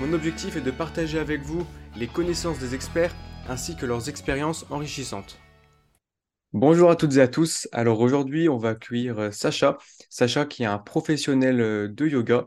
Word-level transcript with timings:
Mon 0.00 0.14
objectif 0.14 0.56
est 0.56 0.62
de 0.62 0.70
partager 0.70 1.18
avec 1.18 1.42
vous 1.42 1.66
les 1.94 2.06
connaissances 2.06 2.58
des 2.58 2.74
experts 2.74 3.14
ainsi 3.50 3.76
que 3.76 3.84
leurs 3.84 4.08
expériences 4.08 4.64
enrichissantes. 4.70 5.38
Bonjour 6.54 6.90
à 6.90 6.96
toutes 6.96 7.16
et 7.16 7.20
à 7.20 7.28
tous. 7.28 7.68
Alors 7.70 8.00
aujourd'hui, 8.00 8.48
on 8.48 8.56
va 8.56 8.70
accueillir 8.70 9.18
euh, 9.18 9.30
Sacha. 9.30 9.76
Sacha 10.08 10.46
qui 10.46 10.62
est 10.62 10.66
un 10.66 10.78
professionnel 10.78 11.60
euh, 11.60 11.86
de 11.86 12.06
yoga. 12.06 12.46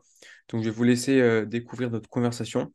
Donc 0.49 0.63
je 0.63 0.69
vais 0.69 0.75
vous 0.75 0.83
laisser 0.83 1.21
euh, 1.21 1.45
découvrir 1.45 1.91
notre 1.91 2.09
conversation. 2.09 2.73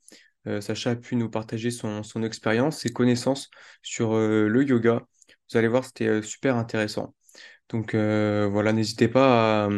Sacha 0.60 0.92
a 0.92 0.96
pu 0.96 1.16
nous 1.16 1.28
partager 1.28 1.72
son, 1.72 2.04
son 2.04 2.22
expérience, 2.22 2.78
ses 2.78 2.90
connaissances 2.90 3.50
sur 3.82 4.14
le 4.16 4.64
yoga. 4.64 5.02
Vous 5.50 5.58
allez 5.58 5.68
voir, 5.68 5.84
c'était 5.84 6.22
super 6.22 6.56
intéressant. 6.56 7.14
Donc 7.68 7.94
voilà, 7.94 8.72
n'hésitez 8.72 9.08
pas 9.08 9.66
à, 9.66 9.68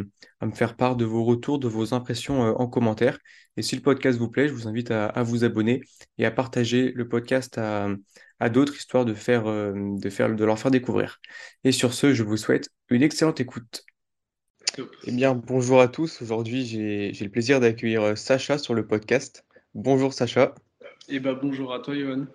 me 0.47 0.53
faire 0.53 0.77
part 0.77 0.97
de 0.97 1.05
vos 1.05 1.25
retours, 1.25 1.59
de 1.59 1.69
vos 1.69 1.95
impressions 1.95 2.41
en 2.41 2.67
commentaire. 2.67 3.19
Et 3.57 3.63
si 3.63 3.77
le 3.77 3.83
podcast 3.83 4.19
vous 4.19 4.31
plaît, 4.31 4.49
je 4.49 4.55
vous 4.55 4.69
invite 4.69 4.91
à, 4.91 5.23
vous 5.23 5.45
abonner 5.45 5.83
et 6.19 6.25
à 6.25 6.31
partager 6.31 6.93
le 6.93 7.09
podcast 7.09 7.59
à, 7.59 8.49
d'autres, 8.49 8.75
histoire 8.75 9.05
de, 9.05 9.15
faire, 9.15 9.47
euh, 9.47 9.73
de, 9.75 10.11
faire, 10.11 10.35
de 10.35 10.45
leur 10.45 10.59
faire 10.59 10.71
découvrir. 10.71 11.21
Et 11.65 11.73
sur 11.73 11.93
ce, 11.93 12.15
je 12.15 12.23
vous 12.23 12.37
souhaite 12.37 12.71
une 12.89 13.03
excellente 13.03 13.41
écoute. 13.41 13.85
Eh 15.05 15.13
bien, 15.13 15.35
bonjour 15.35 15.81
à 15.81 15.89
tous. 15.89 16.23
Aujourd'hui, 16.23 16.65
j'ai 16.65 17.13
le 17.13 17.31
plaisir 17.31 17.61
d'accueillir 17.61 18.03
euh, 18.03 18.15
Sacha 18.15 18.57
sur 18.57 18.75
le 18.75 18.87
podcast. 18.87 19.45
Bonjour 19.75 20.13
Sacha. 20.13 20.55
Eh 21.09 21.21
ben, 21.21 21.35
bonjour 21.35 21.75
à 21.75 21.81
toi, 21.81 21.95
Yohan. 21.95 22.27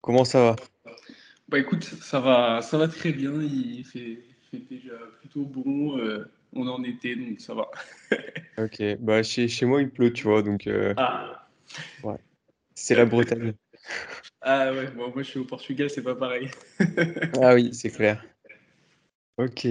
Comment 0.00 0.24
ça 0.24 0.40
va? 0.40 0.56
Bah 1.48 1.58
écoute, 1.58 1.84
ça 1.84 2.20
va, 2.20 2.62
ça 2.62 2.78
va 2.78 2.88
très 2.88 3.12
bien. 3.12 3.32
Il 3.42 3.84
fait, 3.84 4.22
déjà 4.52 4.94
plutôt 5.20 5.44
bon. 5.44 5.98
Euh, 5.98 6.24
on 6.54 6.66
en 6.68 6.82
était, 6.84 7.16
donc 7.16 7.40
ça 7.40 7.54
va. 7.54 7.70
ok, 8.58 8.96
bah 9.00 9.22
chez, 9.22 9.48
chez 9.48 9.66
moi 9.66 9.82
il 9.82 9.90
pleut, 9.90 10.12
tu 10.12 10.24
vois, 10.24 10.42
donc. 10.42 10.66
Euh, 10.66 10.94
ah. 10.96 11.46
Ouais. 12.02 12.18
C'est 12.74 12.94
la 12.94 13.06
Bretagne. 13.06 13.54
Ah 14.46 14.72
ouais, 14.72 14.90
bon, 14.90 15.10
moi 15.10 15.22
je 15.22 15.28
suis 15.28 15.38
au 15.38 15.44
Portugal, 15.44 15.88
c'est 15.88 16.02
pas 16.02 16.14
pareil. 16.14 16.50
ah 17.42 17.54
oui, 17.54 17.72
c'est 17.72 17.90
clair. 17.90 18.22
Ok. 19.38 19.66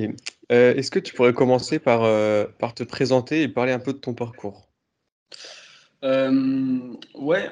Euh, 0.52 0.73
est-ce 0.73 0.89
que 0.89 0.98
tu 0.98 1.14
pourrais 1.14 1.34
commencer 1.34 1.78
par, 1.78 2.04
euh, 2.04 2.45
par 2.58 2.73
te 2.73 2.84
présenter 2.84 3.44
et 3.44 3.48
parler 3.48 3.72
un 3.72 3.80
peu 3.80 3.94
de 3.94 4.00
ton 4.00 4.16
parcours? 4.16 4.67
Ouais, 6.04 7.52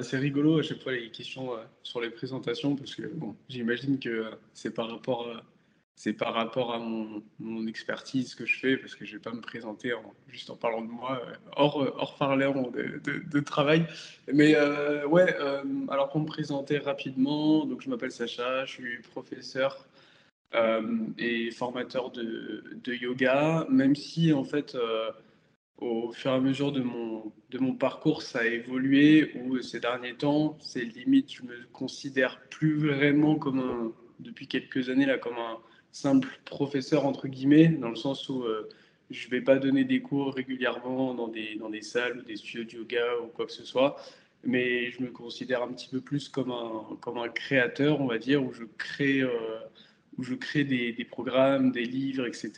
c'est 0.00 0.16
rigolo 0.16 0.58
à 0.58 0.62
chaque 0.62 0.82
fois 0.82 0.92
les 0.92 1.10
questions 1.10 1.50
sur 1.82 2.00
les 2.00 2.10
présentations 2.10 2.76
parce 2.76 2.94
que 2.94 3.06
bon, 3.06 3.36
j'imagine 3.50 3.98
que 3.98 4.30
c'est 4.54 4.74
par 4.74 4.90
rapport 4.90 5.28
c'est 5.98 6.12
par 6.12 6.32
rapport 6.32 6.72
à 6.72 6.78
mon, 6.78 7.66
expertise 7.66 8.36
que 8.36 8.46
je 8.46 8.56
fais, 8.56 8.76
parce 8.76 8.94
que 8.94 9.04
je 9.04 9.14
ne 9.14 9.18
vais 9.18 9.22
pas 9.22 9.32
me 9.32 9.40
présenter 9.40 9.92
en, 9.92 10.14
juste 10.28 10.48
en 10.48 10.54
parlant 10.54 10.80
de 10.80 10.86
moi, 10.86 11.20
euh, 11.26 11.34
hors, 11.56 11.82
euh, 11.82 11.92
hors 11.98 12.16
de, 12.36 13.40
travail. 13.40 13.84
Mais 14.32 14.54
euh, 14.54 15.04
ouais, 15.08 15.36
alors 15.88 16.08
pour 16.08 16.20
me 16.20 16.26
présenter 16.26 16.78
rapidement, 16.78 17.66
donc 17.66 17.82
je 17.82 17.90
m'appelle 17.90 18.12
Sacha, 18.12 18.64
je 18.64 18.70
suis 18.74 19.02
professeur 19.10 19.88
et 21.18 21.50
formateur 21.50 22.10
de, 22.12 22.62
de, 22.84 22.94
yoga, 22.94 23.66
même 23.68 23.96
si 23.96 24.32
en 24.32 24.44
fait, 24.44 24.76
au 25.78 26.12
fur 26.12 26.30
et 26.30 26.34
à 26.34 26.40
mesure 26.40 26.70
de 26.70 26.80
mon, 26.80 27.32
de 27.50 27.58
mon 27.58 27.74
parcours, 27.74 28.22
ça 28.22 28.40
a 28.40 28.44
évolué, 28.44 29.32
où 29.34 29.60
ces 29.62 29.80
derniers 29.80 30.14
temps, 30.14 30.56
c'est 30.60 30.84
limite, 30.84 31.32
je 31.32 31.42
me 31.42 31.66
considère 31.72 32.40
plus 32.50 32.78
vraiment 32.78 33.34
comme 33.34 33.58
un, 33.58 33.92
depuis 34.20 34.46
quelques 34.46 34.90
années 34.90 35.06
là, 35.06 35.18
comme 35.18 35.36
un 35.36 35.58
simple 35.92 36.28
professeur, 36.44 37.06
entre 37.06 37.28
guillemets, 37.28 37.68
dans 37.68 37.90
le 37.90 37.96
sens 37.96 38.28
où 38.28 38.42
euh, 38.42 38.68
je 39.10 39.26
ne 39.26 39.30
vais 39.30 39.40
pas 39.40 39.56
donner 39.56 39.84
des 39.84 40.00
cours 40.00 40.34
régulièrement 40.34 41.14
dans 41.14 41.28
des, 41.28 41.56
dans 41.56 41.70
des 41.70 41.82
salles 41.82 42.18
ou 42.18 42.22
des 42.22 42.36
studios 42.36 42.64
de 42.64 42.72
yoga 42.72 43.04
ou 43.24 43.28
quoi 43.28 43.46
que 43.46 43.52
ce 43.52 43.64
soit, 43.64 43.96
mais 44.44 44.90
je 44.90 45.02
me 45.02 45.10
considère 45.10 45.62
un 45.62 45.72
petit 45.72 45.88
peu 45.88 46.00
plus 46.00 46.28
comme 46.28 46.50
un, 46.50 46.96
comme 47.00 47.18
un 47.18 47.28
créateur, 47.28 48.00
on 48.00 48.06
va 48.06 48.18
dire, 48.18 48.42
où 48.42 48.52
je 48.52 48.64
crée, 48.76 49.20
euh, 49.20 49.30
où 50.18 50.22
je 50.22 50.34
crée 50.34 50.64
des, 50.64 50.92
des, 50.92 51.04
programmes, 51.04 51.72
des 51.72 51.84
livres, 51.84 52.26
etc., 52.26 52.52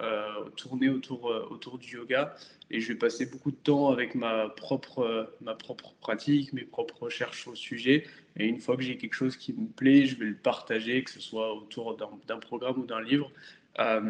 euh, 0.00 0.44
tournés 0.56 0.88
autour, 0.88 1.30
euh, 1.30 1.46
autour 1.50 1.78
du 1.78 1.96
yoga. 1.96 2.34
Et 2.70 2.80
je 2.80 2.88
vais 2.88 2.98
passer 2.98 3.26
beaucoup 3.26 3.50
de 3.50 3.56
temps 3.56 3.90
avec 3.90 4.14
ma 4.14 4.48
propre, 4.48 5.32
ma 5.40 5.54
propre 5.54 5.94
pratique, 6.00 6.52
mes 6.52 6.64
propres 6.64 7.04
recherches 7.04 7.46
au 7.46 7.54
sujet. 7.54 8.04
Et 8.38 8.46
une 8.46 8.60
fois 8.60 8.76
que 8.76 8.82
j'ai 8.82 8.96
quelque 8.96 9.14
chose 9.14 9.36
qui 9.36 9.52
me 9.52 9.66
plaît, 9.66 10.06
je 10.06 10.16
vais 10.16 10.26
le 10.26 10.36
partager, 10.36 11.02
que 11.02 11.10
ce 11.10 11.20
soit 11.20 11.54
autour 11.54 11.96
d'un 11.96 12.38
programme 12.38 12.80
ou 12.80 12.86
d'un 12.86 13.00
livre. 13.00 13.30
Euh, 13.78 14.00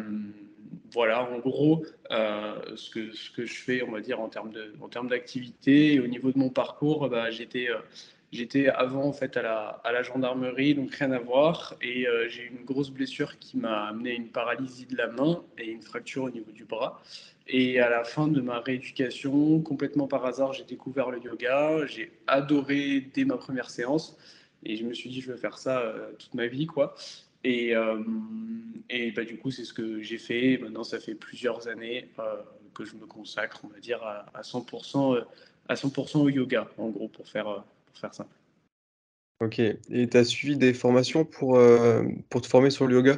voilà, 0.91 1.29
en 1.29 1.39
gros, 1.39 1.85
euh, 2.11 2.75
ce, 2.75 2.89
que, 2.89 3.11
ce 3.11 3.31
que 3.31 3.45
je 3.45 3.53
fais, 3.53 3.83
on 3.83 3.91
va 3.91 4.01
dire, 4.01 4.19
en 4.19 4.27
termes 4.27 5.07
d'activité. 5.07 5.99
Au 5.99 6.07
niveau 6.07 6.31
de 6.31 6.37
mon 6.37 6.49
parcours, 6.49 7.09
bah, 7.09 7.31
j'étais 7.31 7.69
J'étais 8.33 8.67
avant 8.67 9.05
en 9.05 9.13
fait 9.13 9.37
à 9.37 9.41
la, 9.41 9.81
à 9.85 9.93
la, 9.93 10.03
gendarmerie, 10.03 10.75
donc 10.75 10.93
rien 10.93 11.11
à 11.11 11.19
voir. 11.19 11.75
Et 11.81 12.07
euh, 12.07 12.27
j'ai 12.27 12.43
eu 12.43 12.47
une 12.47 12.65
grosse 12.65 12.89
blessure 12.89 13.39
qui 13.39 13.55
m'a 13.55 13.87
amené 13.87 14.11
à 14.11 14.13
une 14.15 14.27
paralysie 14.27 14.85
de 14.85 14.97
la 14.97 15.07
main 15.07 15.43
et 15.57 15.71
une 15.71 15.81
fracture 15.81 16.23
au 16.23 16.29
niveau 16.29 16.51
du 16.51 16.65
bras. 16.65 17.01
Et 17.47 17.79
à 17.79 17.89
la 17.89 18.03
fin 18.03 18.27
de 18.27 18.41
ma 18.41 18.59
rééducation, 18.59 19.61
complètement 19.61 20.07
par 20.07 20.25
hasard, 20.25 20.51
j'ai 20.51 20.65
découvert 20.65 21.09
le 21.09 21.23
yoga. 21.23 21.85
J'ai 21.85 22.11
adoré 22.27 22.99
dès 23.13 23.23
ma 23.23 23.37
première 23.37 23.69
séance. 23.69 24.17
Et 24.63 24.75
je 24.75 24.83
me 24.83 24.93
suis 24.93 25.09
dit, 25.09 25.21
je 25.21 25.31
veux 25.31 25.37
faire 25.37 25.57
ça 25.57 25.79
euh, 25.79 26.11
toute 26.19 26.33
ma 26.33 26.47
vie, 26.47 26.65
quoi. 26.65 26.95
Et, 27.45 27.73
euh, 27.77 28.03
et 28.89 29.11
bah, 29.11 29.23
du 29.23 29.37
coup, 29.37 29.51
c'est 29.51 29.63
ce 29.63 29.73
que 29.73 30.01
j'ai 30.01 30.17
fait. 30.17 30.57
Maintenant, 30.57 30.83
ça 30.83 30.99
fait 30.99 31.15
plusieurs 31.15 31.69
années 31.69 32.09
que 32.73 32.83
je 32.83 32.95
me 32.95 33.05
consacre, 33.05 33.61
on 33.63 33.69
va 33.69 33.79
dire, 33.79 34.03
à, 34.03 34.25
à 34.33 34.41
100%, 34.41 35.23
à 35.69 35.75
100 35.77 36.19
au 36.19 36.29
yoga, 36.29 36.67
en 36.77 36.89
gros, 36.89 37.07
pour 37.07 37.27
faire 37.29 37.63
faire 37.99 38.13
ça. 38.13 38.27
Ok. 39.39 39.59
Et 39.59 40.09
tu 40.09 40.17
as 40.17 40.23
suivi 40.23 40.57
des 40.57 40.73
formations 40.73 41.23
pour, 41.23 41.57
euh, 41.57 42.03
pour 42.29 42.41
te 42.41 42.47
former 42.47 42.69
sur 42.69 42.87
le 42.87 42.95
yoga? 42.95 43.17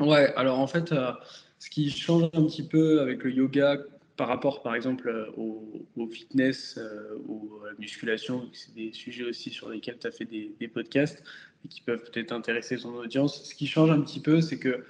Ouais, 0.00 0.34
alors 0.34 0.58
en 0.58 0.66
fait, 0.66 0.92
euh, 0.92 1.12
ce 1.58 1.70
qui 1.70 1.90
change 1.90 2.24
un 2.34 2.44
petit 2.44 2.66
peu 2.66 3.00
avec 3.00 3.24
le 3.24 3.30
yoga 3.30 3.78
par 4.16 4.28
rapport, 4.28 4.62
par 4.62 4.74
exemple, 4.74 5.08
euh, 5.08 5.30
au, 5.36 6.06
fitness 6.08 6.78
ou 7.26 7.50
à 7.64 7.68
la 7.68 7.74
musculation, 7.78 8.48
c'est 8.52 8.74
des 8.74 8.92
sujets 8.92 9.24
aussi 9.24 9.50
sur 9.50 9.70
lesquels 9.70 9.98
tu 9.98 10.06
as 10.06 10.12
fait 10.12 10.26
des, 10.26 10.54
des, 10.60 10.68
podcasts 10.68 11.24
et 11.64 11.68
qui 11.68 11.80
peuvent 11.80 12.04
peut-être 12.10 12.30
intéresser 12.30 12.76
son 12.76 12.94
audience. 12.94 13.42
Ce 13.44 13.54
qui 13.54 13.66
change 13.66 13.90
un 13.90 14.00
petit 14.02 14.20
peu, 14.20 14.40
c'est 14.42 14.58
que 14.58 14.84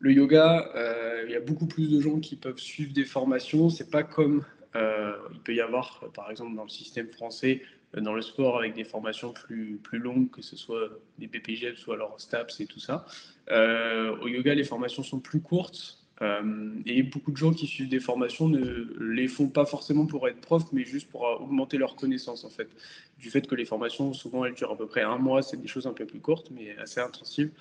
le 0.00 0.12
yoga, 0.12 0.70
il 1.24 1.30
y 1.30 1.36
a 1.36 1.40
beaucoup 1.40 1.66
plus 1.66 1.88
de 1.88 2.00
gens 2.00 2.18
qui 2.18 2.36
peuvent 2.36 2.58
suivre 2.58 2.92
des 2.92 3.04
formations. 3.04 3.70
C'est 3.70 3.90
pas 3.90 4.02
comme 4.02 4.44
il 4.74 5.40
peut 5.44 5.54
y 5.54 5.60
avoir, 5.60 6.04
par 6.12 6.30
exemple, 6.30 6.54
dans 6.56 6.64
le 6.64 6.68
système 6.68 7.08
français, 7.08 7.62
dans 7.96 8.12
le 8.12 8.22
sport 8.22 8.58
avec 8.58 8.74
des 8.74 8.84
formations 8.84 9.32
plus, 9.32 9.78
plus 9.82 9.98
longues, 9.98 10.30
que 10.30 10.42
ce 10.42 10.56
soit 10.56 10.88
des 11.18 11.26
BPGF, 11.26 11.78
soit 11.78 11.94
alors 11.94 12.20
STAPS 12.20 12.60
et 12.60 12.66
tout 12.66 12.80
ça. 12.80 13.06
Euh, 13.50 14.16
au 14.18 14.28
yoga, 14.28 14.54
les 14.54 14.64
formations 14.64 15.02
sont 15.02 15.20
plus 15.20 15.40
courtes. 15.40 15.98
Euh, 16.20 16.72
et 16.84 17.04
beaucoup 17.04 17.30
de 17.30 17.36
gens 17.36 17.52
qui 17.52 17.68
suivent 17.68 17.88
des 17.88 18.00
formations 18.00 18.48
ne 18.48 18.92
les 18.98 19.28
font 19.28 19.48
pas 19.48 19.64
forcément 19.64 20.04
pour 20.04 20.26
être 20.26 20.40
prof, 20.40 20.64
mais 20.72 20.84
juste 20.84 21.08
pour 21.08 21.22
augmenter 21.22 21.78
leurs 21.78 21.94
connaissances 21.94 22.44
en 22.44 22.50
fait. 22.50 22.68
Du 23.18 23.30
fait 23.30 23.46
que 23.46 23.54
les 23.54 23.64
formations, 23.64 24.12
souvent, 24.12 24.44
elles 24.44 24.54
durent 24.54 24.72
à 24.72 24.76
peu 24.76 24.86
près 24.86 25.02
un 25.02 25.18
mois, 25.18 25.42
c'est 25.42 25.56
des 25.56 25.68
choses 25.68 25.86
un 25.86 25.92
peu 25.92 26.06
plus 26.06 26.20
courtes, 26.20 26.50
mais 26.50 26.76
assez 26.78 27.00
intensives. 27.00 27.52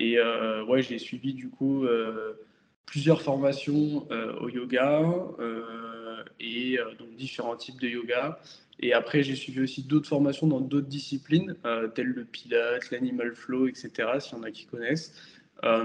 Et 0.00 0.18
euh, 0.18 0.64
ouais, 0.64 0.82
j'ai 0.82 0.98
suivi 0.98 1.34
du 1.34 1.50
coup 1.50 1.86
plusieurs 2.86 3.20
formations 3.20 4.06
au 4.40 4.48
yoga 4.48 5.02
et 6.40 6.78
donc 6.98 7.14
différents 7.16 7.56
types 7.56 7.80
de 7.80 7.88
yoga. 7.88 8.38
Et 8.80 8.92
après, 8.92 9.22
j'ai 9.22 9.34
suivi 9.34 9.60
aussi 9.60 9.82
d'autres 9.82 10.08
formations 10.08 10.46
dans 10.46 10.60
d'autres 10.60 10.88
disciplines, 10.88 11.56
euh, 11.64 11.88
telles 11.88 12.08
le 12.08 12.24
Pilate, 12.24 12.90
l'Animal 12.90 13.34
Flow, 13.34 13.68
etc., 13.68 13.90
s'il 14.20 14.36
y 14.36 14.40
en 14.40 14.42
a 14.42 14.50
qui 14.50 14.66
connaissent. 14.66 15.14
Euh, 15.64 15.84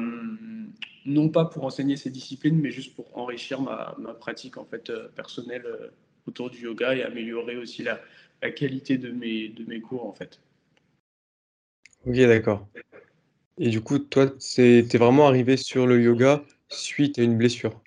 non 1.06 1.30
pas 1.30 1.46
pour 1.46 1.64
enseigner 1.64 1.96
ces 1.96 2.10
disciplines, 2.10 2.60
mais 2.60 2.72
juste 2.72 2.94
pour 2.94 3.18
enrichir 3.18 3.62
ma, 3.62 3.96
ma 3.98 4.14
pratique 4.14 4.58
en 4.58 4.66
fait, 4.66 4.90
euh, 4.90 5.08
personnelle 5.16 5.66
autour 6.28 6.50
du 6.50 6.64
yoga 6.64 6.94
et 6.94 7.04
améliorer 7.04 7.56
aussi 7.56 7.82
la, 7.82 8.02
la, 8.42 8.52
qualité 8.52 8.98
de 8.98 9.12
mes, 9.12 9.48
de 9.48 9.64
mes 9.64 9.80
cours. 9.80 10.06
En 10.06 10.12
fait. 10.12 10.42
Ok, 12.06 12.16
d'accord. 12.16 12.68
Et 13.58 13.70
du 13.70 13.80
coup, 13.80 14.00
toi, 14.00 14.28
tu 14.28 14.62
es 14.62 14.98
vraiment 14.98 15.28
arrivé 15.28 15.56
sur 15.56 15.88
le 15.88 16.02
yoga 16.02 16.44
suite 16.72 17.20
à 17.20 17.24
une 17.24 17.38
blessure. 17.38 17.80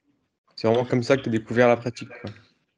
C'est 0.57 0.69
vraiment 0.69 0.85
comme 0.85 1.03
ça 1.03 1.17
que 1.17 1.23
tu 1.23 1.29
as 1.29 1.33
découvert 1.33 1.69
la 1.69 1.77
pratique. 1.77 2.09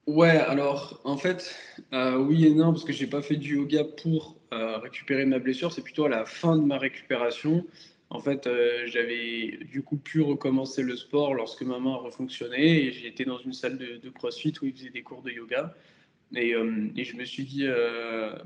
Ouais, 0.07 0.31
alors 0.31 1.01
en 1.05 1.17
fait, 1.17 1.55
euh, 1.93 2.17
oui 2.17 2.47
et 2.47 2.55
non, 2.55 2.73
parce 2.73 2.85
que 2.85 2.93
j'ai 2.93 3.09
pas 3.09 3.23
fait 3.23 3.37
du 3.37 3.57
yoga 3.57 3.83
pour 3.85 4.37
euh, 4.53 4.79
récupérer 4.79 5.27
ma 5.27 5.41
blessure, 5.41 5.73
c'est 5.73 5.83
plutôt 5.83 6.05
à 6.05 6.09
la 6.09 6.25
fin 6.25 6.57
de 6.57 6.63
ma 6.63 6.79
récupération. 6.79 7.67
En 8.11 8.21
fait, 8.21 8.47
euh, 8.47 8.85
j'avais 8.87 9.59
du 9.71 9.83
coup 9.83 9.97
pu 9.97 10.23
recommencer 10.23 10.85
le 10.85 10.97
sport 10.97 11.35
lorsque 11.35 11.63
ma 11.63 11.81
main 11.81 11.97
refonctionnait 11.97 12.85
et 12.85 12.93
j'étais 12.93 13.25
dans 13.25 13.39
une 13.39 13.53
salle 13.53 13.79
de, 13.79 13.97
de 13.97 14.11
CrossFit 14.11 14.55
où 14.63 14.67
ils 14.67 14.73
faisaient 14.73 14.91
des 14.91 15.03
cours 15.03 15.23
de 15.23 15.31
yoga. 15.33 15.75
Et, 16.35 16.55
et 16.97 17.05
je 17.05 17.17
me 17.17 17.25
suis 17.25 17.45
dit, 17.45 17.67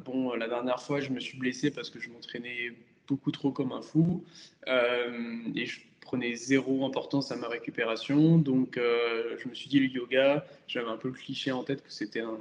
bon, 0.04 0.34
la 0.34 0.48
dernière 0.48 0.82
fois, 0.82 1.00
je 1.00 1.08
me 1.10 1.18
suis 1.18 1.38
blessé 1.38 1.70
parce 1.70 1.88
que 1.88 1.98
je 1.98 2.10
m'entraînais 2.10 2.72
beaucoup 3.08 3.30
trop 3.30 3.52
comme 3.52 3.72
un 3.72 3.80
fou 3.80 4.22
et 4.66 5.64
je 5.64 5.80
prenais 6.00 6.34
zéro 6.34 6.84
importance 6.84 7.30
à 7.32 7.36
ma 7.36 7.48
récupération. 7.48 8.38
Donc, 8.38 8.76
je 8.76 9.48
me 9.48 9.54
suis 9.54 9.68
dit, 9.68 9.80
le 9.80 9.86
yoga, 9.86 10.44
j'avais 10.66 10.88
un 10.88 10.96
peu 10.96 11.08
le 11.08 11.14
cliché 11.14 11.52
en 11.52 11.62
tête 11.62 11.82
que 11.82 11.92
c'était 11.92 12.20
un 12.20 12.38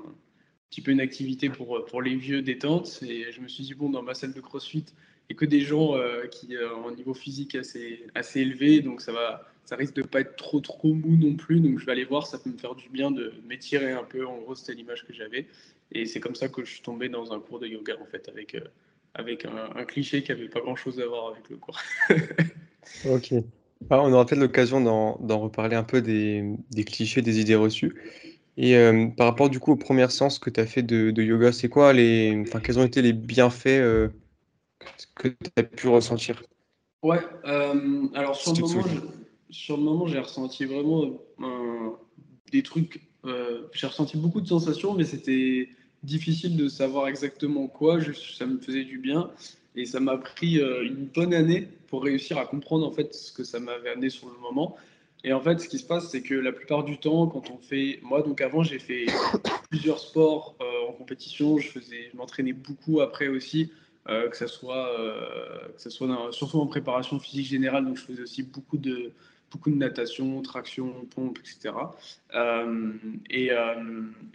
petit 0.70 0.82
peu 0.82 0.92
une 0.92 1.02
activité 1.02 1.50
pour, 1.50 1.86
pour 1.86 2.02
les 2.02 2.16
vieux 2.16 2.42
détente. 2.42 3.00
Et 3.04 3.32
je 3.32 3.42
me 3.42 3.48
suis 3.48 3.64
dit, 3.64 3.74
bon, 3.74 3.90
dans 3.90 4.02
ma 4.02 4.14
salle 4.14 4.34
de 4.34 4.42
CrossFit, 4.42 4.86
et 5.30 5.36
que 5.36 5.46
des 5.46 5.62
gens 5.62 5.96
euh, 5.96 6.26
qui 6.26 6.56
euh, 6.56 6.76
ont 6.76 6.90
un 6.90 6.96
niveau 6.96 7.14
physique 7.14 7.56
assez, 7.56 8.06
assez 8.16 8.42
élevé, 8.42 8.82
donc 8.82 9.02
ça, 9.02 9.12
va, 9.12 9.48
ça 9.64 9.76
risque 9.76 9.94
de 9.94 10.02
pas 10.02 10.22
être 10.22 10.36
trop 10.36 10.60
trop 10.60 10.94
mou 10.94 11.16
non 11.16 11.36
plus. 11.36 11.60
Donc 11.60 11.80
je 11.80 11.86
vais 11.86 11.92
aller 11.92 12.06
voir, 12.06 12.26
ça 12.28 12.40
peut 12.40 12.50
me 12.50 12.58
faire 12.58 12.76
du 12.76 12.90
bien 12.90 13.12
de 13.12 13.34
m'étirer 13.48 13.92
un 13.92 14.04
peu. 14.04 14.26
En 14.26 14.38
gros, 14.40 14.56
c'était 14.56 14.74
l'image 14.74 15.06
que 15.06 15.14
j'avais. 15.14 15.48
Et 15.92 16.06
c'est 16.06 16.20
comme 16.20 16.36
ça 16.36 16.50
que 16.50 16.64
je 16.64 16.72
suis 16.72 16.82
tombé 16.82 17.10
dans 17.10 17.32
un 17.32 17.40
cours 17.40 17.60
de 17.60 17.68
yoga, 17.68 17.96
en 18.02 18.06
fait, 18.06 18.28
avec, 18.30 18.56
euh, 18.56 18.62
avec 19.14 19.46
un, 19.46 19.86
cliché 19.86 20.24
qui 20.24 20.32
avait 20.32 20.50
pas 20.50 20.62
grand 20.62 20.76
chose 20.76 21.00
à 21.00 21.06
voir 21.06 21.30
avec 21.30 21.50
le 21.50 21.58
cours. 21.58 21.80
ok. 23.06 23.34
Ah, 23.90 24.02
on 24.02 24.12
aura 24.12 24.26
peut-être 24.26 24.42
l'occasion 24.42 24.81
d'en 24.81 25.40
reparler 25.40 25.76
un 25.76 25.84
peu 25.84 26.02
des, 26.02 26.44
des, 26.72 26.84
clichés, 26.84 27.22
des 27.22 27.40
idées 27.40 27.56
reçues. 27.56 27.96
Et 28.58 28.76
par 29.16 29.28
rapport 29.28 29.50
du 29.50 29.60
coup 29.60 29.72
aux 29.72 29.78
premières 29.78 30.12
séances 30.12 30.38
que 30.38 30.50
tu 30.50 30.60
as 30.60 30.66
fait 30.66 30.84
de, 30.84 31.12
de 31.12 31.24
yoga, 31.24 31.54
c'est 31.54 31.70
quoi 31.70 31.94
les, 31.94 32.38
enfin, 32.42 32.60
quels 32.60 32.78
ont 32.78 32.84
été 32.84 33.02
les 33.02 33.14
bienfaits 33.14 34.12
que 35.16 35.30
tu 35.30 35.52
as 35.56 35.64
pu 35.64 35.88
ressentir? 35.88 36.44
Ouais, 37.04 37.22
euh, 37.46 38.08
alors 38.14 38.36
sur 38.36 38.54
le, 38.54 38.62
moment, 38.62 38.84
sur 39.50 39.78
le 39.78 39.84
moment, 39.84 40.08
j'ai 40.08 40.20
ressenti 40.20 40.66
vraiment 40.66 41.22
des 42.52 42.64
trucs. 42.64 43.02
Euh, 43.25 43.68
j'ai 43.74 43.88
ressenti 43.88 44.18
beaucoup 44.18 44.42
de 44.42 44.48
sensations, 44.48 44.94
mais 44.94 45.04
c'était 45.04 45.70
difficile 46.04 46.56
de 46.56 46.68
savoir 46.68 47.08
exactement 47.08 47.68
quoi. 47.68 48.00
ça 48.36 48.46
me 48.46 48.60
faisait 48.60 48.86
du 48.86 48.98
bien. 48.98 49.32
Et 49.75 49.86
ça 49.86 50.00
m'a 50.00 50.18
pris 50.18 50.60
euh, 50.60 50.83
une 50.83 51.06
bonne 51.06 51.33
année 51.33 51.68
pour 51.88 52.04
réussir 52.04 52.38
à 52.38 52.45
comprendre 52.45 52.88
en 52.88 52.92
fait 52.92 53.13
ce 53.13 53.31
que 53.31 53.44
ça 53.44 53.60
m'avait 53.60 53.89
amené 53.89 54.10
sur 54.10 54.27
le 54.27 54.38
moment. 54.39 54.75
Et 55.24 55.33
en 55.33 55.42
fait, 55.42 55.60
ce 55.60 55.68
qui 55.68 55.80
se 55.80 55.86
passe, 55.86 56.10
c'est 56.10 56.21
que 56.21 56.33
la 56.33 56.51
plupart 56.51 56.83
du 56.83 56.98
temps, 56.98 57.27
quand 57.27 57.50
on 57.51 57.57
fait, 57.57 58.00
moi 58.04 58.21
donc 58.21 58.42
avant, 58.42 58.63
j'ai 58.63 58.80
fait 58.80 59.06
plusieurs 59.69 60.00
sports 60.00 60.56
en 60.88 60.94
compétition. 60.94 61.57
Je 61.57 61.68
faisais, 61.68 62.10
je 62.12 62.18
m'entraînais 62.18 62.54
beaucoup 62.54 63.01
après 63.01 63.27
aussi. 63.27 63.69
Euh, 64.10 64.27
que 64.27 64.38
ce 64.38 64.48
soit, 64.48 65.00
euh, 65.00 65.68
que 65.75 65.81
ça 65.81 65.92
soit 65.92 66.31
surtout 66.31 66.60
en 66.60 66.65
préparation 66.65 67.19
physique 67.19 67.45
générale, 67.45 67.86
donc 67.86 67.98
je 67.98 68.04
faisais 68.04 68.24
aussi 68.24 68.42
beaucoup 68.42 68.77
de, 68.77 69.12
beaucoup 69.51 69.69
de 69.69 69.75
natation, 69.75 70.42
traction, 70.42 71.06
pompe, 71.13 71.38
etc. 71.39 71.75
Euh, 72.33 72.94
et, 73.30 73.51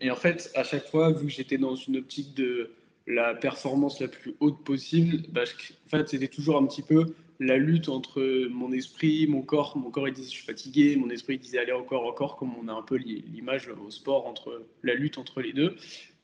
et, 0.00 0.10
en 0.10 0.16
fait, 0.16 0.52
à 0.54 0.62
chaque 0.62 0.86
fois, 0.86 1.10
vu 1.12 1.26
que 1.26 1.32
j'étais 1.32 1.58
dans 1.58 1.74
une 1.74 1.96
optique 1.96 2.34
de 2.34 2.70
la 3.06 3.34
performance 3.34 4.00
la 4.00 4.08
plus 4.08 4.34
haute 4.40 4.62
possible, 4.64 5.22
bah, 5.30 5.42
fait, 5.88 6.08
c'était 6.08 6.28
toujours 6.28 6.56
un 6.56 6.66
petit 6.66 6.82
peu 6.82 7.14
la 7.40 7.58
lutte 7.58 7.88
entre 7.88 8.48
mon 8.48 8.72
esprit, 8.72 9.26
mon 9.26 9.42
corps. 9.42 9.76
Mon 9.76 9.90
corps, 9.90 10.08
il 10.08 10.14
disait 10.14 10.28
je 10.28 10.36
suis 10.36 10.46
fatigué, 10.46 10.96
mon 10.96 11.10
esprit 11.10 11.34
il 11.34 11.40
disait 11.40 11.58
allez 11.58 11.72
encore, 11.72 12.06
encore, 12.06 12.36
comme 12.36 12.52
on 12.62 12.68
a 12.68 12.72
un 12.72 12.82
peu 12.82 12.96
l'image 12.96 13.68
au 13.68 13.90
sport 13.90 14.26
entre 14.26 14.62
la 14.82 14.94
lutte 14.94 15.18
entre 15.18 15.40
les 15.40 15.52
deux. 15.52 15.76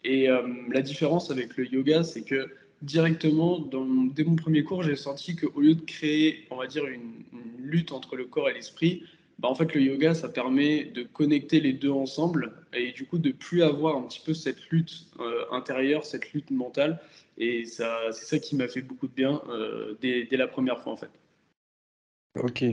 Et 0.05 0.29
la 0.73 0.81
différence 0.81 1.31
avec 1.31 1.57
le 1.57 1.67
yoga, 1.71 2.05
c'est 2.05 2.23
que 2.23 2.49
directement, 2.83 3.59
dès 4.15 4.25
mon 4.25 4.37
premier 4.37 4.65
cours, 4.65 4.83
j'ai 4.83 4.97
senti 4.97 5.37
qu'au 5.37 5.61
lieu 5.61 5.75
de 5.75 5.83
créer, 5.83 6.47
on 6.51 6.57
va 6.57 6.67
dire, 6.67 6.87
une, 6.87 7.25
lutte 7.59 7.93
entre 7.93 8.17
le 8.17 8.25
corps 8.25 8.49
et 8.49 8.55
l'esprit, 8.55 9.05
bah, 9.41 9.49
en 9.49 9.55
fait, 9.55 9.75
le 9.75 9.81
yoga, 9.81 10.13
ça 10.13 10.29
permet 10.29 10.85
de 10.85 11.03
connecter 11.03 11.61
les 11.61 11.73
deux 11.73 11.91
ensemble 11.91 12.53
et 12.75 12.93
du 12.93 13.07
coup 13.07 13.17
de 13.17 13.33
plus 13.33 13.63
avoir 13.63 13.97
un 13.97 14.03
petit 14.03 14.21
peu 14.21 14.35
cette 14.35 14.69
lutte 14.69 15.07
euh, 15.19 15.45
intérieure, 15.51 16.05
cette 16.05 16.35
lutte 16.35 16.51
mentale. 16.51 17.01
Et 17.39 17.65
ça, 17.65 17.99
c'est 18.13 18.27
ça 18.27 18.39
qui 18.39 18.55
m'a 18.55 18.69
fait 18.69 18.83
beaucoup 18.83 19.09
de 19.09 19.15
bien 19.15 19.41
euh, 19.49 19.97
dès, 20.03 20.25
dès, 20.25 20.37
la 20.37 20.47
première 20.47 20.83
fois, 20.83 20.93
en 20.93 20.97
fait. 20.99 21.11
Ok. 22.39 22.65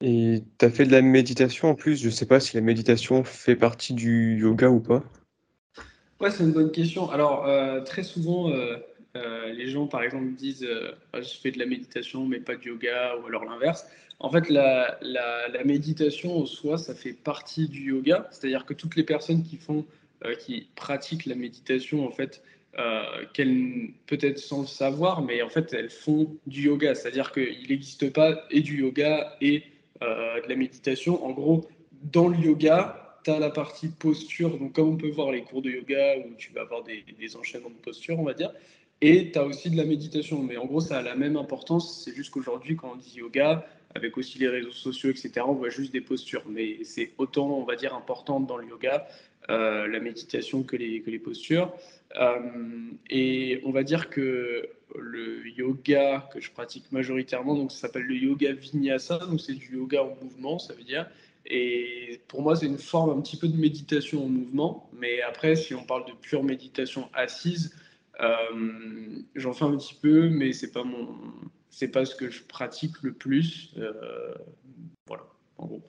Et 0.00 0.42
tu 0.58 0.64
as 0.64 0.70
fait 0.70 0.86
de 0.86 0.92
la 0.92 1.02
méditation 1.02 1.68
en 1.68 1.74
plus? 1.74 2.00
Je 2.00 2.06
ne 2.06 2.10
sais 2.10 2.26
pas 2.26 2.40
si 2.40 2.56
la 2.56 2.62
méditation 2.62 3.22
fait 3.22 3.56
partie 3.56 3.92
du 3.92 4.38
yoga 4.38 4.70
ou 4.70 4.80
pas. 4.80 5.04
Ouais, 6.18 6.30
c'est 6.30 6.44
une 6.44 6.52
bonne 6.52 6.72
question. 6.72 7.10
Alors, 7.10 7.46
euh, 7.46 7.82
très 7.82 8.04
souvent, 8.04 8.50
euh, 9.16 9.52
les 9.52 9.68
gens, 9.68 9.86
par 9.86 10.02
exemple, 10.02 10.32
disent 10.32 10.64
euh, 10.64 10.92
ah, 11.12 11.20
je 11.20 11.34
fais 11.36 11.50
de 11.50 11.58
la 11.58 11.66
méditation, 11.66 12.26
mais 12.26 12.40
pas 12.40 12.56
de 12.56 12.64
yoga, 12.64 13.16
ou 13.16 13.26
alors 13.26 13.44
l'inverse. 13.44 13.86
En 14.18 14.30
fait, 14.30 14.48
la, 14.48 14.98
méditation 15.64 16.38
en 16.38 16.46
soi, 16.46 16.78
ça 16.78 16.94
fait 16.94 17.12
partie 17.12 17.68
du 17.68 17.90
yoga. 17.90 18.28
C'est-à-dire 18.30 18.64
que 18.64 18.74
toutes 18.74 18.96
les 18.96 19.04
personnes 19.04 19.42
qui 19.42 19.56
font, 19.56 19.84
euh, 20.24 20.34
qui 20.34 20.68
pratiquent 20.74 21.26
la 21.26 21.34
méditation, 21.34 22.06
en 22.06 22.10
fait, 22.10 22.42
qu'elles 23.34 23.90
peut-être 24.06 24.38
sans 24.38 24.62
le 24.62 24.66
savoir, 24.66 25.22
mais 25.22 25.42
en 25.42 25.48
fait, 25.48 25.72
elles 25.72 25.90
font 25.90 26.36
du 26.48 26.62
yoga. 26.62 26.96
C'est-à-dire 26.96 27.30
qu'il 27.30 27.68
n'existe 27.68 28.12
pas 28.12 28.44
et 28.50 28.62
du 28.62 28.80
yoga 28.80 29.36
et 29.40 29.62
de 30.00 30.48
la 30.48 30.56
méditation. 30.56 31.24
En 31.24 31.30
gros, 31.30 31.68
dans 32.02 32.26
le 32.26 32.36
yoga, 32.36 33.20
tu 33.22 33.30
as 33.30 33.38
la 33.38 33.50
partie 33.50 33.88
posture, 33.88 34.58
donc 34.58 34.72
comme 34.72 34.88
on 34.88 34.96
peut 34.96 35.08
voir 35.08 35.30
les 35.30 35.42
cours 35.42 35.62
de 35.62 35.70
yoga 35.70 36.18
où 36.18 36.34
tu 36.36 36.52
vas 36.52 36.62
avoir 36.62 36.82
des, 36.82 37.04
des 37.16 37.36
enchaînements 37.36 37.70
de 37.70 37.74
posture, 37.74 38.18
on 38.18 38.24
va 38.24 38.34
dire, 38.34 38.50
et 39.00 39.32
tu 39.32 39.38
as 39.38 39.44
aussi 39.44 39.70
de 39.70 39.76
la 39.76 39.84
méditation. 39.84 40.42
Mais 40.42 40.56
en 40.56 40.66
gros, 40.66 40.80
ça 40.80 40.98
a 40.98 41.02
la 41.02 41.14
même 41.14 41.36
importance. 41.36 42.02
C'est 42.04 42.14
juste 42.14 42.30
qu'aujourd'hui, 42.30 42.76
quand 42.76 42.92
on 42.92 42.96
dit 42.96 43.16
yoga, 43.16 43.66
avec 43.94 44.16
aussi 44.16 44.38
les 44.38 44.48
réseaux 44.48 44.72
sociaux, 44.72 45.10
etc., 45.10 45.32
on 45.46 45.52
voit 45.52 45.70
juste 45.70 45.92
des 45.92 46.00
postures. 46.00 46.44
Mais 46.48 46.78
c'est 46.84 47.12
autant, 47.18 47.48
on 47.48 47.64
va 47.64 47.76
dire, 47.76 47.94
importante 47.94 48.46
dans 48.46 48.56
le 48.56 48.68
yoga, 48.68 49.06
euh, 49.50 49.86
la 49.86 50.00
méditation 50.00 50.62
que 50.62 50.76
les, 50.76 51.02
que 51.02 51.10
les 51.10 51.18
postures. 51.18 51.72
Euh, 52.16 52.38
et 53.10 53.60
on 53.64 53.72
va 53.72 53.82
dire 53.82 54.08
que 54.08 54.68
le 54.96 55.48
yoga 55.48 56.28
que 56.32 56.40
je 56.40 56.50
pratique 56.50 56.90
majoritairement, 56.92 57.54
donc 57.54 57.72
ça 57.72 57.78
s'appelle 57.78 58.04
le 58.04 58.14
yoga 58.14 58.52
vinyasa, 58.52 59.18
donc 59.18 59.40
c'est 59.40 59.54
du 59.54 59.74
yoga 59.74 60.02
en 60.02 60.16
mouvement, 60.22 60.58
ça 60.58 60.74
veut 60.74 60.84
dire. 60.84 61.08
Et 61.46 62.20
pour 62.28 62.42
moi, 62.42 62.56
c'est 62.56 62.66
une 62.66 62.78
forme 62.78 63.18
un 63.18 63.20
petit 63.20 63.36
peu 63.36 63.48
de 63.48 63.56
méditation 63.56 64.24
en 64.24 64.28
mouvement. 64.28 64.88
Mais 64.98 65.20
après, 65.22 65.56
si 65.56 65.74
on 65.74 65.84
parle 65.84 66.06
de 66.06 66.12
pure 66.12 66.42
méditation 66.42 67.08
assise, 67.12 67.74
euh, 68.20 69.18
j'en 69.34 69.52
fais 69.52 69.64
un 69.64 69.76
petit 69.76 69.94
peu, 69.94 70.28
mais 70.28 70.52
c'est 70.52 70.72
pas 70.72 70.84
mon, 70.84 71.18
c'est 71.70 71.88
pas 71.88 72.04
ce 72.04 72.14
que 72.14 72.30
je 72.30 72.42
pratique 72.42 73.02
le 73.02 73.12
plus. 73.12 73.72
Euh, 73.78 74.34
voilà, 75.06 75.24
en 75.58 75.66
gros. 75.66 75.82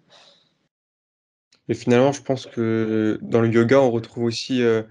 Et 1.67 1.73
finalement, 1.73 2.11
je 2.11 2.21
pense 2.21 2.45
que 2.45 3.19
dans 3.21 3.41
le 3.41 3.49
yoga, 3.49 3.81
on 3.81 3.91
retrouve 3.91 4.23
aussi 4.23 4.61
euh, 4.61 4.83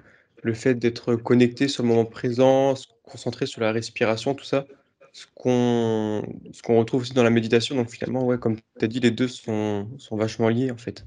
le 0.42 0.54
fait 0.54 0.74
d'être 0.74 1.16
connecté 1.16 1.68
sur 1.68 1.82
le 1.82 1.88
moment 1.88 2.04
présent, 2.04 2.74
se 2.76 2.86
concentrer 3.04 3.46
sur 3.46 3.60
la 3.60 3.72
respiration, 3.72 4.34
tout 4.34 4.44
ça. 4.44 4.66
Ce 5.12 5.26
qu'on 5.34 6.24
ce 6.52 6.62
qu'on 6.62 6.78
retrouve 6.78 7.02
aussi 7.02 7.12
dans 7.14 7.22
la 7.22 7.30
méditation. 7.30 7.76
Donc 7.76 7.90
finalement, 7.90 8.24
ouais, 8.24 8.38
comme 8.38 8.56
tu 8.56 8.84
as 8.84 8.88
dit, 8.88 9.00
les 9.00 9.12
deux 9.12 9.28
sont, 9.28 9.88
sont 9.98 10.16
vachement 10.16 10.48
liés 10.48 10.70
en 10.72 10.76
fait. 10.76 11.06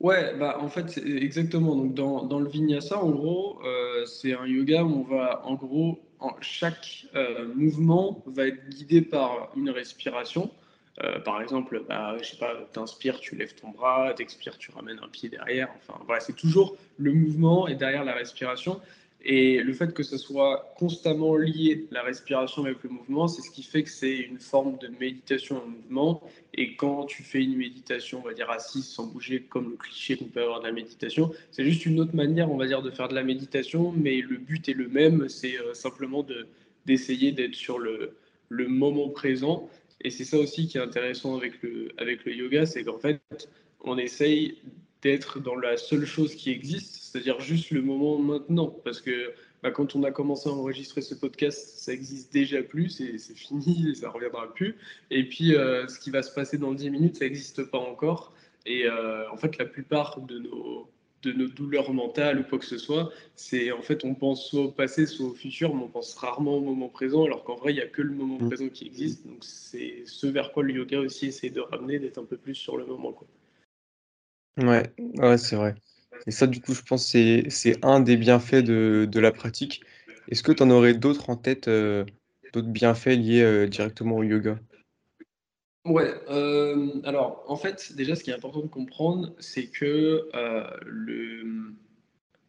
Ouais, 0.00 0.34
bah 0.36 0.58
en 0.60 0.68
fait, 0.68 0.98
exactement. 0.98 1.74
Donc 1.74 1.94
dans, 1.94 2.24
dans, 2.24 2.38
le 2.38 2.48
vinyasa, 2.48 2.98
en 2.98 3.10
gros, 3.10 3.58
euh, 3.64 4.04
c'est 4.04 4.34
un 4.34 4.46
yoga 4.46 4.84
où 4.84 5.00
on 5.00 5.02
va, 5.02 5.44
en 5.46 5.54
gros, 5.54 6.00
en, 6.20 6.32
chaque 6.42 7.06
euh, 7.14 7.48
mouvement 7.54 8.22
va 8.26 8.46
être 8.46 8.68
guidé 8.68 9.00
par 9.00 9.50
une 9.56 9.70
respiration. 9.70 10.50
Euh, 11.02 11.18
par 11.20 11.42
exemple, 11.42 11.82
bah, 11.88 12.16
je 12.22 12.30
sais 12.30 12.36
pas, 12.36 12.54
t'inspires, 12.72 13.20
tu 13.20 13.36
lèves 13.36 13.54
ton 13.54 13.70
bras, 13.70 14.12
t'expires, 14.14 14.56
tu 14.58 14.70
ramènes 14.70 14.98
un 15.02 15.08
pied 15.08 15.28
derrière. 15.28 15.68
Enfin, 15.76 15.98
voilà, 16.06 16.20
c'est 16.20 16.36
toujours 16.36 16.76
le 16.98 17.12
mouvement 17.12 17.66
et 17.68 17.74
derrière 17.74 18.04
la 18.04 18.14
respiration. 18.14 18.80
Et 19.28 19.60
le 19.60 19.72
fait 19.72 19.92
que 19.92 20.04
ce 20.04 20.18
soit 20.18 20.72
constamment 20.78 21.34
lié, 21.34 21.88
la 21.90 22.02
respiration 22.04 22.64
avec 22.64 22.80
le 22.84 22.90
mouvement, 22.90 23.26
c'est 23.26 23.42
ce 23.42 23.50
qui 23.50 23.64
fait 23.64 23.82
que 23.82 23.90
c'est 23.90 24.14
une 24.14 24.38
forme 24.38 24.78
de 24.78 24.86
méditation 24.86 25.60
en 25.64 25.66
mouvement. 25.66 26.22
Et 26.54 26.76
quand 26.76 27.06
tu 27.06 27.24
fais 27.24 27.42
une 27.42 27.56
méditation, 27.56 28.20
on 28.20 28.28
va 28.28 28.34
dire 28.34 28.48
assise, 28.50 28.86
sans 28.86 29.08
bouger, 29.08 29.42
comme 29.42 29.70
le 29.70 29.76
cliché 29.76 30.16
qu'on 30.16 30.26
peut 30.26 30.42
avoir 30.42 30.60
de 30.60 30.66
la 30.66 30.72
méditation, 30.72 31.32
c'est 31.50 31.64
juste 31.64 31.86
une 31.86 31.98
autre 31.98 32.14
manière, 32.14 32.52
on 32.52 32.56
va 32.56 32.68
dire, 32.68 32.82
de 32.82 32.90
faire 32.92 33.08
de 33.08 33.16
la 33.16 33.24
méditation, 33.24 33.90
mais 33.90 34.20
le 34.20 34.36
but 34.36 34.68
est 34.68 34.74
le 34.74 34.86
même, 34.86 35.28
c'est 35.28 35.58
euh, 35.58 35.74
simplement 35.74 36.24
d'essayer 36.86 37.32
d'être 37.32 37.56
sur 37.56 37.80
le, 37.80 38.16
le 38.48 38.68
moment 38.68 39.08
présent. 39.08 39.68
Et 40.02 40.10
c'est 40.10 40.24
ça 40.24 40.38
aussi 40.38 40.68
qui 40.68 40.78
est 40.78 40.82
intéressant 40.82 41.36
avec 41.36 41.60
le, 41.62 41.88
avec 41.98 42.24
le 42.26 42.32
yoga, 42.32 42.64
c'est 42.64 42.84
qu'en 42.84 42.98
fait, 42.98 43.20
on 43.80 43.98
essaye 43.98 44.58
d'être 45.02 45.40
dans 45.40 45.56
la 45.56 45.76
seule 45.76 46.06
chose 46.06 46.36
qui 46.36 46.50
existe, 46.50 47.05
c'est-à-dire 47.16 47.40
juste 47.40 47.70
le 47.70 47.80
moment 47.80 48.18
maintenant. 48.18 48.66
Parce 48.84 49.00
que 49.00 49.32
bah, 49.62 49.70
quand 49.70 49.96
on 49.96 50.02
a 50.02 50.10
commencé 50.10 50.48
à 50.48 50.52
enregistrer 50.52 51.00
ce 51.00 51.14
podcast, 51.14 51.78
ça 51.78 51.92
existe 51.92 52.32
déjà 52.32 52.62
plus, 52.62 52.90
c'est 52.90 53.34
fini, 53.34 53.90
et 53.90 53.94
ça 53.94 54.10
reviendra 54.10 54.52
plus. 54.52 54.76
Et 55.10 55.26
puis, 55.26 55.54
euh, 55.54 55.88
ce 55.88 55.98
qui 55.98 56.10
va 56.10 56.22
se 56.22 56.32
passer 56.32 56.58
dans 56.58 56.72
10 56.72 56.90
minutes, 56.90 57.16
ça 57.16 57.24
n'existe 57.24 57.64
pas 57.64 57.78
encore. 57.78 58.34
Et 58.66 58.86
euh, 58.86 59.30
en 59.30 59.36
fait, 59.36 59.56
la 59.58 59.64
plupart 59.64 60.20
de 60.20 60.38
nos 60.38 60.88
de 61.22 61.32
nos 61.32 61.48
douleurs 61.48 61.92
mentales 61.92 62.38
ou 62.38 62.44
quoi 62.44 62.58
que 62.58 62.66
ce 62.66 62.78
soit. 62.78 63.10
C'est 63.34 63.72
en 63.72 63.82
fait, 63.82 64.04
on 64.04 64.14
pense 64.14 64.46
soit 64.48 64.60
au 64.60 64.70
passé, 64.70 65.06
soit 65.06 65.26
au 65.26 65.34
futur, 65.34 65.74
mais 65.74 65.82
on 65.82 65.88
pense 65.88 66.14
rarement 66.14 66.58
au 66.58 66.60
moment 66.60 66.88
présent, 66.88 67.24
alors 67.24 67.42
qu'en 67.42 67.56
vrai, 67.56 67.72
il 67.72 67.76
n'y 67.76 67.82
a 67.82 67.86
que 67.86 68.02
le 68.02 68.12
moment 68.12 68.38
mm. 68.38 68.48
présent 68.48 68.68
qui 68.68 68.86
existe. 68.86 69.26
Donc, 69.26 69.38
c'est 69.40 70.02
ce 70.04 70.28
vers 70.28 70.52
quoi 70.52 70.62
le 70.62 70.74
yoga 70.74 71.00
aussi 71.00 71.26
essaie 71.26 71.50
de 71.50 71.60
ramener, 71.60 71.98
d'être 71.98 72.18
un 72.18 72.24
peu 72.24 72.36
plus 72.36 72.54
sur 72.54 72.76
le 72.76 72.84
moment. 72.86 73.12
Quoi. 73.12 73.26
Ouais, 74.58 74.92
ouais 75.16 75.38
c'est 75.38 75.56
vrai. 75.56 75.74
Et 76.26 76.30
ça, 76.30 76.46
du 76.46 76.60
coup, 76.60 76.74
je 76.74 76.82
pense 76.82 77.12
que 77.12 77.48
c'est 77.50 77.84
un 77.84 78.00
des 78.00 78.16
bienfaits 78.16 78.64
de, 78.64 79.18
la 79.18 79.32
pratique. 79.32 79.82
Est-ce 80.28 80.42
que 80.42 80.52
tu 80.52 80.62
en 80.62 80.70
aurais 80.70 80.94
d'autres 80.94 81.30
en 81.30 81.36
tête, 81.36 81.68
euh, 81.68 82.04
d'autres 82.52 82.68
bienfaits 82.68 83.16
liés 83.16 83.42
euh, 83.42 83.66
directement 83.66 84.16
au 84.16 84.22
yoga? 84.22 84.58
Ouais, 85.84 86.12
euh, 86.28 87.00
alors 87.04 87.44
en 87.46 87.56
fait, 87.56 87.94
déjà, 87.94 88.16
ce 88.16 88.24
qui 88.24 88.30
est 88.30 88.34
important 88.34 88.60
de 88.60 88.66
comprendre, 88.66 89.32
c'est 89.38 89.68
que 89.68 90.28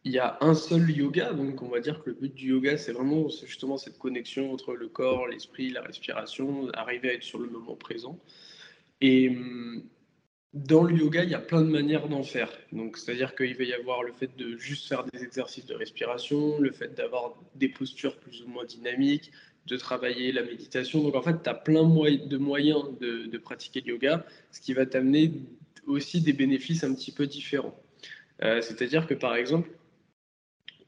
il 0.04 0.12
y 0.12 0.18
a 0.18 0.38
un 0.40 0.54
seul 0.54 0.90
yoga, 0.90 1.32
donc 1.32 1.60
on 1.60 1.68
va 1.68 1.80
dire 1.80 2.02
que 2.02 2.10
le 2.10 2.16
but 2.16 2.34
du 2.34 2.48
yoga, 2.48 2.78
c'est 2.78 2.92
vraiment 2.92 3.28
justement 3.28 3.76
cette 3.76 3.98
connexion 3.98 4.52
entre 4.52 4.74
le 4.74 4.88
corps, 4.88 5.26
l'esprit, 5.28 5.70
la 5.70 5.82
respiration, 5.82 6.68
arriver 6.72 7.10
à 7.10 7.14
être 7.14 7.22
sur 7.22 7.38
le 7.38 7.48
moment 7.48 7.74
présent. 7.74 8.18
Et 9.00 9.28
hum, 9.28 9.82
dans 10.54 10.82
le 10.82 10.96
yoga, 10.96 11.24
il 11.24 11.30
y 11.30 11.34
a 11.34 11.40
plein 11.40 11.60
de 11.60 11.68
manières 11.68 12.08
d'en 12.08 12.22
faire. 12.22 12.50
Donc, 12.72 12.96
c'est-à-dire 12.96 13.34
qu'il 13.34 13.56
va 13.56 13.64
y 13.64 13.74
avoir 13.74 14.02
le 14.02 14.12
fait 14.12 14.34
de 14.36 14.56
juste 14.56 14.88
faire 14.88 15.04
des 15.04 15.22
exercices 15.22 15.66
de 15.66 15.74
respiration, 15.74 16.58
le 16.58 16.72
fait 16.72 16.94
d'avoir 16.94 17.34
des 17.54 17.68
postures 17.68 18.16
plus 18.16 18.42
ou 18.42 18.48
moins 18.48 18.64
dynamiques, 18.64 19.30
de 19.66 19.76
travailler 19.76 20.32
la 20.32 20.42
méditation. 20.42 21.02
Donc, 21.02 21.14
en 21.14 21.22
fait, 21.22 21.42
tu 21.42 21.50
as 21.50 21.54
plein 21.54 21.82
de 21.84 22.36
moyens 22.38 22.84
de, 22.98 23.38
pratiquer 23.38 23.82
le 23.82 23.92
yoga, 23.92 24.24
ce 24.50 24.60
qui 24.60 24.72
va 24.72 24.86
t'amener 24.86 25.32
aussi 25.86 26.20
des 26.22 26.32
bénéfices 26.32 26.82
un 26.82 26.94
petit 26.94 27.12
peu 27.12 27.26
différents. 27.26 27.78
Euh, 28.42 28.62
c'est-à-dire 28.62 29.06
que, 29.06 29.14
par 29.14 29.36
exemple, 29.36 29.70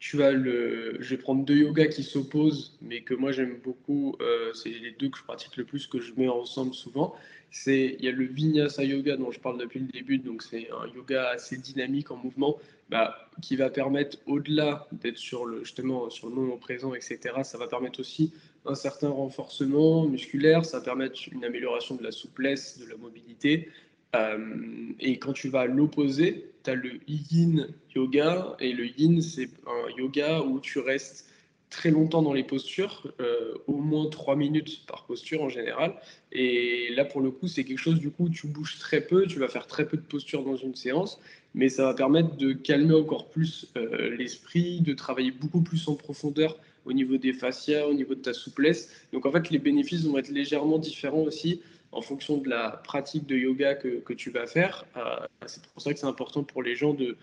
tu 0.00 0.22
as 0.22 0.32
le, 0.32 0.96
je 0.98 1.10
vais 1.10 1.20
prendre 1.20 1.44
deux 1.44 1.56
yogas 1.56 1.88
qui 1.88 2.02
s'opposent, 2.02 2.76
mais 2.80 3.02
que 3.02 3.12
moi 3.12 3.32
j'aime 3.32 3.58
beaucoup. 3.62 4.16
Euh, 4.22 4.50
c'est 4.54 4.70
les 4.70 4.92
deux 4.92 5.10
que 5.10 5.18
je 5.18 5.22
pratique 5.22 5.58
le 5.58 5.64
plus, 5.64 5.86
que 5.86 6.00
je 6.00 6.12
mets 6.16 6.28
ensemble 6.28 6.74
souvent. 6.74 7.14
C'est 7.50 7.96
il 7.98 8.04
y 8.04 8.08
a 8.08 8.12
le 8.12 8.24
Vinyasa 8.24 8.82
Yoga 8.82 9.18
dont 9.18 9.30
je 9.30 9.38
parle 9.38 9.58
depuis 9.58 9.80
le 9.80 9.86
début, 9.86 10.16
donc 10.16 10.42
c'est 10.42 10.68
un 10.70 10.86
yoga 10.94 11.28
assez 11.28 11.58
dynamique 11.58 12.10
en 12.10 12.16
mouvement, 12.16 12.58
bah, 12.88 13.28
qui 13.42 13.56
va 13.56 13.68
permettre 13.68 14.16
au-delà 14.26 14.88
d'être 14.92 15.18
sur 15.18 15.44
le 15.44 15.64
justement 15.64 16.08
sur 16.08 16.28
le 16.28 16.34
moment 16.34 16.56
présent, 16.56 16.94
etc. 16.94 17.18
Ça 17.42 17.58
va 17.58 17.66
permettre 17.66 18.00
aussi 18.00 18.32
un 18.64 18.74
certain 18.74 19.10
renforcement 19.10 20.06
musculaire, 20.06 20.64
ça 20.64 20.78
va 20.78 20.84
permettre 20.84 21.20
une 21.30 21.44
amélioration 21.44 21.94
de 21.96 22.02
la 22.02 22.12
souplesse, 22.12 22.78
de 22.78 22.86
la 22.86 22.96
mobilité. 22.96 23.68
Euh, 24.16 24.92
et 24.98 25.18
quand 25.18 25.32
tu 25.32 25.48
vas 25.48 25.60
à 25.60 25.66
l'opposé, 25.66 26.52
tu 26.64 26.70
as 26.70 26.74
le 26.74 27.00
yin 27.06 27.68
yoga. 27.94 28.56
Et 28.60 28.72
le 28.72 28.86
yin, 28.86 29.22
c'est 29.22 29.50
un 29.66 29.96
yoga 29.96 30.42
où 30.42 30.60
tu 30.60 30.78
restes 30.78 31.26
très 31.70 31.90
longtemps 31.90 32.20
dans 32.20 32.32
les 32.32 32.42
postures, 32.42 33.06
euh, 33.20 33.54
au 33.68 33.76
moins 33.76 34.10
trois 34.10 34.34
minutes 34.34 34.84
par 34.86 35.04
posture 35.06 35.42
en 35.42 35.48
général. 35.48 35.94
Et 36.32 36.92
là, 36.94 37.04
pour 37.04 37.20
le 37.20 37.30
coup, 37.30 37.46
c'est 37.46 37.64
quelque 37.64 37.78
chose, 37.78 38.00
du 38.00 38.10
coup, 38.10 38.28
tu 38.28 38.48
bouges 38.48 38.78
très 38.78 39.00
peu, 39.00 39.26
tu 39.26 39.38
vas 39.38 39.48
faire 39.48 39.68
très 39.68 39.86
peu 39.86 39.96
de 39.96 40.02
postures 40.02 40.42
dans 40.42 40.56
une 40.56 40.74
séance, 40.74 41.20
mais 41.54 41.68
ça 41.68 41.84
va 41.84 41.94
permettre 41.94 42.36
de 42.36 42.52
calmer 42.52 42.94
encore 42.94 43.28
plus 43.28 43.68
euh, 43.76 44.16
l'esprit, 44.16 44.80
de 44.80 44.92
travailler 44.94 45.30
beaucoup 45.30 45.60
plus 45.60 45.86
en 45.88 45.94
profondeur 45.94 46.58
au 46.86 46.92
niveau 46.92 47.18
des 47.18 47.32
fascias, 47.32 47.86
au 47.86 47.94
niveau 47.94 48.14
de 48.16 48.20
ta 48.20 48.32
souplesse. 48.32 48.90
Donc 49.12 49.24
en 49.24 49.30
fait, 49.30 49.50
les 49.50 49.58
bénéfices 49.58 50.04
vont 50.04 50.18
être 50.18 50.30
légèrement 50.30 50.78
différents 50.78 51.22
aussi 51.22 51.60
en 51.92 52.02
fonction 52.02 52.38
de 52.38 52.48
la 52.48 52.70
pratique 52.70 53.26
de 53.26 53.36
yoga 53.36 53.74
que, 53.74 54.00
que 54.00 54.12
tu 54.12 54.30
vas 54.30 54.46
faire. 54.46 54.84
Euh, 54.96 55.26
c'est 55.46 55.64
pour 55.66 55.82
ça 55.82 55.92
que 55.92 55.98
c'est 55.98 56.06
important 56.06 56.44
pour 56.44 56.62
les 56.62 56.76
gens 56.76 56.94
de, 56.94 57.16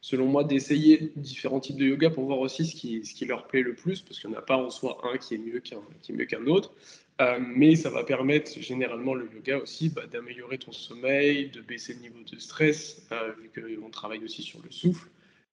selon 0.00 0.26
moi, 0.26 0.44
d'essayer 0.44 1.12
différents 1.16 1.60
types 1.60 1.76
de 1.76 1.86
yoga 1.86 2.10
pour 2.10 2.24
voir 2.24 2.38
aussi 2.38 2.66
ce 2.66 2.74
qui, 2.74 3.04
ce 3.04 3.14
qui 3.14 3.26
leur 3.26 3.46
plaît 3.46 3.62
le 3.62 3.74
plus, 3.74 4.00
parce 4.00 4.18
qu'il 4.20 4.30
n'y 4.30 4.36
en 4.36 4.38
a 4.38 4.42
pas 4.42 4.56
en 4.56 4.70
soi 4.70 4.98
un 5.04 5.18
qui 5.18 5.34
est 5.34 5.38
mieux 5.38 5.60
qu'un 5.60 5.80
qui 6.02 6.12
mieux 6.12 6.24
qu'un 6.24 6.46
autre. 6.46 6.72
Euh, 7.20 7.38
mais 7.38 7.76
ça 7.76 7.90
va 7.90 8.02
permettre 8.02 8.58
généralement 8.60 9.14
le 9.14 9.30
yoga 9.32 9.58
aussi 9.58 9.88
bah, 9.88 10.06
d'améliorer 10.06 10.58
ton 10.58 10.72
sommeil, 10.72 11.48
de 11.50 11.60
baisser 11.60 11.94
le 11.94 12.00
niveau 12.00 12.18
de 12.24 12.38
stress, 12.38 13.06
euh, 13.12 13.32
vu 13.40 13.50
qu'on 13.54 13.90
travaille 13.90 14.24
aussi 14.24 14.42
sur 14.42 14.60
le 14.62 14.70
souffle. 14.70 15.08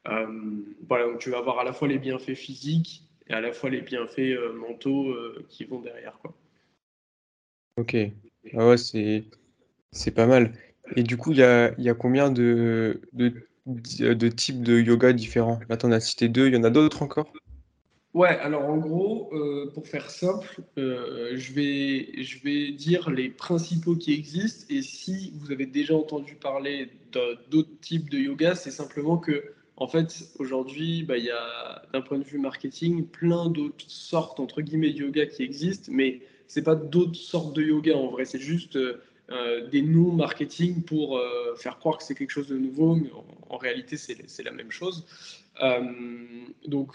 voilà, 0.06 1.06
donc 1.06 1.20
tu 1.20 1.30
vas 1.30 1.38
avoir 1.38 1.60
à 1.60 1.64
la 1.64 1.74
fois 1.74 1.88
les 1.88 2.00
bienfaits 2.00 2.34
physiques 2.34 3.04
et 3.28 3.34
à 3.34 3.42
la 3.42 3.52
fois 3.52 3.70
les 3.70 3.82
bienfaits 3.82 4.56
mentaux 4.56 5.16
qui 5.50 5.66
vont 5.66 5.80
derrière. 5.80 6.18
Quoi. 6.20 6.34
Ok, 7.78 7.96
ah 8.58 8.68
ouais, 8.68 8.78
c'est 8.78 10.12
pas 10.12 10.28
mal. 10.28 10.54
Et 10.96 11.04
du 11.04 11.18
coup, 11.18 11.32
il 11.32 11.38
y 11.38 11.44
a, 11.44 11.74
y 11.80 11.90
a 11.90 11.94
combien 11.94 12.32
de, 12.32 13.02
de, 13.14 13.34
de 13.66 14.28
types 14.30 14.64
de 14.64 14.80
yoga 14.80 15.14
différents? 15.14 15.60
Là, 15.70 15.78
tu 15.78 15.86
en 15.86 15.92
as 15.92 16.00
cité 16.00 16.28
deux, 16.28 16.48
il 16.48 16.54
y 16.54 16.58
en 16.58 16.64
a 16.64 16.70
d'autres 16.70 17.04
encore? 17.04 17.32
Ouais, 18.14 18.38
alors 18.40 18.66
en 18.66 18.78
gros, 18.78 19.30
euh, 19.32 19.72
pour 19.74 19.88
faire 19.88 20.10
simple, 20.10 20.62
euh, 20.78 21.32
je 21.38 21.54
vais, 21.54 22.22
je 22.22 22.40
vais 22.44 22.72
dire 22.74 23.10
les 23.10 23.30
principaux 23.30 23.96
qui 23.96 24.12
existent. 24.14 24.66
Et 24.70 24.82
si 24.82 25.32
vous 25.36 25.52
avez 25.54 25.66
déjà 25.66 25.96
entendu 25.96 26.36
parler 26.36 26.90
d'autres 27.50 27.80
types 27.80 28.10
de 28.10 28.18
yoga, 28.18 28.56
c'est 28.56 28.72
simplement 28.72 29.18
que, 29.18 29.54
en 29.78 29.88
fait, 29.88 30.28
aujourd'hui, 30.40 31.04
bah, 31.04 31.18
il 31.18 31.24
y 31.24 31.32
a, 31.32 31.84
d'un 31.94 32.02
point 32.02 32.18
de 32.18 32.26
vue 32.26 32.38
marketing, 32.38 33.06
plein 33.06 33.50
d'autres 33.50 33.86
sortes, 33.88 34.42
entre 34.42 34.62
guillemets, 34.62 34.92
de 34.92 35.00
yoga 35.00 35.26
qui 35.26 35.44
existent, 35.44 35.90
mais 35.94 36.20
c'est 36.52 36.64
pas 36.64 36.76
d'autres 36.76 37.16
sortes 37.16 37.56
de 37.56 37.62
yoga 37.62 37.96
en 37.96 38.08
vrai, 38.08 38.26
c'est 38.26 38.42
juste 38.42 38.76
euh, 38.76 39.02
euh, 39.30 39.70
des 39.70 39.82
noms 39.82 40.12
marketing 40.12 40.84
pour 40.84 41.18
euh, 41.18 41.56
faire 41.56 41.80
croire 41.80 41.98
que 41.98 42.04
c'est 42.04 42.14
quelque 42.14 42.32
chose 42.32 42.48
de 42.48 42.58
nouveau, 42.58 42.96
mais 42.96 43.10
en, 43.50 43.56
réalité 43.56 43.96
c'est 43.96 44.44
la 44.44 44.52
même 44.52 44.70
chose. 44.70 45.06
donc 46.68 46.90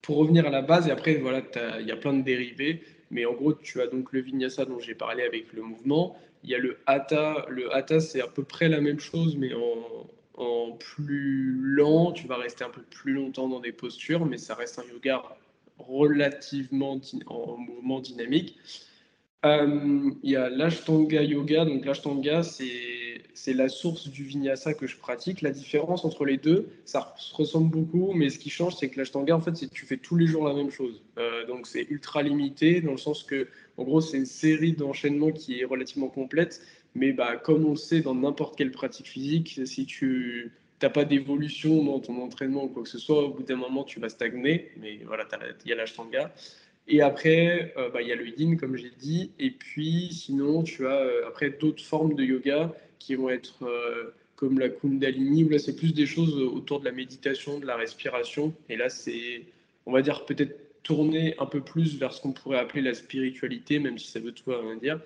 pour 0.00 0.18
revenir 0.18 0.46
à 0.46 0.50
la 0.50 0.62
base, 0.62 0.86
et 0.86 0.92
après 0.92 1.14
voilà, 1.16 1.42
il 1.80 1.86
y 1.88 1.90
a 1.90 1.96
plein 1.96 2.12
de 2.12 2.22
dérivés, 2.22 2.84
mais 3.10 3.24
en 3.24 3.32
gros 3.32 3.52
tu 3.52 3.80
as 3.80 3.88
donc 3.88 4.12
le 4.12 4.20
vinyasa 4.20 4.64
dont 4.64 4.78
j'ai 4.78 4.94
parlé 4.94 5.24
avec 5.24 5.52
le 5.52 5.62
mouvement, 5.62 6.16
il 6.44 6.50
y 6.50 6.54
a 6.54 6.58
le 6.58 6.78
hatha, 6.86 7.46
le 7.48 7.74
hatha 7.74 7.98
c'est 7.98 8.20
à 8.20 8.28
peu 8.28 8.44
près 8.44 8.68
la 8.68 8.80
même 8.80 9.00
chose, 9.00 9.36
mais 9.36 9.52
en, 9.54 10.06
en 10.36 10.70
plus 10.70 11.58
lent, 11.60 12.12
tu 12.12 12.28
vas 12.28 12.36
rester 12.36 12.62
un 12.62 12.70
peu 12.70 12.82
plus 12.82 13.14
longtemps 13.14 13.48
dans 13.48 13.60
des 13.60 13.72
postures, 13.72 14.24
mais 14.24 14.38
ça 14.38 14.54
reste 14.54 14.78
un 14.78 14.84
yoga 14.92 15.20
relativement 15.78 17.00
en 17.26 17.56
mouvement 17.56 18.00
dynamique. 18.00 18.56
Euh, 19.44 20.10
il 20.22 20.30
y 20.30 20.36
a 20.36 20.48
l'Ashtanga 20.48 21.22
Yoga. 21.22 21.64
Donc 21.64 21.84
l'Ashtanga, 21.84 22.42
c'est 22.42 23.52
la 23.52 23.68
source 23.68 24.08
du 24.08 24.24
Vinyasa 24.24 24.74
que 24.74 24.86
je 24.86 24.96
pratique. 24.96 25.42
La 25.42 25.50
différence 25.50 26.04
entre 26.04 26.24
les 26.24 26.38
deux, 26.38 26.70
ça 26.84 27.14
se 27.18 27.34
ressemble 27.34 27.70
beaucoup, 27.70 28.12
mais 28.14 28.30
ce 28.30 28.38
qui 28.38 28.48
change, 28.48 28.76
c'est 28.76 28.88
que 28.88 28.98
l'Ashtanga, 28.98 29.36
en 29.36 29.40
fait, 29.40 29.56
c'est 29.56 29.70
tu 29.70 29.84
fais 29.84 29.98
tous 29.98 30.16
les 30.16 30.26
jours 30.26 30.48
la 30.48 30.54
même 30.54 30.70
chose. 30.70 31.02
Euh, 31.18 31.46
donc 31.46 31.66
c'est 31.66 31.86
ultra 31.90 32.22
limité, 32.22 32.80
dans 32.80 32.92
le 32.92 32.98
sens 32.98 33.22
que, 33.22 33.48
en 33.76 33.84
gros, 33.84 34.00
c'est 34.00 34.16
une 34.16 34.26
série 34.26 34.72
d'enchaînements 34.72 35.32
qui 35.32 35.60
est 35.60 35.64
relativement 35.64 36.08
complète. 36.08 36.62
Mais 36.94 37.12
bah, 37.12 37.36
comme 37.36 37.66
on 37.66 37.70
le 37.70 37.76
sait 37.76 38.00
dans 38.00 38.14
n'importe 38.14 38.56
quelle 38.56 38.70
pratique 38.70 39.08
physique, 39.08 39.60
si 39.66 39.84
tu 39.84 40.52
n'as 40.84 40.90
pas 40.90 41.04
d'évolution 41.04 41.82
dans 41.84 42.00
ton 42.00 42.20
entraînement 42.22 42.64
ou 42.64 42.68
quoi 42.68 42.82
que 42.82 42.88
ce 42.88 42.98
soit, 42.98 43.24
au 43.24 43.30
bout 43.30 43.42
d'un 43.42 43.56
moment, 43.56 43.84
tu 43.84 44.00
vas 44.00 44.08
stagner. 44.08 44.70
Mais 44.76 45.00
voilà, 45.06 45.26
il 45.64 45.70
y 45.70 45.72
a 45.72 45.76
l'ashtanga. 45.76 46.32
Et 46.86 47.00
après, 47.00 47.72
euh, 47.76 47.88
bah, 47.90 48.02
il 48.02 48.08
y 48.08 48.12
a 48.12 48.16
le 48.16 48.28
yin, 48.28 48.56
comme 48.58 48.76
j'ai 48.76 48.92
dit. 48.98 49.32
Et 49.38 49.50
puis, 49.50 50.10
sinon, 50.12 50.62
tu 50.62 50.86
as 50.86 51.00
euh, 51.00 51.26
après 51.26 51.50
d'autres 51.50 51.82
formes 51.82 52.14
de 52.14 52.22
yoga 52.22 52.74
qui 52.98 53.14
vont 53.14 53.30
être 53.30 53.64
euh, 53.64 54.14
comme 54.36 54.58
la 54.58 54.68
kundalini, 54.68 55.44
où 55.44 55.48
là, 55.48 55.58
c'est 55.58 55.76
plus 55.76 55.94
des 55.94 56.06
choses 56.06 56.36
autour 56.36 56.80
de 56.80 56.84
la 56.84 56.92
méditation, 56.92 57.58
de 57.58 57.66
la 57.66 57.76
respiration. 57.76 58.54
Et 58.68 58.76
là, 58.76 58.90
c'est, 58.90 59.44
on 59.86 59.92
va 59.92 60.02
dire, 60.02 60.26
peut-être 60.26 60.82
tourner 60.82 61.34
un 61.38 61.46
peu 61.46 61.62
plus 61.62 61.98
vers 61.98 62.12
ce 62.12 62.20
qu'on 62.20 62.32
pourrait 62.32 62.58
appeler 62.58 62.82
la 62.82 62.92
spiritualité, 62.92 63.78
même 63.78 63.96
si 63.96 64.08
ça 64.08 64.20
veut 64.20 64.32
tout 64.32 64.50
rien 64.50 64.76
dire. 64.76 65.00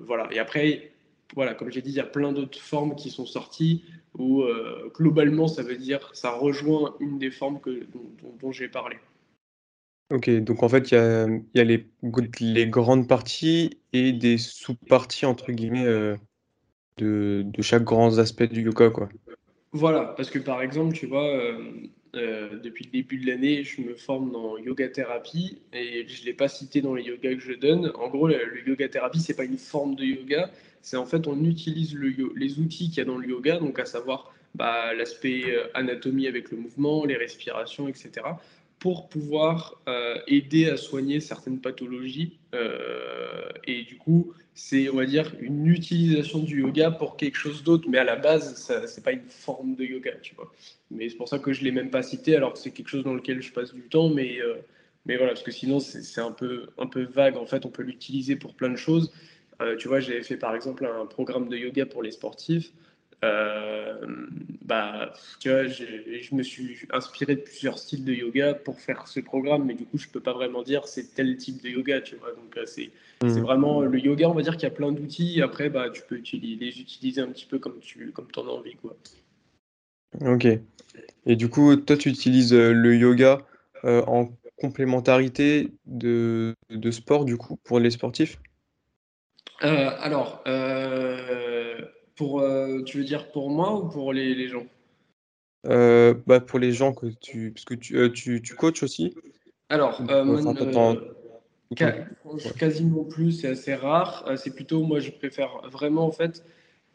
voilà. 0.00 0.28
Et 0.32 0.38
après, 0.38 0.92
voilà, 1.34 1.54
comme 1.54 1.70
j'ai 1.70 1.82
dit, 1.82 1.90
il 1.90 1.96
y 1.96 2.00
a 2.00 2.04
plein 2.04 2.32
d'autres 2.32 2.58
formes 2.58 2.94
qui 2.94 3.10
sont 3.10 3.26
sorties 3.26 3.84
où 4.18 4.42
euh, 4.42 4.90
globalement, 4.94 5.48
ça 5.48 5.62
veut 5.62 5.76
dire 5.76 6.10
ça 6.14 6.30
rejoint 6.30 6.94
une 7.00 7.18
des 7.18 7.30
formes 7.30 7.60
que, 7.60 7.86
dont, 8.40 8.52
j'ai 8.52 8.68
parlé. 8.68 8.96
Ok, 10.10 10.28
donc 10.28 10.62
en 10.62 10.68
fait, 10.68 10.90
il 10.90 10.94
y 10.94 10.98
a, 10.98 11.26
y 11.54 11.60
a 11.60 11.64
les, 11.64 11.86
les, 12.40 12.66
grandes 12.66 13.08
parties 13.08 13.78
et 13.94 14.12
des 14.12 14.36
sous-parties, 14.36 15.24
entre 15.24 15.52
guillemets, 15.52 15.86
euh, 15.86 16.16
de, 16.98 17.44
de, 17.46 17.62
chaque 17.62 17.84
grand 17.84 18.18
aspect 18.18 18.48
du 18.48 18.62
yoga, 18.62 18.90
quoi. 18.90 19.08
Voilà, 19.72 20.12
parce 20.18 20.28
que 20.28 20.38
par 20.38 20.60
exemple, 20.60 20.94
tu 20.94 21.06
vois, 21.06 21.34
euh, 22.14 22.58
depuis 22.62 22.84
le 22.84 22.90
début 22.90 23.16
de 23.16 23.26
l'année, 23.26 23.64
je 23.64 23.80
me 23.80 23.94
forme 23.94 24.32
dans 24.32 24.58
yoga 24.58 24.86
thérapie 24.88 25.62
et 25.72 26.06
je 26.06 26.20
ne 26.20 26.26
l'ai 26.26 26.34
pas 26.34 26.48
cité 26.48 26.82
dans 26.82 26.94
les 26.94 27.04
yogas 27.04 27.34
que 27.36 27.40
je 27.40 27.54
donne. 27.54 27.90
En 27.94 28.08
gros, 28.10 28.28
le, 28.28 28.36
le 28.44 28.68
yoga 28.68 28.86
thérapie, 28.90 29.20
c'est 29.20 29.34
pas 29.34 29.44
une 29.44 29.56
forme 29.56 29.94
de 29.94 30.04
yoga, 30.04 30.50
c'est 30.82 30.96
en 30.96 31.06
fait 31.06 31.26
on 31.26 31.42
utilise 31.44 31.96
les 31.96 32.58
outils 32.58 32.90
qu'il 32.90 32.98
y 32.98 33.00
a 33.00 33.04
dans 33.04 33.18
le 33.18 33.28
yoga, 33.28 33.58
donc 33.58 33.78
à 33.78 33.86
savoir 33.86 34.32
bah, 34.54 34.92
l'aspect 34.94 35.44
euh, 35.46 35.66
anatomie 35.74 36.26
avec 36.26 36.50
le 36.50 36.58
mouvement, 36.58 37.04
les 37.04 37.16
respirations, 37.16 37.88
etc., 37.88 38.10
pour 38.78 39.08
pouvoir 39.08 39.80
euh, 39.88 40.18
aider 40.26 40.68
à 40.68 40.76
soigner 40.76 41.20
certaines 41.20 41.60
pathologies. 41.60 42.38
Euh, 42.52 43.48
et 43.64 43.84
du 43.84 43.96
coup, 43.96 44.32
c'est, 44.54 44.90
on 44.90 44.96
va 44.96 45.06
dire, 45.06 45.32
une 45.40 45.68
utilisation 45.68 46.40
du 46.40 46.62
yoga 46.62 46.90
pour 46.90 47.16
quelque 47.16 47.36
chose 47.36 47.62
d'autre. 47.62 47.88
Mais 47.88 47.98
à 47.98 48.04
la 48.04 48.16
base, 48.16 48.56
ce 48.66 48.72
n'est 48.72 49.02
pas 49.04 49.12
une 49.12 49.28
forme 49.28 49.76
de 49.76 49.84
yoga, 49.84 50.12
tu 50.20 50.34
vois. 50.34 50.52
Mais 50.90 51.08
c'est 51.08 51.16
pour 51.16 51.28
ça 51.28 51.38
que 51.38 51.52
je 51.52 51.60
ne 51.60 51.66
l'ai 51.66 51.70
même 51.70 51.90
pas 51.90 52.02
cité, 52.02 52.34
alors 52.34 52.54
que 52.54 52.58
c'est 52.58 52.72
quelque 52.72 52.88
chose 52.88 53.04
dans 53.04 53.14
lequel 53.14 53.40
je 53.40 53.52
passe 53.52 53.72
du 53.72 53.82
temps. 53.82 54.10
Mais, 54.10 54.40
mais 55.06 55.16
voilà, 55.16 55.32
parce 55.32 55.44
que 55.44 55.52
sinon, 55.52 55.78
c'est 55.78 56.20
un 56.20 56.32
peu, 56.32 56.66
un 56.76 56.88
peu 56.88 57.04
vague. 57.04 57.36
En 57.36 57.46
fait, 57.46 57.64
on 57.64 57.70
peut 57.70 57.84
l'utiliser 57.84 58.34
pour 58.34 58.54
plein 58.54 58.70
de 58.70 58.76
choses. 58.76 59.12
Tu 59.78 59.88
vois, 59.88 60.00
j'avais 60.00 60.22
fait 60.22 60.36
par 60.36 60.54
exemple 60.54 60.86
un 60.86 61.06
programme 61.06 61.48
de 61.48 61.56
yoga 61.56 61.86
pour 61.86 62.02
les 62.02 62.10
sportifs. 62.10 62.72
Euh, 63.24 63.94
bah, 64.64 65.12
tu 65.38 65.48
vois, 65.48 65.66
je 65.68 66.34
me 66.34 66.42
suis 66.42 66.76
inspiré 66.90 67.36
de 67.36 67.40
plusieurs 67.40 67.78
styles 67.78 68.04
de 68.04 68.12
yoga 68.12 68.54
pour 68.54 68.80
faire 68.80 69.06
ce 69.06 69.20
programme, 69.20 69.64
mais 69.64 69.74
du 69.74 69.84
coup, 69.84 69.96
je 69.96 70.08
peux 70.08 70.20
pas 70.20 70.32
vraiment 70.32 70.62
dire 70.62 70.88
c'est 70.88 71.14
tel 71.14 71.36
type 71.36 71.62
de 71.62 71.68
yoga, 71.68 72.00
tu 72.00 72.16
vois. 72.16 72.30
Donc, 72.30 72.56
euh, 72.56 72.66
c'est 72.66 72.90
mmh. 73.22 73.40
vraiment 73.40 73.82
le 73.82 73.98
yoga, 73.98 74.28
on 74.28 74.34
va 74.34 74.42
dire 74.42 74.54
qu'il 74.54 74.64
y 74.64 74.72
a 74.72 74.74
plein 74.74 74.90
d'outils. 74.90 75.40
Après, 75.40 75.70
bah, 75.70 75.90
tu 75.90 76.02
peux 76.08 76.16
utiliser, 76.16 76.64
les 76.64 76.80
utiliser 76.80 77.20
un 77.20 77.28
petit 77.28 77.46
peu 77.46 77.58
comme 77.58 77.78
tu 77.80 78.10
comme 78.10 78.28
en 78.36 78.46
as 78.48 78.50
envie, 78.50 78.74
quoi. 78.76 78.96
Ok. 80.20 80.46
Et 81.26 81.36
du 81.36 81.48
coup, 81.48 81.76
toi, 81.76 81.96
tu 81.96 82.08
utilises 82.08 82.52
euh, 82.52 82.72
le 82.72 82.96
yoga 82.96 83.38
en 83.84 84.28
complémentarité 84.58 85.72
de, 85.86 86.54
de, 86.70 86.90
sport, 86.92 87.24
du 87.24 87.36
coup, 87.36 87.56
pour 87.64 87.80
les 87.80 87.90
sportifs? 87.90 88.38
Alors, 89.62 90.42
pour, 92.16 92.40
euh, 92.40 92.82
tu 92.82 92.98
veux 92.98 93.04
dire 93.04 93.30
pour 93.30 93.50
moi 93.50 93.78
ou 93.78 93.88
pour 93.88 94.12
les, 94.12 94.34
les 94.34 94.48
gens? 94.48 94.66
Euh, 95.66 96.14
bah, 96.26 96.40
Pour 96.40 96.58
les 96.58 96.72
gens 96.72 96.92
que 96.92 97.06
tu. 97.06 97.52
Parce 97.52 97.64
que 97.64 97.74
tu, 97.74 97.96
euh, 97.96 98.10
tu, 98.10 98.42
tu 98.42 98.54
coaches 98.54 98.82
aussi? 98.82 99.14
Alors, 99.68 100.02
quasiment 102.58 103.04
plus, 103.04 103.32
c'est 103.32 103.48
assez 103.48 103.74
rare. 103.74 104.30
c'est 104.36 104.54
plutôt, 104.54 104.82
moi, 104.82 105.00
je 105.00 105.10
préfère 105.10 105.62
vraiment, 105.70 106.06
en 106.06 106.12
fait, 106.12 106.44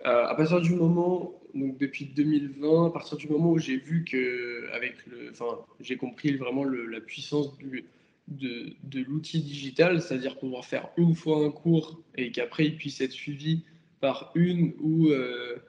à 0.04 0.36
partir 0.36 0.62
du 0.62 0.76
moment, 0.76 1.34
donc 1.56 1.78
depuis 1.78 2.06
2020, 2.06 2.88
à 2.88 2.90
partir 2.92 3.18
du 3.18 3.28
moment 3.30 3.52
où 3.52 3.58
j'ai 3.58 3.78
vu 3.78 4.04
que, 4.04 4.70
avec 4.74 5.06
le. 5.08 5.32
Enfin, 5.32 5.60
j'ai 5.80 5.98
compris 5.98 6.36
vraiment 6.36 6.64
la 6.64 7.00
puissance 7.00 7.58
du, 7.58 7.86
de, 8.28 8.76
l'outil 9.08 9.42
digital, 9.42 10.02
c'est-à-dire 10.02 10.38
pouvoir 10.38 10.66
faire 10.66 10.90
une 10.98 11.16
fois 11.16 11.46
un 11.46 11.52
cours 11.52 12.00
et 12.16 12.32
qu'après 12.32 12.66
il 12.66 12.76
puisse 12.76 13.02
être 13.02 13.12
suivi 13.12 13.64
par 14.00 14.32
une 14.36 14.74
ou 14.80 15.10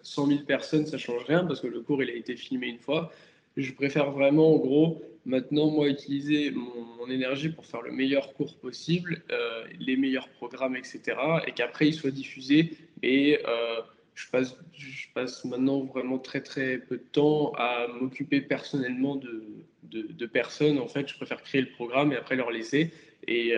100 0.02 0.24
euh, 0.24 0.30
000 0.30 0.44
personnes, 0.44 0.86
ça 0.86 0.98
change 0.98 1.24
rien 1.24 1.44
parce 1.44 1.60
que 1.60 1.66
le 1.66 1.80
cours 1.80 2.02
il 2.02 2.10
a 2.10 2.14
été 2.14 2.36
filmé 2.36 2.68
une 2.68 2.78
fois. 2.78 3.10
Je 3.56 3.72
préfère 3.72 4.10
vraiment, 4.12 4.54
en 4.54 4.58
gros, 4.58 5.02
maintenant, 5.24 5.70
moi, 5.70 5.88
utiliser 5.88 6.50
mon, 6.50 7.08
énergie 7.08 7.48
pour 7.48 7.64
faire 7.64 7.80
le 7.80 7.90
meilleur 7.90 8.34
cours 8.34 8.56
possible, 8.58 9.22
euh, 9.30 9.64
les 9.80 9.96
meilleurs 9.96 10.28
programmes, 10.28 10.76
etc. 10.76 11.16
Et 11.46 11.52
qu'après, 11.52 11.88
il 11.88 11.94
soit 11.94 12.10
diffusé. 12.10 12.76
Et 13.02 13.40
euh, 13.48 13.80
je, 14.18 14.30
passe, 14.30 14.56
je 14.72 15.06
passe 15.14 15.44
maintenant 15.44 15.84
vraiment 15.84 16.18
très, 16.18 16.42
très 16.42 16.78
peu 16.78 16.96
de 16.96 17.02
temps 17.12 17.52
à 17.56 17.87
m'occuper 18.00 18.40
personnellement 18.40 19.16
de, 19.16 19.44
de, 19.82 20.26
personnes. 20.26 20.78
En 20.78 20.88
fait, 20.88 21.08
je 21.08 21.14
préfère 21.14 21.42
créer 21.42 21.60
le 21.60 21.70
programme 21.70 22.12
et 22.12 22.16
après 22.16 22.37
leur 22.37 22.50
laisser. 22.50 22.92
Et 23.26 23.54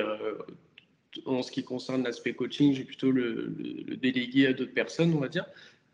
en 1.27 1.43
ce 1.43 1.51
qui 1.51 1.65
concerne 1.65 2.05
l'aspect 2.05 2.35
coaching, 2.35 2.73
j'ai 2.75 2.85
plutôt 2.85 3.11
le, 3.11 3.55
délégué 4.01 4.47
à 4.47 4.53
d'autres 4.53 4.75
personnes, 4.75 5.15
on 5.15 5.21
va 5.21 5.29
dire, 5.29 5.47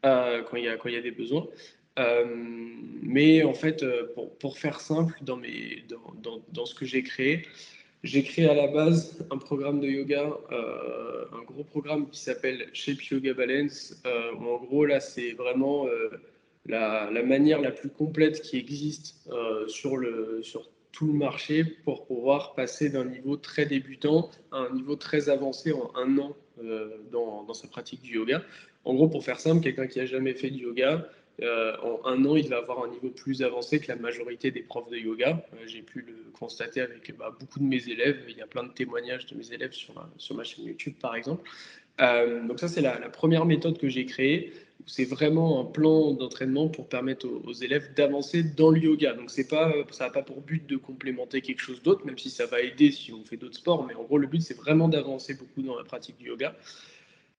euh, 0.05 0.43
quand 0.43 0.57
il 0.57 0.65
y 0.65 0.69
a 0.69 0.77
quand 0.77 0.89
il 0.89 0.95
y 0.95 0.99
a 0.99 1.03
des 1.03 1.11
besoins. 1.11 1.47
Euh, 1.99 2.25
mais 3.03 3.43
en 3.43 3.55
fait, 3.55 3.83
euh, 3.83 4.13
pour, 4.15 4.37
pour, 4.37 4.59
faire 4.59 4.81
simple, 4.81 5.15
dans, 5.23 5.37
mes, 5.37 5.85
dans, 5.89 6.15
dans, 6.23 6.45
dans 6.53 6.67
ce 6.67 6.75
que 6.75 6.85
j'ai 6.85 7.03
créé, 7.03 7.47
j'ai 8.07 8.23
créé 8.23 8.49
à 8.49 8.55
la 8.55 8.69
base 8.69 9.27
un 9.31 9.39
programme 9.39 9.81
de 9.81 9.89
yoga, 9.89 10.31
un 10.51 11.43
gros 11.45 11.65
programme 11.65 12.09
qui 12.09 12.21
s'appelle 12.21 12.69
Shape 12.73 13.03
Yoga 13.03 13.35
Balance, 13.35 14.03
où 14.39 14.45
en 14.47 14.59
gros, 14.65 14.87
là, 14.87 15.01
c'est 15.01 15.33
vraiment 15.33 15.87
la, 16.67 17.11
la, 17.11 17.23
manière 17.23 17.61
la 17.61 17.73
plus 17.73 17.91
complète 17.91 18.41
qui 18.43 18.57
existe 18.57 19.29
sur, 19.67 19.97
le, 19.97 20.41
sur 20.43 20.69
tout 20.97 21.07
le 21.07 21.13
marché 21.13 21.63
pour 21.85 22.07
pouvoir 22.07 22.55
passer 22.55 22.89
d'un 22.89 23.05
niveau 23.05 23.37
très 23.37 23.67
débutant 23.67 24.31
à 24.51 24.61
un 24.61 24.71
niveau 24.71 24.97
très 24.97 25.29
avancé 25.29 25.71
en 25.73 25.93
un 25.95 26.17
an 26.17 26.35
euh, 26.65 26.97
dans, 27.13 27.45
dans, 27.45 27.53
sa 27.53 27.69
pratique 27.69 28.01
du 28.01 28.15
yoga. 28.15 28.43
En 28.87 28.95
gros, 28.95 29.07
pour 29.07 29.23
faire 29.23 29.39
simple, 29.39 29.63
quelqu'un 29.63 29.89
qui 29.89 30.01
a 30.01 30.07
jamais 30.07 30.33
fait 30.33 30.49
de 30.49 30.57
yoga, 30.57 31.07
euh, 31.43 31.77
en 31.83 32.01
un 32.07 32.25
an, 32.25 32.37
il 32.37 32.49
va 32.49 32.59
avoir 32.59 32.85
un 32.85 32.89
niveau 32.89 33.11
plus 33.11 33.43
avancé 33.43 33.79
que 33.81 33.89
la 33.89 33.97
majorité 33.97 34.51
des 34.51 34.63
profs 34.63 34.91
de 34.91 34.97
yoga. 34.97 35.45
Euh, 35.55 35.67
j'ai 35.67 35.83
pu 35.83 36.01
le 36.01 36.31
constater 36.33 36.81
avec 36.81 37.15
bah, 37.17 37.35
beaucoup 37.39 37.59
de 37.59 37.65
mes 37.65 37.89
élèves. 37.89 38.25
Il 38.29 38.37
y 38.37 38.43
a 38.43 38.47
plein 38.47 38.65
de 38.65 38.73
témoignages 38.73 39.27
de 39.27 39.37
mes 39.37 39.53
élèves 39.53 39.73
sur, 39.73 39.95
ma 40.35 40.45
chaîne 40.45 40.65
YouTube, 40.65 40.95
par 41.01 41.15
exemple. 41.15 41.49
donc 41.99 42.61
ça, 42.61 42.69
c'est 42.69 42.81
la, 42.81 42.97
première 43.09 43.45
méthode 43.45 43.79
que 43.79 43.89
j'ai 43.89 44.07
créée 44.07 44.53
c'est 44.85 45.05
vraiment 45.05 45.61
un 45.61 45.65
plan 45.65 46.13
d'entraînement 46.13 46.69
pour 46.69 46.89
permettre 46.89 47.27
aux, 47.27 47.53
élèves 47.53 47.95
d'avancer 47.95 48.43
dans 48.43 48.71
le 48.71 48.79
yoga. 48.79 49.15
Donc 49.15 49.31
pas, 49.49 49.73
ça 49.91 50.05
n'a 50.05 50.11
pas 50.11 50.23
pour 50.23 50.41
but 50.43 50.67
de 50.67 50.77
complémenter 50.77 51.41
quelque 51.41 51.61
chose 51.61 51.83
d'autre, 51.83 52.05
même 52.07 52.19
si 52.19 52.31
ça 52.31 52.47
va 52.47 52.61
aider 52.61 52.93
si 52.93 53.13
on 53.13 53.25
fait 53.25 53.37
d'autres 53.37 53.57
sports. 53.57 53.85
Mais 53.87 53.95
en 53.95 54.05
gros, 54.05 54.19
le 54.19 54.27
but 54.27 54.43
c'est 54.43 54.57
vraiment 54.57 54.89
d'avancer 54.89 55.35
beaucoup 55.35 55.63
dans 55.63 55.77
la 55.77 55.85
pratique 55.85 56.19
du 56.19 56.27
yoga. 56.27 56.55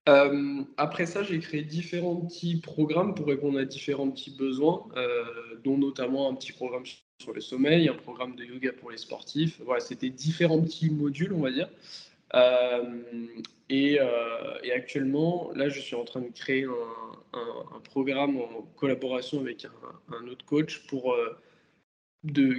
Euh, 0.07 0.63
après 0.77 1.05
ça, 1.05 1.23
j'ai 1.23 1.39
créé 1.39 1.63
différents 1.63 2.15
petits 2.15 2.57
programmes 2.57 3.13
pour 3.13 3.27
répondre 3.27 3.59
à 3.59 3.65
différents 3.65 4.09
petits 4.09 4.31
besoins, 4.31 4.87
euh, 4.95 5.23
dont 5.63 5.77
notamment 5.77 6.29
un 6.29 6.35
petit 6.35 6.53
programme 6.53 6.83
sur 6.85 7.33
le 7.33 7.41
sommeil, 7.41 7.89
un 7.89 7.93
programme 7.93 8.35
de 8.35 8.45
yoga 8.45 8.71
pour 8.71 8.91
les 8.91 8.97
sportifs. 8.97 9.59
Voilà, 9.65 9.81
c'était 9.81 10.09
différents 10.09 10.61
petits 10.61 10.89
modules, 10.89 11.33
on 11.33 11.41
va 11.41 11.51
dire. 11.51 11.69
Euh, 12.35 13.01
et, 13.69 13.99
actuellement, 14.73 15.51
là, 15.55 15.67
je 15.69 15.79
suis 15.79 15.95
en 15.95 16.05
train 16.05 16.21
de 16.21 16.29
créer 16.29 16.65
un, 17.33 17.79
programme 17.83 18.37
en 18.37 18.61
collaboration 18.75 19.39
avec 19.39 19.65
un, 19.65 20.27
autre 20.27 20.45
coach 20.45 20.85
pour, 20.87 21.17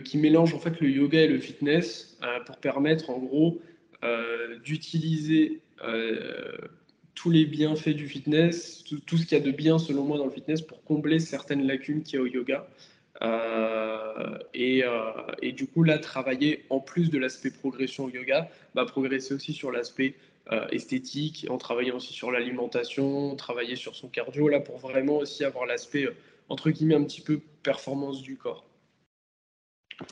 qui 0.05 0.19
mélange 0.19 0.55
en 0.55 0.59
fait 0.59 0.81
le 0.81 0.91
yoga 0.91 1.21
et 1.21 1.29
le 1.29 1.39
fitness 1.39 2.19
pour 2.47 2.59
permettre 2.59 3.11
en 3.11 3.19
gros 3.19 3.61
d'utiliser 4.65 5.63
tous 7.19 7.31
les 7.31 7.45
bienfaits 7.47 7.91
du 7.91 8.07
fitness, 8.07 8.85
tout, 8.85 9.17
ce 9.17 9.27
qu'il 9.27 9.37
y 9.37 9.41
a 9.41 9.45
de 9.45 9.51
bien 9.51 9.79
selon 9.79 10.05
moi 10.05 10.19
dans 10.19 10.27
le 10.27 10.31
fitness 10.31 10.63
pour 10.63 10.85
combler 10.85 11.19
certaines 11.19 11.67
lacunes 11.67 12.05
qu'il 12.05 12.15
y 12.15 12.19
a 12.19 12.23
au 12.23 12.27
yoga. 12.27 12.69
et, 14.55 14.85
et, 15.43 15.53
du 15.53 15.67
coup, 15.67 15.83
là, 15.83 15.99
travailler 15.99 16.65
en 16.71 16.79
plus 16.79 17.11
de 17.11 17.19
l'aspect 17.19 17.51
progression 17.51 18.05
au 18.05 18.11
yoga, 18.11 18.49
bah, 18.77 18.85
progresser 18.85 19.35
aussi 19.35 19.53
sur 19.53 19.73
l'aspect 19.73 20.15
euh, 20.51 20.67
esthétique, 20.69 21.47
en 21.51 21.59
travaillant 21.59 21.97
aussi 21.97 22.15
sur 22.15 22.31
l'alimentation, 22.31 23.37
travailler 23.37 23.77
sur 23.77 23.95
son 23.95 24.09
cardio, 24.09 24.49
là, 24.49 24.61
pour 24.61 24.79
vraiment 24.79 25.19
aussi 25.19 25.45
avoir 25.45 25.67
l'aspect, 25.67 26.07
euh, 26.07 26.17
entre 26.49 26.71
guillemets, 26.71 26.95
un 26.95 27.05
petit 27.05 27.21
peu 27.21 27.39
performance 27.63 28.23
du 28.23 28.39
corps. 28.39 28.65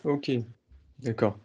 Ok, 0.04 0.30
d'accord. 0.98 1.38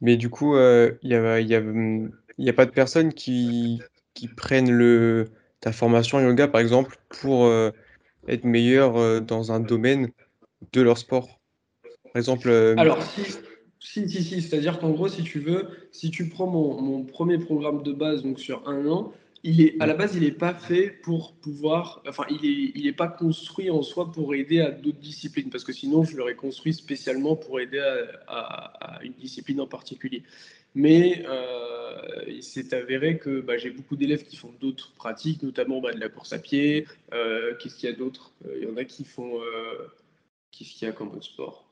Mais 0.00 0.16
du 0.16 0.30
coup, 0.30 0.54
euh, 0.54 0.94
il 1.02 1.08
n'y 1.08 1.16
a, 1.16 1.40
y 1.40 2.48
a, 2.48 2.52
pas 2.52 2.66
de 2.66 2.70
personnes 2.70 3.12
qui, 3.12 3.82
qui 4.18 4.26
prennent 4.28 4.72
le, 4.72 5.26
ta 5.60 5.70
formation 5.70 6.20
yoga, 6.20 6.48
par 6.48 6.60
exemple, 6.60 6.96
pour 7.08 7.50
être 8.26 8.44
meilleur 8.44 9.22
dans 9.22 9.52
un 9.52 9.60
domaine 9.60 10.10
de 10.72 10.82
leur 10.82 10.98
sport? 10.98 11.38
Par 12.04 12.16
exemple. 12.16 12.50
Alors, 12.76 13.00
si, 13.02 13.22
si, 13.78 14.08
si, 14.08 14.22
si. 14.24 14.42
C'est-à-dire 14.42 14.78
qu'en 14.78 14.90
gros, 14.90 15.08
si 15.08 15.22
tu 15.22 15.38
veux, 15.38 15.68
si 15.92 16.10
tu 16.10 16.28
prends 16.28 16.46
mon, 16.46 17.04
premier 17.04 17.38
programme 17.38 17.82
de 17.82 17.92
base, 17.92 18.22
donc 18.22 18.40
sur 18.40 18.68
un 18.68 18.86
an, 18.88 19.12
il 19.44 19.60
est, 19.60 19.76
à 19.78 19.86
la 19.86 19.94
base, 19.94 20.16
il 20.16 20.22
n'est 20.22 20.32
pas 20.32 20.52
fait 20.52 20.90
pour 20.90 21.34
pouvoir. 21.34 22.02
Enfin, 22.08 22.24
il 22.28 22.42
n'est 22.42 22.72
il 22.74 22.86
est 22.86 22.92
pas 22.92 23.06
construit 23.06 23.70
en 23.70 23.82
soi 23.82 24.10
pour 24.10 24.34
aider 24.34 24.60
à 24.60 24.70
d'autres 24.72 24.98
disciplines, 24.98 25.48
parce 25.48 25.64
que 25.64 25.72
sinon, 25.72 26.02
je 26.02 26.16
l'aurais 26.16 26.34
construit 26.34 26.74
spécialement 26.74 27.36
pour 27.36 27.60
aider 27.60 27.80
à, 28.26 28.98
une 29.02 29.12
discipline 29.12 29.60
en 29.60 29.66
particulier. 29.66 30.24
Mais 30.74 31.24
euh, 31.26 32.22
il 32.28 32.42
s'est 32.42 32.74
avéré 32.74 33.18
que 33.18 33.40
bah, 33.40 33.58
j'ai 33.58 33.70
beaucoup 33.70 33.96
d'élèves 33.96 34.24
qui 34.24 34.36
font 34.36 34.52
d'autres 34.60 34.92
pratiques, 34.94 35.42
notamment 35.42 35.80
bah, 35.80 35.92
de 35.92 36.00
la 36.00 36.08
course 36.08 36.32
à 36.32 36.38
pied. 36.38 36.86
Euh, 37.12 37.54
qu'est-ce 37.56 37.76
qu'il 37.76 37.88
y 37.88 37.92
a 37.92 37.96
d'autre? 37.96 38.32
Euh, 38.46 38.58
Il 38.60 38.68
y 38.68 38.70
en 38.70 38.76
a 38.76 38.84
qui 38.84 39.04
font. 39.04 39.40
Qu'est-ce 40.52 40.72
qu'il 40.72 40.86
y 40.86 40.90
a 40.90 40.92
comme 40.94 41.08
autre 41.08 41.24
sport? 41.24 41.64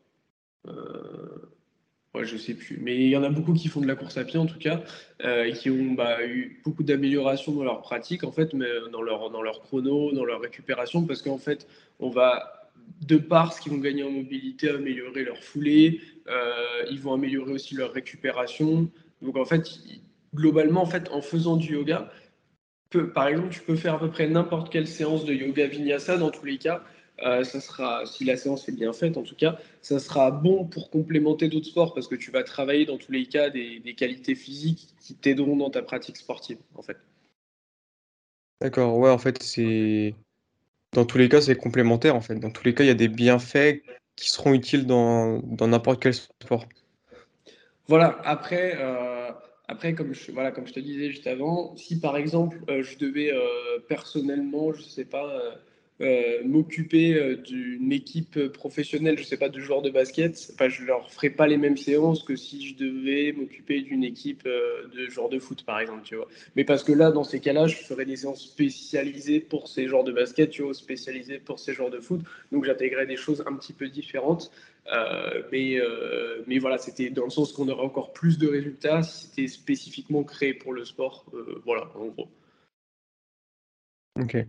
Je 2.23 2.37
sais 2.39 2.55
plus. 2.55 2.79
Mais 2.81 2.97
il 2.97 3.09
y 3.11 3.17
en 3.17 3.23
a 3.23 3.29
beaucoup 3.29 3.53
qui 3.53 3.69
font 3.69 3.83
de 3.83 3.87
la 3.87 3.95
course 3.95 4.17
à 4.17 4.25
pied 4.25 4.39
en 4.39 4.47
tout 4.47 4.59
cas, 4.59 4.83
et 5.23 5.53
qui 5.53 5.71
ont 5.71 5.93
bah, 5.93 6.25
eu 6.27 6.61
beaucoup 6.65 6.83
d'améliorations 6.83 7.53
dans 7.53 7.65
leur 7.65 7.83
pratique, 7.83 8.25
en 8.25 8.33
fait, 8.33 8.57
dans 8.91 9.03
leur, 9.03 9.31
dans 9.31 9.43
leur 9.43 9.61
chrono, 9.61 10.13
dans 10.13 10.25
leur 10.25 10.41
récupération, 10.41 11.05
parce 11.05 11.21
qu'en 11.21 11.39
fait, 11.39 11.67
on 12.01 12.09
va, 12.09 12.56
de 13.01 13.17
par 13.17 13.53
ce 13.53 13.61
qu'ils 13.61 13.73
vont 13.73 13.79
gagner 13.79 14.03
en 14.03 14.11
mobilité, 14.11 14.71
améliorer 14.71 15.25
leur 15.25 15.39
foulée, 15.39 16.01
euh, 16.29 16.85
ils 16.91 17.01
vont 17.01 17.13
améliorer 17.13 17.53
aussi 17.53 17.75
leur 17.75 17.93
récupération. 17.93 18.91
Donc 19.23 19.37
en 19.37 19.45
fait, 19.45 19.69
globalement, 20.35 20.83
en 20.83 20.87
fait, 20.87 21.09
en 21.11 21.23
faisant 21.23 21.57
du 21.57 21.75
yoga, 21.75 22.11
par 23.15 23.29
exemple, 23.29 23.53
tu 23.53 23.61
peux 23.61 23.77
faire 23.77 23.95
à 23.95 23.99
peu 23.99 24.11
près 24.11 24.29
n'importe 24.29 24.73
quelle 24.73 24.87
séance 24.87 25.25
de 25.25 25.35
yoga 25.35 25.67
vinyasa, 25.67 26.17
dans 26.17 26.31
tous 26.31 26.47
les 26.47 26.57
cas, 26.57 26.83
ça 27.19 27.61
sera, 27.61 28.07
si 28.07 28.25
la 28.25 28.37
séance 28.37 28.69
est 28.69 28.73
bien 28.73 28.93
faite 28.93 29.17
en 29.17 29.23
tout 29.23 29.35
cas, 29.35 29.59
ça 29.83 29.99
sera 29.99 30.31
bon 30.31 30.65
pour 30.65 30.91
complémenter 30.91 31.49
d'autres 31.49 31.67
sports 31.67 31.95
parce 31.95 32.09
que 32.09 32.15
tu 32.15 32.31
vas 32.31 32.43
travailler 32.43 32.85
dans 32.85 32.99
tous 32.99 33.13
les 33.13 33.27
cas 33.27 33.51
des, 33.51 33.81
des 33.81 33.95
qualités 33.95 34.35
physiques 34.35 34.89
qui 35.01 35.15
t'aideront 35.15 35.57
dans 35.57 35.71
ta 35.71 35.83
pratique 35.83 36.17
sportive 36.17 36.59
en 36.75 36.83
fait. 36.83 36.99
D'accord, 38.61 38.97
ouais, 38.99 39.11
en 39.11 39.19
fait, 39.19 39.43
c'est 39.43 40.15
dans 40.97 41.05
tous 41.05 41.19
les 41.19 41.29
cas, 41.29 41.41
c'est 41.41 41.57
complémentaire, 41.57 42.17
en 42.17 42.21
fait. 42.21 42.35
Dans 42.37 42.51
tous 42.51 42.65
les 42.65 42.75
cas, 42.75 42.83
il 42.83 42.89
y 42.89 42.91
a 42.91 42.95
des 42.95 43.09
bienfaits 43.09 43.83
qui 44.17 44.31
seront 44.31 44.55
utiles 44.55 44.87
dans 44.87 45.43
n'importe 45.61 46.03
quel 46.03 46.15
sport. 46.15 46.67
Voilà, 47.89 48.19
après, 48.25 48.77
euh, 48.79 49.31
après 49.69 49.95
comme, 49.95 50.13
je, 50.13 50.33
voilà, 50.33 50.51
comme 50.51 50.67
je 50.67 50.73
te 50.73 50.81
disais 50.81 51.11
juste 51.11 51.27
avant, 51.27 51.77
si 51.77 52.01
par 52.01 52.17
exemple 52.17 52.59
euh, 52.69 52.83
je 52.83 52.99
devais 52.99 53.33
euh, 53.33 53.79
personnellement, 53.89 54.73
je 54.73 54.83
sais 54.83 55.05
pas, 55.05 55.41
euh, 56.03 56.43
m'occuper 56.45 57.15
euh, 57.15 57.37
d'une 57.37 57.91
équipe 57.91 58.49
professionnelle, 58.49 59.19
je 59.19 59.25
sais 59.25 59.39
pas, 59.39 59.49
de 59.49 59.59
joueurs 59.61 59.81
de 59.81 59.89
basket, 59.89 60.51
enfin, 60.53 60.69
je 60.69 60.85
leur 60.85 61.11
ferai 61.11 61.31
pas 61.31 61.47
les 61.47 61.57
mêmes 61.57 61.79
séances 61.79 62.23
que 62.23 62.37
si 62.37 62.69
je 62.69 62.77
devais 62.77 63.33
m'occuper 63.33 63.81
d'une 63.81 64.05
équipe 64.05 64.43
euh, 64.45 64.89
de 64.95 65.09
joueurs 65.09 65.31
de 65.31 65.39
foot, 65.39 65.65
par 65.65 65.81
exemple, 65.81 66.03
tu 66.05 66.17
vois. 66.17 66.29
Mais 66.55 66.65
parce 66.65 66.85
que 66.85 66.93
là, 66.93 67.11
dans 67.11 67.25
ces 67.25 67.41
cas-là, 67.41 67.67
je 67.67 67.77
ferais 67.77 68.05
des 68.05 68.17
séances 68.17 68.43
spécialisées 68.43 69.41
pour 69.41 69.69
ces 69.69 69.87
joueurs 69.87 70.05
de 70.05 70.13
basket, 70.13 70.51
tu 70.51 70.63
vois, 70.63 70.75
spécialisées 70.75 71.39
pour 71.39 71.59
ces 71.59 71.73
joueurs 71.73 71.91
de 71.91 72.01
foot. 72.01 72.21
Donc, 72.53 72.67
j'intégrais 72.67 73.07
des 73.07 73.17
choses 73.17 73.43
un 73.47 73.55
petit 73.57 73.73
peu 73.73 73.89
différentes. 73.89 74.51
Mais, 75.51 75.81
mais 76.47 76.59
voilà, 76.59 76.79
c'était 76.79 77.11
dans 77.11 77.25
le 77.25 77.31
sens 77.31 77.53
qu'on 77.53 77.69
aurait 77.69 77.85
encore 77.85 78.13
plus 78.13 78.39
de 78.39 78.47
résultats 78.47 79.03
si 79.03 79.27
c'était 79.27 79.49
spécifiquement 79.49 80.23
créé 80.23 80.55
pour 80.55 80.73
le 80.73 80.85
sport. 80.85 81.25
voilà, 81.65 81.91
en 81.97 82.07
gros. 82.07 82.29
Ok. 84.21 84.47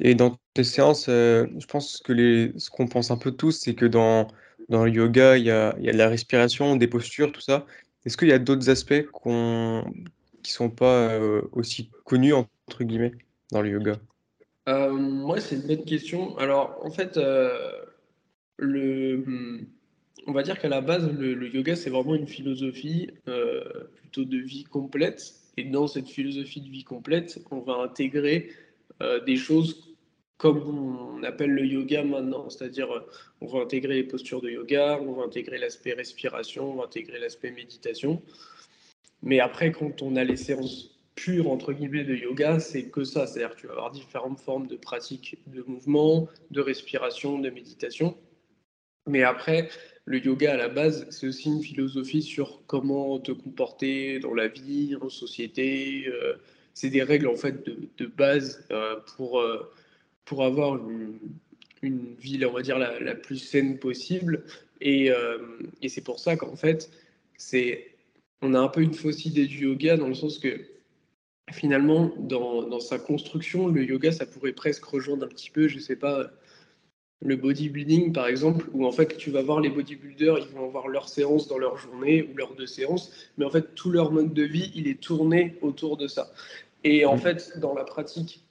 Et 0.00 0.14
dans 0.14 0.38
tes 0.54 0.64
séances, 0.64 1.06
euh, 1.08 1.46
je 1.58 1.66
pense 1.66 2.00
que 2.04 2.52
ce 2.56 2.70
qu'on 2.70 2.86
pense 2.86 3.10
un 3.10 3.16
peu 3.16 3.30
tous, 3.32 3.52
c'est 3.52 3.74
que 3.74 3.86
dans 3.86 4.28
dans 4.68 4.84
le 4.84 4.90
yoga, 4.90 5.36
il 5.36 5.44
y 5.44 5.50
a 5.50 5.76
y 5.78 5.88
a 5.88 5.92
de 5.92 5.98
la 5.98 6.08
respiration, 6.08 6.76
des 6.76 6.88
postures, 6.88 7.32
tout 7.32 7.40
ça. 7.40 7.66
Est-ce 8.04 8.16
qu'il 8.16 8.28
y 8.28 8.32
a 8.32 8.38
d'autres 8.38 8.70
aspects 8.70 9.06
qui 10.42 10.52
sont 10.52 10.70
pas, 10.70 11.14
heu, 11.18 11.48
aussi 11.52 11.90
«connus» 12.04 12.34
entre 12.34 12.84
guillemets 12.84 13.12
dans 13.50 13.62
le 13.62 13.70
yoga? 13.70 13.94
Euh, 14.68 14.92
moi, 14.92 15.40
c'est 15.40 15.56
une 15.56 15.66
bonne 15.66 15.84
question. 15.84 16.36
Alors, 16.38 16.78
en 16.82 16.90
fait, 16.90 17.16
euh, 17.16 17.70
le, 18.58 19.18
hmm, 19.18 19.66
on 20.26 20.32
va 20.32 20.42
dire 20.42 20.58
qu'à 20.58 20.68
la 20.68 20.80
base, 20.80 21.10
le, 21.10 21.48
yoga, 21.54 21.76
c'est 21.76 21.90
vraiment 21.90 22.14
une 22.14 22.26
philosophie 22.26 23.10
euh, 23.28 23.64
plutôt 23.96 24.24
de 24.24 24.38
vie 24.38 24.64
complète. 24.64 25.34
Et 25.56 25.64
dans 25.64 25.86
cette 25.86 26.08
philosophie 26.08 26.60
de 26.60 26.68
vie 26.68 26.84
complète, 26.84 27.40
on 27.50 27.60
va 27.60 27.82
intégrer 27.82 28.50
euh, 28.50 28.63
des 29.26 29.36
choses 29.36 29.94
comme 30.36 31.18
on 31.18 31.22
appelle 31.22 31.52
le 31.52 31.64
yoga 31.64 32.02
maintenant, 32.02 32.50
c'est-à-dire 32.50 32.92
euh, 32.92 33.00
on 33.40 33.46
va 33.46 33.60
intégrer 33.60 33.94
les 33.94 34.04
postures 34.04 34.40
de 34.40 34.50
yoga, 34.50 34.98
on 35.00 35.12
va 35.12 35.24
intégrer 35.24 35.58
l'aspect 35.58 35.92
respiration, 35.92 36.72
on 36.72 36.76
va 36.76 36.84
intégrer 36.84 37.18
l'aspect 37.18 37.50
méditation. 37.50 38.22
Mais 39.22 39.40
après, 39.40 39.72
quand 39.72 40.02
on 40.02 40.16
a 40.16 40.24
les 40.24 40.36
séances 40.36 40.90
pures 41.14 41.48
entre 41.50 41.72
guillemets 41.72 42.04
de 42.04 42.14
yoga, 42.14 42.58
c'est 42.60 42.90
que 42.90 43.04
ça, 43.04 43.26
c'est-à-dire 43.26 43.56
tu 43.56 43.68
vas 43.68 43.74
avoir 43.74 43.90
différentes 43.92 44.40
formes 44.40 44.66
de 44.66 44.76
pratiques 44.76 45.38
de 45.46 45.62
mouvement, 45.62 46.28
de 46.50 46.60
respiration, 46.60 47.38
de 47.38 47.48
méditation. 47.50 48.16
Mais 49.06 49.22
après, 49.22 49.68
le 50.04 50.18
yoga 50.18 50.54
à 50.54 50.56
la 50.56 50.68
base, 50.68 51.06
c'est 51.10 51.28
aussi 51.28 51.48
une 51.48 51.62
philosophie 51.62 52.22
sur 52.22 52.66
comment 52.66 53.18
te 53.20 53.32
comporter 53.32 54.18
dans 54.18 54.34
la 54.34 54.48
vie, 54.48 54.96
en 55.00 55.08
société. 55.08 56.06
Euh, 56.08 56.34
c'est 56.74 56.90
des 56.90 57.02
règles 57.02 57.28
en 57.28 57.36
fait 57.36 57.64
de, 57.64 57.88
de 57.96 58.06
base 58.06 58.66
euh, 58.70 58.96
pour, 59.16 59.40
euh, 59.40 59.72
pour 60.24 60.44
avoir 60.44 60.76
une, 60.76 61.18
une, 61.82 62.14
vie, 62.16 62.44
on 62.44 62.52
va 62.52 62.62
dire, 62.62 62.78
la, 62.78 63.00
la 63.00 63.14
plus 63.14 63.38
saine 63.38 63.78
possible. 63.78 64.44
Et, 64.80 65.10
euh, 65.10 65.38
et 65.80 65.88
c'est 65.88 66.02
pour 66.02 66.18
ça 66.18 66.36
qu'en 66.36 66.56
fait, 66.56 66.90
c'est, 67.36 67.94
on 68.42 68.54
a 68.54 68.58
un 68.58 68.68
peu 68.68 68.82
une 68.82 68.92
fausse 68.92 69.24
idée 69.24 69.46
du 69.46 69.64
yoga 69.64 69.96
dans 69.96 70.08
le 70.08 70.14
sens 70.14 70.38
que 70.38 70.60
finalement, 71.52 72.12
dans, 72.18 72.62
dans 72.62 72.80
sa 72.80 72.98
construction, 72.98 73.68
le 73.68 73.84
yoga, 73.84 74.12
ça 74.12 74.26
pourrait 74.26 74.52
presque 74.52 74.84
rejoindre 74.84 75.26
un 75.26 75.28
petit 75.28 75.50
peu, 75.50 75.68
je 75.68 75.78
sais 75.78 75.96
pas, 75.96 76.30
le 77.24 77.36
bodybuilding 77.36 78.12
par 78.12 78.26
exemple, 78.28 78.66
où 78.72 78.86
en 78.86 78.92
fait 78.92 79.16
tu 79.16 79.30
vas 79.30 79.42
voir 79.42 79.60
les 79.60 79.70
bodybuilders, 79.70 80.38
ils 80.38 80.54
vont 80.54 80.66
avoir 80.66 80.88
leur 80.88 81.08
séance 81.08 81.48
dans 81.48 81.58
leur 81.58 81.78
journée 81.78 82.22
ou 82.22 82.36
leurs 82.36 82.54
deux 82.54 82.66
séances, 82.66 83.10
mais 83.38 83.44
en 83.44 83.50
fait 83.50 83.74
tout 83.74 83.90
leur 83.90 84.12
mode 84.12 84.32
de 84.32 84.42
vie, 84.42 84.70
il 84.74 84.86
est 84.86 85.00
tourné 85.00 85.56
autour 85.62 85.96
de 85.96 86.06
ça. 86.06 86.30
Et 86.84 87.06
en 87.06 87.16
fait, 87.16 87.58
dans 87.58 87.74
la 87.74 87.84
pratique 87.84 88.44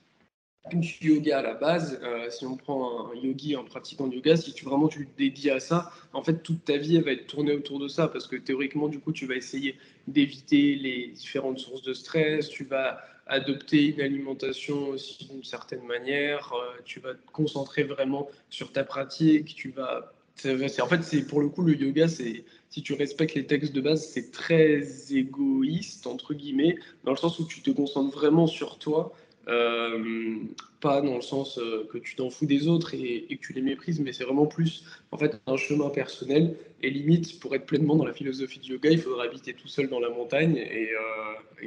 du 0.72 0.96
yoga 1.02 1.38
à 1.38 1.42
la 1.42 1.54
base, 1.54 2.00
euh, 2.02 2.30
si 2.30 2.46
on 2.46 2.56
prend 2.56 3.10
un 3.10 3.14
yogi, 3.14 3.54
un 3.54 3.64
pratiquant 3.64 4.08
de 4.08 4.16
yoga, 4.16 4.36
si 4.36 4.52
tu 4.54 4.64
vraiment 4.64 4.88
tu 4.88 5.06
te 5.06 5.18
dédies 5.18 5.50
à 5.50 5.60
ça, 5.60 5.92
en 6.12 6.22
fait 6.22 6.42
toute 6.42 6.64
ta 6.64 6.78
vie 6.78 6.96
elle 6.96 7.04
va 7.04 7.12
être 7.12 7.26
tournée 7.26 7.52
autour 7.52 7.78
de 7.78 7.86
ça 7.86 8.08
parce 8.08 8.26
que 8.26 8.36
théoriquement 8.36 8.88
du 8.88 8.98
coup 8.98 9.12
tu 9.12 9.26
vas 9.26 9.34
essayer 9.34 9.76
d'éviter 10.08 10.74
les 10.74 11.08
différentes 11.08 11.58
sources 11.58 11.82
de 11.82 11.92
stress, 11.92 12.48
tu 12.48 12.64
vas 12.64 12.98
adopter 13.26 13.86
une 13.86 14.00
alimentation 14.00 14.88
aussi 14.88 15.28
d'une 15.28 15.44
certaine 15.44 15.84
manière, 15.84 16.52
euh, 16.52 16.80
tu 16.84 17.00
vas 17.00 17.14
te 17.14 17.30
concentrer 17.32 17.84
vraiment 17.84 18.28
sur 18.50 18.72
ta 18.72 18.84
pratique, 18.84 19.54
tu 19.54 19.70
vas 19.70 20.12
en 20.44 20.88
fait, 20.88 21.26
pour 21.28 21.40
le 21.40 21.48
coup 21.48 21.62
le 21.62 21.74
yoga, 21.76 22.08
si 22.08 22.44
tu 22.82 22.92
respectes 22.94 23.34
les 23.34 23.46
textes 23.46 23.72
de 23.72 23.80
base, 23.80 24.06
c'est 24.06 24.32
très 24.32 24.82
égoïste 25.12 26.06
entre 26.06 26.34
guillemets, 26.34 26.76
dans 27.04 27.12
le 27.12 27.16
sens 27.16 27.38
où 27.38 27.46
tu 27.46 27.62
te 27.62 27.70
concentres 27.70 28.14
vraiment 28.14 28.46
sur 28.46 28.78
toi 28.78 29.14
euh, 29.48 30.36
pas 30.80 31.02
dans 31.02 31.16
le 31.16 31.20
sens 31.20 31.58
euh, 31.58 31.86
que 31.92 31.98
tu 31.98 32.16
t'en 32.16 32.30
fous 32.30 32.46
des 32.46 32.66
autres 32.66 32.94
et, 32.94 33.26
que 33.28 33.46
tu 33.46 33.52
les 33.52 33.62
méprises, 33.62 34.00
mais 34.00 34.12
c'est 34.12 34.24
vraiment 34.24 34.46
plus 34.46 34.84
en 35.12 35.18
fait 35.18 35.40
un 35.46 35.56
chemin 35.56 35.90
personnel. 35.90 36.56
Et 36.82 36.90
limite, 36.90 37.40
pour 37.40 37.54
être 37.54 37.66
pleinement 37.66 37.96
dans 37.96 38.06
la 38.06 38.12
philosophie 38.12 38.58
du 38.58 38.72
yoga, 38.72 38.90
il 38.90 39.00
faudra 39.00 39.24
habiter 39.24 39.54
tout 39.54 39.68
seul 39.68 39.88
dans 39.88 40.00
la 40.00 40.10
montagne 40.10 40.56
et, 40.56 40.90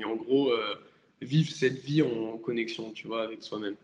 en 0.03 0.15
gros 0.15 0.51
vivre 1.21 1.51
cette 1.51 1.79
vie 1.79 2.01
en 2.01 2.37
connexion, 2.37 2.91
tu 2.91 3.07
vois, 3.07 3.23
avec 3.23 3.43
soi-même. 3.43 3.75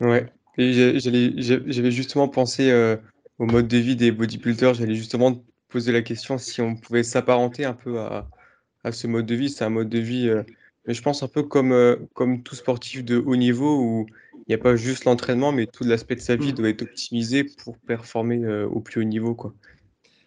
Ouais. 0.00 0.26
J'avais 0.58 1.90
justement 1.90 2.28
pensé 2.28 2.70
euh, 2.70 2.96
au 3.38 3.46
mode 3.46 3.68
de 3.68 3.78
vie 3.78 3.96
des 3.96 4.10
bodybuilders. 4.10 4.74
J'allais 4.74 4.94
justement 4.94 5.44
poser 5.68 5.92
la 5.92 6.02
question 6.02 6.38
si 6.38 6.60
on 6.60 6.76
pouvait 6.76 7.02
s'apparenter 7.02 7.64
un 7.64 7.74
peu 7.74 7.98
à, 7.98 8.28
à 8.84 8.92
ce 8.92 9.06
mode 9.06 9.26
de 9.26 9.34
vie. 9.34 9.50
C'est 9.50 9.64
un 9.64 9.70
mode 9.70 9.88
de 9.88 9.98
vie 9.98 10.28
euh, 10.28 10.42
mais 10.86 10.94
je 10.94 11.02
pense 11.02 11.22
un 11.22 11.28
peu 11.28 11.42
comme, 11.42 11.72
heu, 11.72 12.06
comme 12.14 12.42
tout 12.42 12.54
sportif 12.54 13.04
de 13.04 13.16
haut 13.16 13.36
niveau 13.36 13.80
où 13.80 14.06
il 14.46 14.52
y 14.52 14.54
a 14.54 14.58
pas 14.58 14.76
juste 14.76 15.06
l'entraînement, 15.06 15.50
mais 15.50 15.66
tout 15.66 15.84
l'aspect 15.84 16.16
de 16.16 16.20
sa 16.20 16.36
vie 16.36 16.52
Mmh. 16.52 16.56
doit 16.56 16.68
être 16.68 16.82
optimisé 16.82 17.44
pour 17.44 17.78
performer, 17.78 18.46
au 18.64 18.80
plus 18.80 19.00
haut 19.00 19.04
niveau, 19.04 19.34
quoi. 19.34 19.54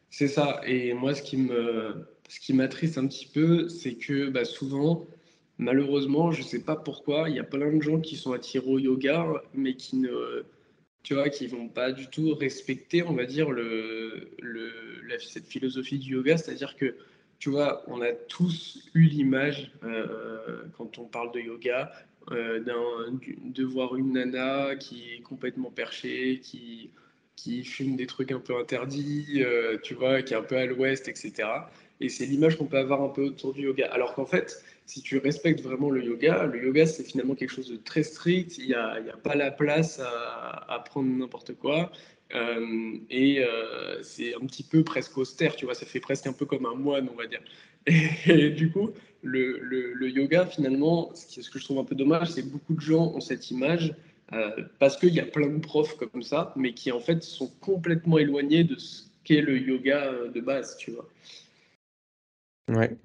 C'est 0.10 0.27
ça. 0.27 0.62
Et 0.65 0.93
moi, 0.93 1.13
ce 1.13 1.21
qui 1.21 1.38
me, 1.38 2.07
ce 2.27 2.39
qui 2.39 2.53
m'attriste 2.53 2.97
un 2.97 3.05
petit 3.05 3.27
peu, 3.27 3.69
c'est 3.69 3.93
que 3.93 4.29
bah, 4.29 4.45
souvent, 4.45 5.05
malheureusement, 5.58 6.32
je 6.32 6.41
sais 6.41 6.63
pas 6.63 6.76
pourquoi, 6.76 7.30
il 7.30 7.36
y 7.36 7.39
a 7.39 7.43
plein 7.43 7.72
de 7.72 7.82
gens 7.82 8.00
qui 8.00 8.15
sont 8.15 8.34
attirés 8.34 8.67
au 8.67 8.80
yoga, 8.80 9.26
mais 9.54 9.76
qui 9.76 9.98
ne, 9.98 10.43
tu 11.04 11.13
vois, 11.13 11.30
qui 11.30 11.48
vont 11.48 11.70
pas 11.70 11.91
du 11.93 12.08
tout 12.08 12.34
respecter, 12.36 13.02
on 13.02 13.13
va 13.13 13.26
dire, 13.26 13.50
le, 13.50 14.30
cette 15.20 15.48
philosophie 15.48 16.00
du 16.00 16.15
yoga. 16.15 16.38
C'est-à-dire 16.38 16.76
que, 16.76 16.96
tu 17.39 17.50
vois, 17.50 17.84
on 17.88 18.02
a 18.02 18.12
tous 18.12 18.89
eu 18.93 19.04
l'image, 19.04 19.72
euh, 19.84 20.63
quand 20.78 20.98
on 20.98 21.06
parle 21.06 21.32
de 21.32 21.39
yoga, 21.39 21.93
euh, 22.32 22.60
de 22.60 23.63
voir 23.63 23.96
une 23.96 24.13
nana 24.13 24.76
qui 24.76 25.13
est 25.13 25.22
complètement 25.22 25.72
perchée, 25.72 26.41
qui, 26.43 26.89
qui 27.38 27.63
fume 27.63 27.96
des 27.96 28.08
trucs 28.08 28.34
un 28.34 28.41
peu 28.41 28.58
interdits, 28.58 29.43
euh, 29.43 29.78
tu 29.82 29.93
vois, 29.93 30.22
qui 30.22 30.34
est 30.34 30.38
un 30.38 30.43
peu 30.43 30.58
à 30.58 30.65
l'ouest, 30.65 31.08
etc. 31.08 31.48
Et 32.02 32.10
c'est 32.10 32.26
l'image 32.26 32.58
qu'on 32.58 32.65
peut 32.65 32.80
avoir 32.80 33.02
un 33.02 33.10
peu 33.10 33.24
autour 33.28 33.54
du 33.54 33.62
yoga. 33.62 33.89
Alors 33.93 34.13
qu'en 34.13 34.26
fait, 34.26 34.62
si 34.88 35.02
tu 35.02 35.17
respectes 35.17 35.62
vraiment 35.62 35.89
le 35.89 36.04
yoga, 36.04 36.45
le 36.45 36.63
yoga, 36.63 36.86
c'est 36.86 37.04
finalement 37.04 37.36
quelque 37.36 37.52
chose 37.52 37.69
de 37.69 37.76
très 37.76 38.04
strict. 38.04 38.58
Il 38.58 38.67
n'y 38.67 38.73
a, 38.73 38.97
pas 39.21 39.36
la 39.36 39.52
place 39.52 40.00
à, 40.00 40.84
prendre 40.86 41.10
n'importe 41.10 41.54
quoi. 41.56 41.91
Euh, 42.34 42.97
et 43.10 43.43
euh, 43.43 44.02
c'est 44.02 44.34
un 44.34 44.45
petit 44.45 44.63
peu 44.63 44.84
presque 44.84 45.17
austère, 45.17 45.58
tu 45.58 45.65
vois. 45.65 45.76
Ça 45.76 45.86
fait 45.86 46.00
presque 46.00 46.26
un 46.26 46.34
peu 46.34 46.45
comme 46.45 46.65
un 46.65 46.76
moine, 46.76 47.10
on 47.12 47.17
va 47.17 47.28
dire. 47.28 47.41
Et, 48.28 48.50
du 48.50 48.71
coup, 48.71 48.91
le, 49.23 50.10
yoga, 50.10 50.45
finalement, 50.45 51.12
ce, 51.15 51.50
que 51.50 51.60
je 51.60 51.65
trouve 51.65 51.80
un 51.80 51.86
peu 51.86 51.95
dommage, 51.95 52.30
c'est 52.30 52.43
que 52.43 52.47
beaucoup 52.47 52.73
de 52.73 52.82
gens 52.82 53.13
ont 53.13 53.21
cette 53.21 53.52
image 53.52 53.93
euh, 54.32 54.52
parce 54.80 54.95
qu'il 54.95 55.13
y 55.13 55.19
a 55.19 55.26
plein 55.26 55.47
de 55.47 55.60
profs 55.60 55.97
comme 55.97 56.23
ça, 56.23 56.54
mais 56.56 56.73
qui 56.73 56.93
en 56.93 57.00
fait 57.00 57.23
sont 57.23 57.50
complètement 57.60 58.17
éloignés 58.17 58.63
de 58.63 58.78
ce 58.78 59.04
qu'est 59.26 59.41
le 59.41 59.58
yoga 59.58 60.13
de 60.34 60.39
base, 60.39 60.78
tu 60.78 60.91
vois. 60.91 61.10
Ouais. 62.69 62.97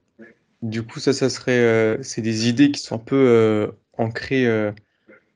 Du 0.63 0.85
coup, 0.85 1.01
ça, 1.01 1.13
ça 1.13 1.29
serait, 1.29 1.61
heu, 1.99 2.03
c'est 2.03 2.23
des 2.23 2.49
idées 2.49 2.71
qui 2.71 2.81
sont 2.81 2.97
un 2.97 2.99
peu, 2.99 3.17
heu, 3.17 3.73
ancrées, 3.99 4.47
heu, 4.47 4.73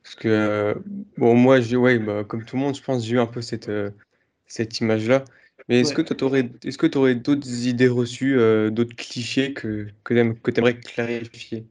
parce 0.02 0.14
que, 0.16 0.76
bon, 1.18 1.34
moi, 1.34 1.60
j'ai 1.60 1.76
ouais, 1.76 1.98
bah, 1.98 2.24
comme 2.24 2.44
tout 2.44 2.56
le 2.56 2.62
monde, 2.62 2.76
je 2.76 2.82
pense, 2.82 3.04
j'ai 3.04 3.16
eu 3.16 3.18
un 3.18 3.26
peu 3.26 3.42
cette, 3.42 3.70
cette 4.46 4.80
image-là. 4.80 5.24
Mais 5.68 5.80
est-ce 5.80 5.94
que 5.94 6.02
Ouais. 6.02 6.16
tu 6.16 6.24
aurais 6.24 6.50
est-ce 6.64 6.78
que 6.78 6.86
tu 6.86 6.98
aurais 6.98 7.16
d'autres 7.16 7.66
idées 7.66 7.88
reçues, 7.88 8.36
d'autres 8.70 8.94
clichés 8.94 9.52
que 9.52 9.88
que 10.04 10.14
tu 10.50 10.58
aimerais 10.60 10.78
clarifier? 10.78 11.66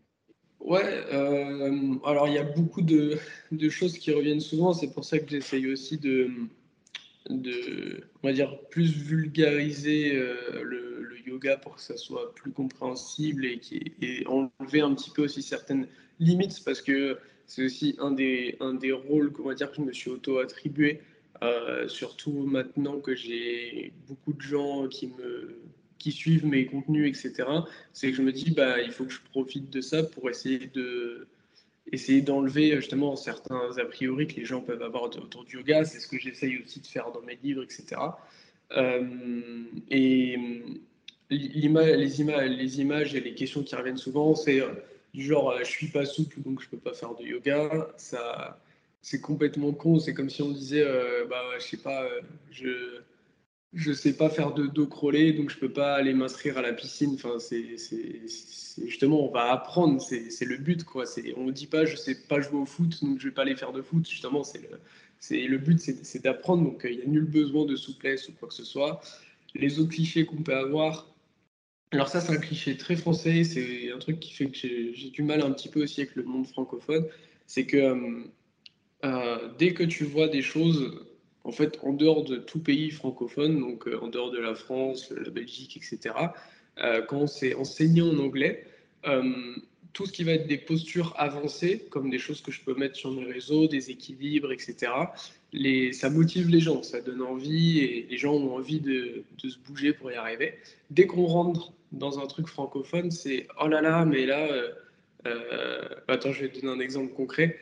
Ouais, 0.60 1.06
alors 2.04 2.28
il 2.28 2.34
y 2.34 2.40
a 2.40 2.44
beaucoup 2.44 2.82
de, 2.82 3.20
de, 3.52 3.70
choses 3.70 3.98
qui 4.00 4.12
reviennent 4.12 4.40
souvent, 4.40 4.74
c'est 4.74 4.92
pour 4.92 5.06
ça 5.06 5.20
que 5.20 5.30
j'essaye 5.30 5.72
aussi 5.72 5.98
de, 6.00 6.30
de, 7.30 8.04
on 8.24 8.28
va 8.28 8.34
dire, 8.34 8.58
plus 8.70 8.96
vulgariser 8.96 10.14
le, 10.14 11.02
le, 11.02 11.16
yoga 11.26 11.58
pour 11.58 11.76
que 11.76 11.82
ça 11.82 11.98
soit 11.98 12.36
plus 12.36 12.52
compréhensible 12.52 13.46
et, 13.46 13.60
et 14.00 14.28
enlever 14.28 14.82
un 14.82 14.94
petit 14.94 15.10
peu 15.10 15.24
aussi 15.24 15.42
certaines 15.42 15.88
limites, 16.20 16.64
parce 16.64 16.84
que 16.84 17.18
c'est 17.48 17.64
aussi 17.66 17.96
un 18.00 18.12
des, 18.12 18.58
un 18.60 18.74
des 18.74 18.92
rôles 18.92 19.32
qu'on 19.32 19.44
va 19.44 19.56
dire, 19.56 19.70
que 19.70 19.78
je 19.78 19.82
me 19.82 19.94
suis 19.94 20.10
auto-attribué, 20.10 21.02
euh, 21.44 21.88
surtout 21.88 22.46
maintenant 22.46 23.00
que 23.00 23.16
j'ai 23.16 23.92
beaucoup 24.08 24.34
de 24.34 24.42
gens 24.42 24.88
qui, 24.88 25.08
me, 25.08 25.60
qui 26.00 26.12
suivent 26.12 26.46
mes 26.46 26.66
contenus, 26.66 27.08
etc. 27.08 27.48
C'est 27.94 28.10
que 28.12 28.18
je 28.18 28.22
me 28.22 28.32
dis, 28.32 28.52
bah, 28.52 28.82
il 28.82 28.92
faut 28.92 29.06
que 29.06 29.14
je 29.14 29.22
profite 29.32 29.70
de 29.70 29.82
ça 29.82 30.04
pour 30.04 30.30
essayer 30.30 30.70
de 30.74 31.28
essayer 31.92 32.22
d'enlever 32.22 32.76
justement 32.76 33.16
certains 33.16 33.78
a 33.78 33.86
priori 33.86 34.28
que 34.28 34.36
les 34.36 34.46
gens 34.46 34.62
peuvent 34.62 34.82
avoir 34.82 35.04
autour 35.04 35.44
du 35.46 35.58
yoga. 35.58 35.86
C'est 35.86 36.00
ce 36.00 36.08
que 36.08 36.18
j'essaye 36.18 36.62
aussi 36.64 36.80
de 36.80 36.88
faire 36.88 37.12
dans 37.12 37.22
mes 37.22 37.38
livres, 37.44 37.64
etc. 37.64 38.02
Euh, 38.72 39.04
et 39.90 40.38
les, 41.30 41.98
les 41.98 42.82
images 42.82 43.16
et 43.16 43.20
les 43.20 43.34
questions 43.36 43.64
qui 43.64 43.76
reviennent 43.76 43.98
souvent, 43.98 44.36
c'est 44.36 44.62
du 45.16 45.24
genre 45.24 45.52
euh, 45.52 45.60
je 45.60 45.70
suis 45.70 45.88
pas 45.88 46.06
souple 46.06 46.42
donc 46.42 46.62
je 46.62 46.70
peux 46.70 46.78
pas 46.78 46.94
faire 46.94 47.16
de 47.16 47.24
yoga. 47.24 47.88
Ça, 47.98 48.60
c'est 49.02 49.22
complètement 49.22 49.72
con. 49.72 50.00
C'est 50.00 50.14
comme 50.14 50.30
si 50.30 50.42
on 50.42 50.52
disait 50.52 50.84
euh, 50.86 51.26
bah 51.30 51.42
je 51.58 51.64
sais 51.64 51.78
pas, 51.78 52.04
euh, 52.04 52.22
je 52.52 53.00
je 53.76 53.92
sais 53.92 54.14
pas 54.14 54.30
faire 54.30 54.54
de 54.54 54.68
dos 54.68 54.88
crawlé 54.88 55.34
donc 55.34 55.50
je 55.50 55.58
peux 55.58 55.72
pas 55.72 55.96
aller 55.96 56.14
m'inscrire 56.14 56.58
à 56.58 56.62
la 56.62 56.74
piscine. 56.74 57.16
Enfin 57.16 57.38
c'est 57.40 57.76
justement 58.86 59.28
on 59.28 59.32
va 59.32 59.52
apprendre. 59.52 60.02
C'est 60.02 60.46
le 60.46 60.58
but 60.58 60.84
quoi. 60.84 61.04
On 61.38 61.52
dit 61.52 61.68
pas 61.68 61.86
je 61.86 61.96
sais 61.96 62.16
pas 62.16 62.42
jouer 62.42 62.60
au 62.60 62.66
foot 62.66 63.04
donc 63.04 63.20
je 63.20 63.28
vais 63.28 63.34
pas 63.34 63.44
aller 63.44 63.56
faire 63.56 63.74
de 63.74 63.82
foot. 63.82 64.08
Justement 64.10 64.44
c'est 64.44 64.62
le 64.62 65.48
le 65.48 65.58
but 65.58 65.80
c'est 65.80 66.24
d'apprendre 66.24 66.64
donc 66.64 66.88
il 66.90 67.00
y 67.00 67.02
a 67.02 67.06
nul 67.06 67.26
besoin 67.26 67.66
de 67.66 67.76
souplesse 67.76 68.30
ou 68.30 68.34
quoi 68.34 68.48
que 68.48 68.54
ce 68.54 68.64
soit. 68.64 69.02
Les 69.54 69.80
autres 69.80 69.92
clichés 69.92 70.26
qu'on 70.26 70.42
peut 70.42 70.56
avoir 70.56 71.08
alors 71.92 72.10
ça, 72.10 72.20
c'est 72.20 72.34
un 72.34 72.38
cliché 72.38 72.76
très 72.76 72.98
français, 72.98 73.46
c'est 73.46 73.92
un 73.92 74.00
truc 74.00 74.20
qui 74.20 74.34
fait 74.34 74.48
que 74.48 74.58
j'ai 74.58 75.10
du 75.12 75.24
mal 75.24 75.42
un 75.42 75.52
petit 75.52 75.70
peu 75.70 75.84
aussi 75.84 76.02
avec 76.02 76.16
le 76.16 76.24
monde 76.24 76.46
francophone, 76.46 77.08
c'est 77.48 77.66
que 77.66 77.78
euh, 77.78 78.24
euh, 79.06 79.50
dès 79.58 79.74
que 79.74 79.84
tu 79.84 80.04
vois 80.04 80.28
des 80.28 80.42
choses, 80.42 81.06
en 81.46 81.52
fait, 81.52 81.80
en 81.84 81.94
dehors 81.94 82.26
de 82.26 82.36
tout 82.36 82.60
pays 82.60 82.92
francophone, 82.92 83.60
donc 83.60 83.88
euh, 83.88 83.98
en 84.02 84.10
dehors 84.10 84.32
de 84.32 84.40
la 84.40 84.56
France, 84.56 85.12
la 85.12 85.30
Belgique, 85.30 85.78
etc., 85.78 86.16
quand 87.08 87.26
c'est 87.28 87.56
enseigné 87.56 88.02
en 88.02 88.20
anglais, 88.20 88.66
tout 89.94 90.06
ce 90.06 90.12
qui 90.12 90.26
va 90.26 90.34
être 90.34 90.46
des 90.46 90.58
postures 90.58 91.14
avancées, 91.18 91.86
comme 91.90 92.10
des 92.10 92.20
choses 92.20 92.42
que 92.42 92.52
je 92.52 92.60
peux 92.62 92.76
mettre 92.76 92.98
sur 92.98 93.12
mes 93.12 93.24
réseaux, 93.24 93.68
des 93.68 93.92
équilibres, 93.92 94.52
etc., 94.52 94.92
ça 95.94 96.10
motive 96.10 96.50
les 96.50 96.60
gens, 96.60 96.84
ça 96.84 97.00
donne 97.00 97.22
envie 97.22 97.80
et 97.80 98.08
les 98.10 98.18
gens 98.18 98.34
ont 98.34 98.56
envie 98.56 98.82
de, 98.82 99.24
se 99.38 99.58
bouger 99.60 99.94
pour 99.94 100.12
y 100.12 100.16
arriver. 100.16 100.56
Dès 100.90 101.08
qu'on 101.08 101.26
rentre 101.26 101.72
dans 101.94 102.20
un 102.20 102.28
truc 102.28 102.48
francophone, 102.48 103.10
c'est 103.10 103.48
oh 103.62 103.68
là 103.68 103.82
là, 103.82 104.04
mais 104.04 104.26
là, 104.26 104.48
euh, 104.52 104.72
euh, 105.28 105.82
attends, 106.10 106.34
je 106.34 106.42
vais 106.42 106.50
te 106.50 106.60
donner 106.60 106.74
un 106.74 106.84
exemple 106.84 107.14
concret. 107.14 107.58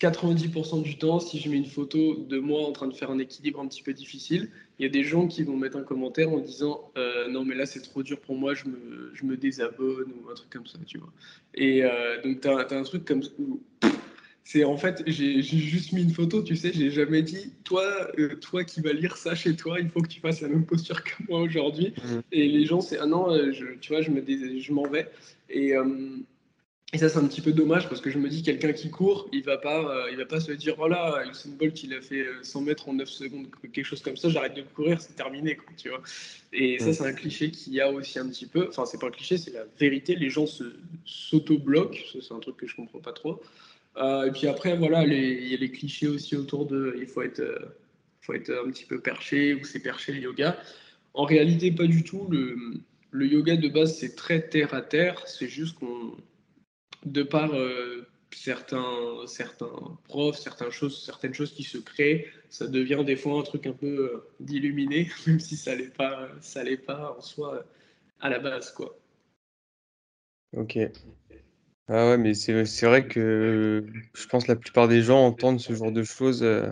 90% 0.00 0.82
du 0.82 0.96
temps, 0.98 1.20
si 1.20 1.40
je 1.40 1.48
mets 1.50 1.56
une 1.56 1.66
photo 1.66 2.16
de 2.16 2.38
moi 2.38 2.66
en 2.66 2.72
train 2.72 2.86
de 2.86 2.94
faire 2.94 3.10
un 3.10 3.18
équilibre 3.18 3.60
un 3.60 3.66
petit 3.66 3.82
peu 3.82 3.92
difficile, 3.92 4.50
il 4.78 4.82
y 4.82 4.86
a 4.86 4.88
des 4.88 5.04
gens 5.04 5.26
qui 5.26 5.42
vont 5.42 5.56
mettre 5.56 5.76
un 5.76 5.82
commentaire 5.82 6.30
en 6.30 6.38
disant 6.38 6.90
euh, 6.96 7.28
non 7.28 7.44
mais 7.44 7.54
là 7.54 7.66
c'est 7.66 7.80
trop 7.80 8.02
dur 8.02 8.18
pour 8.20 8.36
moi, 8.36 8.54
je 8.54 8.66
me, 8.66 9.10
je 9.14 9.24
me, 9.24 9.36
désabonne 9.36 10.12
ou 10.12 10.30
un 10.30 10.34
truc 10.34 10.50
comme 10.50 10.66
ça, 10.66 10.78
tu 10.86 10.98
vois. 10.98 11.12
Et 11.54 11.82
donc 12.24 12.40
tu 12.40 12.48
as, 12.48 12.56
as, 12.58 12.74
un 12.74 12.82
truc 12.82 13.04
comme 13.04 13.22
c'est 14.52 14.64
en 14.64 14.76
fait, 14.76 15.04
j'ai 15.06 15.42
juste 15.42 15.92
mis 15.92 16.02
une 16.02 16.10
photo, 16.10 16.42
tu 16.42 16.56
sais, 16.56 16.72
j'ai 16.72 16.90
jamais 16.90 17.22
dit, 17.22 17.52
toi, 17.62 17.84
euh, 18.18 18.34
toi 18.34 18.64
qui 18.64 18.80
vas 18.80 18.92
lire 18.92 19.16
ça 19.16 19.36
chez 19.36 19.54
toi, 19.54 19.78
il 19.78 19.88
faut 19.88 20.00
que 20.00 20.08
tu 20.08 20.18
fasses 20.18 20.40
la 20.40 20.48
même 20.48 20.66
posture 20.66 21.04
que 21.04 21.12
moi 21.28 21.40
aujourd'hui. 21.40 21.94
Mmh. 21.96 22.18
Et 22.32 22.48
les 22.48 22.64
gens, 22.64 22.80
c'est, 22.80 22.98
ah 22.98 23.06
non, 23.06 23.30
euh, 23.30 23.52
je, 23.52 23.78
tu 23.80 23.92
vois, 23.92 24.02
je 24.02 24.10
me 24.10 24.20
je 24.26 24.72
m'en 24.72 24.88
vais. 24.88 25.08
Et, 25.50 25.76
euh, 25.76 25.84
et 26.92 26.98
ça, 26.98 27.08
c'est 27.08 27.18
un 27.18 27.26
petit 27.26 27.40
peu 27.40 27.52
dommage 27.52 27.88
parce 27.88 28.00
que 28.00 28.10
je 28.10 28.18
me 28.18 28.28
dis, 28.28 28.42
quelqu'un 28.42 28.72
qui 28.72 28.90
court, 28.90 29.28
il 29.32 29.44
va 29.44 29.58
pas, 29.58 30.06
il 30.10 30.16
va 30.16 30.26
pas 30.26 30.40
se 30.40 30.50
dire, 30.52 30.74
voilà, 30.76 31.22
oh 31.24 31.30
Usain 31.30 31.50
Bolt, 31.50 31.82
il 31.84 31.94
a 31.94 32.00
fait 32.00 32.24
100 32.42 32.62
mètres 32.62 32.88
en 32.88 32.94
9 32.94 33.08
secondes, 33.08 33.46
quelque 33.72 33.84
chose 33.84 34.02
comme 34.02 34.16
ça, 34.16 34.28
j'arrête 34.28 34.54
de 34.54 34.62
courir, 34.62 35.00
c'est 35.00 35.14
terminé, 35.14 35.54
quoi, 35.54 35.72
tu 35.76 35.88
vois. 35.88 36.02
Et 36.52 36.78
ça, 36.80 36.86
mmh. 36.86 36.92
c'est 36.92 37.06
un 37.06 37.12
cliché 37.12 37.50
qu'il 37.50 37.74
y 37.74 37.80
a 37.80 37.90
aussi 37.90 38.18
un 38.18 38.28
petit 38.28 38.46
peu. 38.46 38.66
Enfin, 38.68 38.84
c'est 38.86 38.98
pas 38.98 39.06
un 39.06 39.12
cliché, 39.12 39.38
c'est 39.38 39.52
la 39.52 39.64
vérité. 39.78 40.16
Les 40.16 40.30
gens 40.30 40.46
s'auto-bloquent. 41.04 41.98
C'est 42.20 42.34
un 42.34 42.40
truc 42.40 42.56
que 42.56 42.66
je 42.66 42.74
comprends 42.74 42.98
pas 42.98 43.12
trop. 43.12 43.40
Euh, 43.96 44.26
et 44.26 44.30
puis 44.32 44.46
après, 44.46 44.76
voilà, 44.76 45.04
il 45.04 45.48
y 45.48 45.54
a 45.54 45.58
les 45.58 45.70
clichés 45.70 46.08
aussi 46.08 46.36
autour 46.36 46.66
de 46.66 46.96
il 47.00 47.06
faut 47.06 47.22
être, 47.22 47.40
euh, 47.40 47.58
faut 48.20 48.32
être 48.32 48.50
un 48.50 48.70
petit 48.70 48.84
peu 48.84 49.00
perché 49.00 49.54
ou 49.54 49.64
c'est 49.64 49.80
perché 49.80 50.12
le 50.12 50.20
yoga. 50.20 50.58
En 51.14 51.24
réalité, 51.24 51.70
pas 51.70 51.86
du 51.86 52.02
tout. 52.02 52.26
Le, 52.30 52.56
le 53.12 53.26
yoga 53.26 53.56
de 53.56 53.68
base, 53.68 53.96
c'est 53.96 54.16
très 54.16 54.48
terre 54.48 54.74
à 54.74 54.82
terre. 54.82 55.22
C'est 55.26 55.48
juste 55.48 55.78
qu'on, 55.78 56.16
de 57.04 57.22
par 57.22 57.54
euh, 57.54 58.06
certains, 58.30 59.26
certains 59.26 59.98
profs, 60.04 60.38
certaines 60.38 60.70
choses, 60.70 61.04
certaines 61.04 61.34
choses 61.34 61.52
qui 61.52 61.62
se 61.62 61.78
créent, 61.78 62.26
ça 62.48 62.66
devient 62.66 63.02
des 63.04 63.16
fois 63.16 63.40
un 63.40 63.42
truc 63.42 63.66
un 63.66 63.72
peu 63.72 64.24
d'illuminé, 64.40 65.08
même 65.26 65.40
si 65.40 65.56
ça 65.56 65.74
l'est 65.74 65.94
pas, 65.94 66.28
ça 66.40 66.62
l'est 66.62 66.76
pas 66.76 67.16
en 67.18 67.20
soi 67.20 67.64
à 68.20 68.28
la 68.28 68.38
base, 68.38 68.72
quoi. 68.72 68.98
Ok. 70.56 70.78
Ah 71.88 72.08
ouais, 72.10 72.18
mais 72.18 72.34
c'est 72.34 72.64
c'est 72.66 72.86
vrai 72.86 73.06
que 73.08 73.84
je 74.14 74.26
pense 74.26 74.44
que 74.44 74.52
la 74.52 74.56
plupart 74.56 74.88
des 74.88 75.02
gens 75.02 75.26
entendent 75.26 75.60
ce 75.60 75.72
genre 75.74 75.90
de 75.92 76.04
choses, 76.04 76.42
euh, 76.42 76.70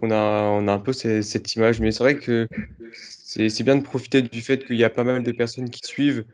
on 0.00 0.10
a 0.10 0.42
on 0.50 0.66
a 0.68 0.72
un 0.72 0.78
peu 0.78 0.92
cette 0.92 1.54
image, 1.54 1.80
mais 1.80 1.92
c'est 1.92 2.02
vrai 2.02 2.18
que 2.18 2.48
c'est 2.92 3.62
bien 3.62 3.76
de 3.76 3.82
profiter 3.82 4.22
du 4.22 4.40
fait 4.42 4.64
qu'il 4.64 4.76
y 4.76 4.84
a 4.84 4.90
pas 4.90 5.04
mal 5.04 5.22
de 5.22 5.32
personnes 5.32 5.70
qui 5.70 5.80
suivent 5.84 6.24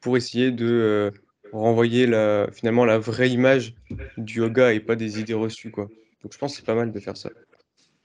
pour 0.00 0.16
essayer 0.16 0.50
de, 0.50 0.66
euh, 0.66 1.10
renvoyer 1.52 2.06
la 2.06 2.48
finalement 2.52 2.84
la 2.84 2.98
vraie 2.98 3.30
image 3.30 3.74
du 4.16 4.38
yoga 4.38 4.72
et 4.72 4.80
pas 4.80 4.96
des 4.96 5.20
idées 5.20 5.34
reçues, 5.34 5.70
quoi. 5.70 5.88
Donc 6.22 6.32
je 6.32 6.38
pense 6.38 6.52
que 6.52 6.58
c'est 6.58 6.66
pas 6.66 6.74
mal 6.74 6.92
de 6.92 7.00
faire 7.00 7.16
ça. 7.16 7.30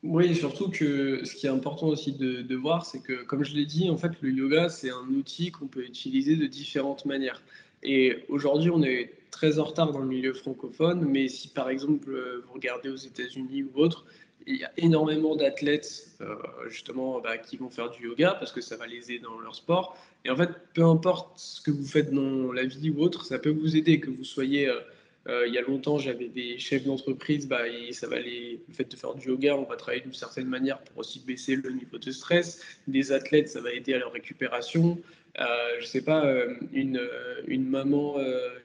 Oui, 0.03 0.35
surtout 0.35 0.69
que 0.69 1.25
ce 1.25 1.35
qui 1.35 1.47
est 1.47 1.49
important 1.49 1.87
aussi 1.87 2.13
de 2.13 2.41
de 2.41 2.55
voir, 2.55 2.85
c'est 2.85 2.99
que 2.99 3.23
comme 3.23 3.43
je 3.43 3.55
l'ai 3.55 3.65
dit, 3.65 3.89
en 3.89 3.97
fait, 3.97 4.11
le 4.21 4.31
yoga, 4.31 4.69
c'est 4.69 4.91
un 4.91 5.07
outil 5.09 5.51
qu'on 5.51 5.67
peut 5.67 5.83
utiliser 5.83 6.35
de 6.35 6.45
différentes 6.45 7.05
manières. 7.05 7.41
Et 7.83 8.25
aujourd'hui, 8.29 8.69
on 8.69 8.83
est 8.83 9.13
très 9.31 9.59
en 9.59 9.65
retard 9.65 9.91
dans 9.91 9.99
le 9.99 10.07
milieu 10.07 10.33
francophone, 10.33 11.05
mais 11.05 11.27
si 11.27 11.49
par 11.49 11.69
exemple 11.69 12.09
euh, 12.11 12.43
vous 12.45 12.53
regardez 12.53 12.89
aux 12.89 12.95
États-Unis 12.95 13.63
ou 13.63 13.79
autre, 13.79 14.05
il 14.47 14.55
y 14.57 14.63
a 14.63 14.71
énormément 14.77 15.35
d'athlètes 15.35 16.07
euh, 16.21 16.35
justement 16.69 17.19
bah, 17.19 17.37
qui 17.37 17.57
vont 17.57 17.69
faire 17.69 17.89
du 17.89 18.05
yoga 18.05 18.35
parce 18.39 18.51
que 18.51 18.61
ça 18.61 18.77
va 18.77 18.87
les 18.87 19.11
aider 19.11 19.19
dans 19.19 19.39
leur 19.39 19.55
sport. 19.55 19.97
Et 20.25 20.29
en 20.29 20.35
fait, 20.35 20.49
peu 20.73 20.83
importe 20.83 21.37
ce 21.37 21.61
que 21.61 21.71
vous 21.71 21.85
faites 21.85 22.11
dans 22.11 22.51
la 22.51 22.65
vie 22.65 22.89
ou 22.89 23.01
autre, 23.01 23.25
ça 23.25 23.39
peut 23.39 23.49
vous 23.51 23.75
aider, 23.75 23.99
que 23.99 24.09
vous 24.09 24.23
soyez... 24.23 24.67
Euh, 24.67 25.45
il 25.45 25.53
y 25.53 25.57
a 25.57 25.61
longtemps, 25.61 25.97
j'avais 25.97 26.29
des 26.29 26.57
chefs 26.57 26.85
d'entreprise, 26.85 27.49
bah, 27.49 27.63
ça 27.91 28.07
va 28.07 28.17
les, 28.17 28.61
le 28.65 28.73
fait 28.73 28.89
de 28.89 28.95
faire 28.95 29.13
du 29.13 29.27
yoga, 29.27 29.57
on 29.57 29.63
va 29.63 29.75
travailler 29.75 30.01
d'une 30.01 30.13
certaine 30.13 30.47
manière 30.47 30.79
pour 30.79 30.99
aussi 30.99 31.19
baisser 31.19 31.57
le 31.57 31.69
niveau 31.69 31.97
de 31.97 32.11
stress. 32.11 32.61
Des 32.87 33.11
athlètes, 33.11 33.49
ça 33.49 33.59
va 33.59 33.73
aider 33.73 33.93
à 33.93 33.97
leur 33.97 34.13
récupération. 34.13 34.97
Je 35.37 35.43
euh, 35.43 35.79
je 35.79 35.85
sais 35.85 36.01
pas, 36.01 36.25
euh, 36.25 36.55
une, 36.73 36.97
euh, 36.97 37.41
une 37.47 37.69
maman 37.69 38.15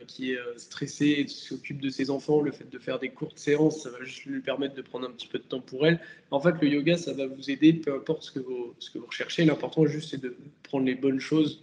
qui 0.07 0.33
est 0.33 0.39
stressée 0.57 1.17
et 1.19 1.29
s'occupe 1.29 1.81
de 1.81 1.91
ses 1.91 2.11
enfants, 2.11 2.41
le 2.41 2.51
fait 2.51 2.69
de 2.69 2.79
faire 2.79 2.99
des 2.99 3.11
courtes 3.11 3.39
séances, 3.39 3.83
ça 3.83 3.91
va 3.91 4.03
juste 4.05 4.25
lui 4.25 4.41
permettre 4.41 4.75
de 4.75 4.83
prendre 4.83 5.07
un 5.07 5.11
petit 5.11 5.27
peu 5.29 5.39
de 5.39 5.45
temps 5.45 5.61
pour 5.61 5.87
elle. 5.87 6.01
En 6.31 6.41
fait, 6.41 6.55
le 6.63 6.69
yoga, 6.69 6.97
ça 6.97 7.13
va 7.13 7.27
vous 7.27 7.51
aider, 7.51 7.75
peu 7.75 7.95
importe 7.95 8.23
ce 8.23 8.33
que 8.33 8.41
vous, 8.41 8.75
ce 8.79 8.91
que 8.91 8.99
vous 8.99 9.07
recherchez. 9.07 9.45
L'important, 9.45 9.87
juste, 9.87 10.11
c'est 10.11 10.21
de 10.21 10.35
prendre 10.63 10.87
les 10.87 10.95
bonnes 10.95 11.21
choses 11.21 11.63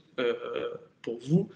pour 1.01 1.17
vous 1.19 1.49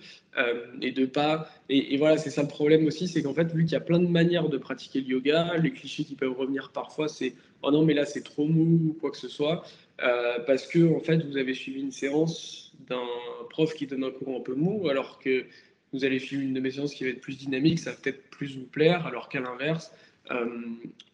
et 0.81 0.91
de 0.91 1.05
pas. 1.05 1.49
Et, 1.69 1.97
voilà, 1.97 2.17
c'est 2.17 2.29
ça 2.29 2.41
le 2.41 2.47
problème 2.47 2.85
aussi, 2.87 3.07
c'est 3.07 3.21
qu'en 3.21 3.33
fait, 3.33 3.53
vu 3.53 3.63
qu'il 3.63 3.73
y 3.73 3.75
a 3.75 3.81
plein 3.81 3.99
de 3.99 4.07
manières 4.07 4.49
de 4.49 4.57
pratiquer 4.57 5.01
le 5.01 5.07
yoga, 5.07 5.57
les 5.57 5.71
clichés 5.71 6.05
qui 6.05 6.15
peuvent 6.15 6.37
revenir 6.37 6.71
parfois, 6.71 7.07
c'est 7.07 7.33
oh 7.61 7.71
non, 7.71 7.83
mais 7.83 7.93
là, 7.93 8.05
c'est 8.05 8.23
trop 8.23 8.47
mou 8.47 8.89
ou 8.89 8.93
quoi 8.99 9.11
que 9.11 9.17
ce 9.17 9.27
soit, 9.27 9.63
parce 9.97 10.65
que 10.65 10.95
en 10.95 10.99
fait, 11.01 11.17
vous 11.17 11.37
avez 11.37 11.53
suivi 11.53 11.81
une 11.81 11.91
séance 11.91 12.62
d'un 12.87 13.05
prof 13.49 13.73
qui 13.73 13.87
donne 13.87 14.03
un 14.03 14.11
cours 14.11 14.37
un 14.37 14.41
peu 14.41 14.55
mou, 14.55 14.87
alors 14.89 15.19
que 15.19 15.45
vous 15.91 16.03
allez 16.05 16.19
suivre 16.19 16.41
une 16.41 16.53
de 16.53 16.59
mes 16.59 16.71
séances 16.71 16.93
qui 16.93 17.03
va 17.03 17.11
être 17.11 17.21
plus 17.21 17.37
dynamique, 17.37 17.79
ça 17.79 17.91
va 17.91 17.97
peut-être 17.97 18.23
plus 18.29 18.57
vous 18.57 18.65
plaire, 18.65 19.05
alors 19.05 19.29
qu'à 19.29 19.39
l'inverse, 19.39 19.91
euh, 20.31 20.47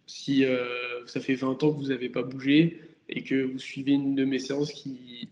si 0.07 0.45
euh, 0.45 1.05
ça 1.05 1.19
fait 1.19 1.35
20 1.35 1.63
ans 1.63 1.73
que 1.73 1.77
vous 1.77 1.89
n'avez 1.89 2.09
pas 2.09 2.23
bougé 2.23 2.81
et 3.09 3.23
que 3.23 3.43
vous 3.43 3.59
suivez 3.59 3.93
une 3.93 4.15
de 4.15 4.25
mes 4.25 4.39
séances 4.39 4.71
qui 4.71 5.29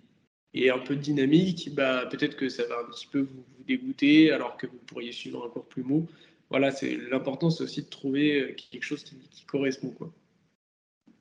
est 0.53 0.69
un 0.69 0.79
peu 0.79 0.95
dynamique, 0.95 1.73
bah, 1.73 2.07
peut-être 2.11 2.35
que 2.35 2.49
ça 2.49 2.65
va 2.65 2.79
un 2.79 2.91
petit 2.91 3.07
peu 3.07 3.21
vous, 3.21 3.43
dégoûter, 3.67 4.31
alors 4.31 4.57
que 4.57 4.65
vous 4.65 4.77
pourriez 4.87 5.11
suivre 5.11 5.45
un 5.45 5.49
cours 5.49 5.65
plus 5.65 5.83
mou. 5.83 6.07
Voilà, 6.49 6.71
c'est 6.71 6.95
l'important, 6.95 7.49
c'est 7.49 7.63
aussi 7.63 7.83
de 7.83 7.89
trouver 7.89 8.55
quelque 8.71 8.83
chose 8.83 9.03
qui, 9.03 9.15
qui 9.29 9.45
correspond. 9.45 9.89
Quoi. 9.89 10.11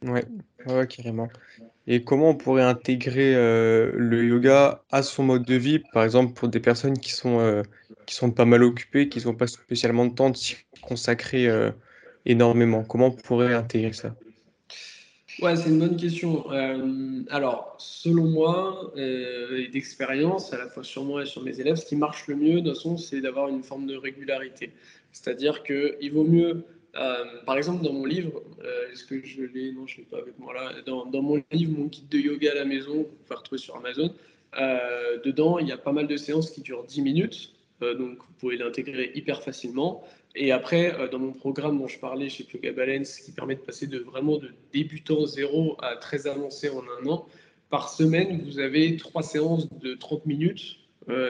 Ouais, 0.03 0.25
ouais, 0.67 0.87
carrément. 0.87 1.29
Et 1.87 2.05
comment 2.05 2.31
on 2.31 2.35
pourrait 2.35 2.63
intégrer, 2.63 3.35
euh, 3.35 3.93
le 3.95 4.25
yoga 4.25 4.83
à 4.91 5.03
son 5.03 5.25
mode 5.25 5.45
de 5.45 5.55
vie? 5.55 5.79
Par 5.93 6.05
exemple, 6.05 6.33
pour 6.35 6.49
des 6.49 6.61
personnes 6.61 6.99
qui 6.99 7.13
sont, 7.13 7.41
euh, 7.41 7.63
qui 8.07 8.15
sont 8.15 8.31
pas 8.31 8.45
mal 8.45 8.63
occupés, 8.63 9.09
qui 9.09 9.25
n'ont 9.25 9.35
pas 9.35 9.47
spécialement 9.47 10.07
de 10.07 10.15
temps 10.15 10.31
de 10.31 10.37
s'y 10.37 10.57
consacrer 10.83 11.49
énormément? 12.25 12.85
Comment 12.85 13.07
on 13.07 13.13
pourrait 13.13 13.55
intégrer 13.55 13.93
ça? 13.93 14.15
Ouais, 15.43 15.55
c'est 15.55 15.69
une 15.69 15.79
bonne 15.79 15.97
question. 15.97 16.49
alors, 17.31 17.77
selon 17.79 18.25
moi, 18.25 18.93
et 18.97 19.69
d'expérience, 19.73 20.53
à 20.53 20.59
la 20.59 20.67
fois 20.69 20.83
sur 20.83 21.05
moi 21.05 21.23
et 21.23 21.27
sur 21.27 21.43
mes 21.43 21.61
élèves, 21.61 21.77
ce 21.77 21.87
qui 21.87 21.97
marche 21.97 22.27
le 22.27 22.37
mieux, 22.37 22.61
de 22.61 22.69
toute 22.69 22.77
façon, 22.77 22.97
c'est 22.97 23.21
d'avoir 23.21 23.49
une 23.49 23.63
forme 23.63 23.87
de 23.87 23.97
régularité. 23.97 24.73
C'est-à-dire 25.13 25.63
qu'il 25.63 26.11
vaut 26.13 26.25
mieux 26.25 26.65
euh, 26.97 27.25
par 27.45 27.59
exemple, 27.59 27.85
dans 27.85 27.93
mon 27.93 28.07
livre, 28.07 28.43
euh, 28.65 28.91
est-ce 28.93 29.05
que 29.05 29.25
je 29.25 29.43
l'ai? 29.43 29.73
Non, 29.73 29.87
je 29.87 29.97
ne 29.97 29.99
l'ai 29.99 30.05
pas 30.05 30.19
avec 30.19 30.39
moi 30.39 30.55
là. 30.55 30.73
Dans, 30.87 31.23
mon 31.23 31.43
livre, 31.51 31.79
mon 31.79 31.87
guide 31.87 32.09
de 32.09 32.19
yoga 32.19 32.53
à 32.53 32.55
la 32.55 32.65
maison, 32.65 32.95
vous 32.95 33.17
pouvez 33.25 33.37
retrouver 33.37 33.61
sur 33.61 33.77
Amazon, 33.77 34.15
euh, 34.59 35.19
dedans, 35.23 35.59
il 35.59 35.69
y 35.69 35.73
a 35.73 35.79
pas 35.79 35.93
mal 35.93 36.07
de 36.07 36.17
séances 36.17 36.51
qui 36.51 36.63
durent 36.63 36.85
10 36.85 37.03
minutes. 37.03 37.53
donc, 37.81 38.19
vous 38.19 38.35
pouvez 38.39 38.57
l'intégrer 38.57 39.13
hyper 39.15 39.43
facilement. 39.43 40.03
Et 40.35 40.53
après, 40.53 41.09
dans 41.11 41.19
mon 41.19 41.33
programme 41.33 41.79
dont 41.79 41.89
je 41.89 41.99
parlais 41.99 42.29
chez 42.31 42.47
Yoga 42.53 42.73
Balance, 42.73 43.19
qui 43.19 43.33
permet 43.33 43.57
de 43.57 43.61
passer 43.61 43.87
de 43.87 43.99
vraiment 43.99 44.39
de 44.39 44.51
débutant 44.73 45.27
zéro 45.27 45.77
à 45.83 45.97
très 45.97 46.27
avancé 46.27 46.71
en 46.71 46.83
un 46.83 47.07
an, 47.07 47.27
par 47.69 47.91
semaine, 47.91 48.43
vous 48.45 48.59
avez 48.59 48.97
trois 48.97 49.23
séances 49.23 49.69
de 49.81 49.95
30 49.95 50.25
minutes. 50.25 50.79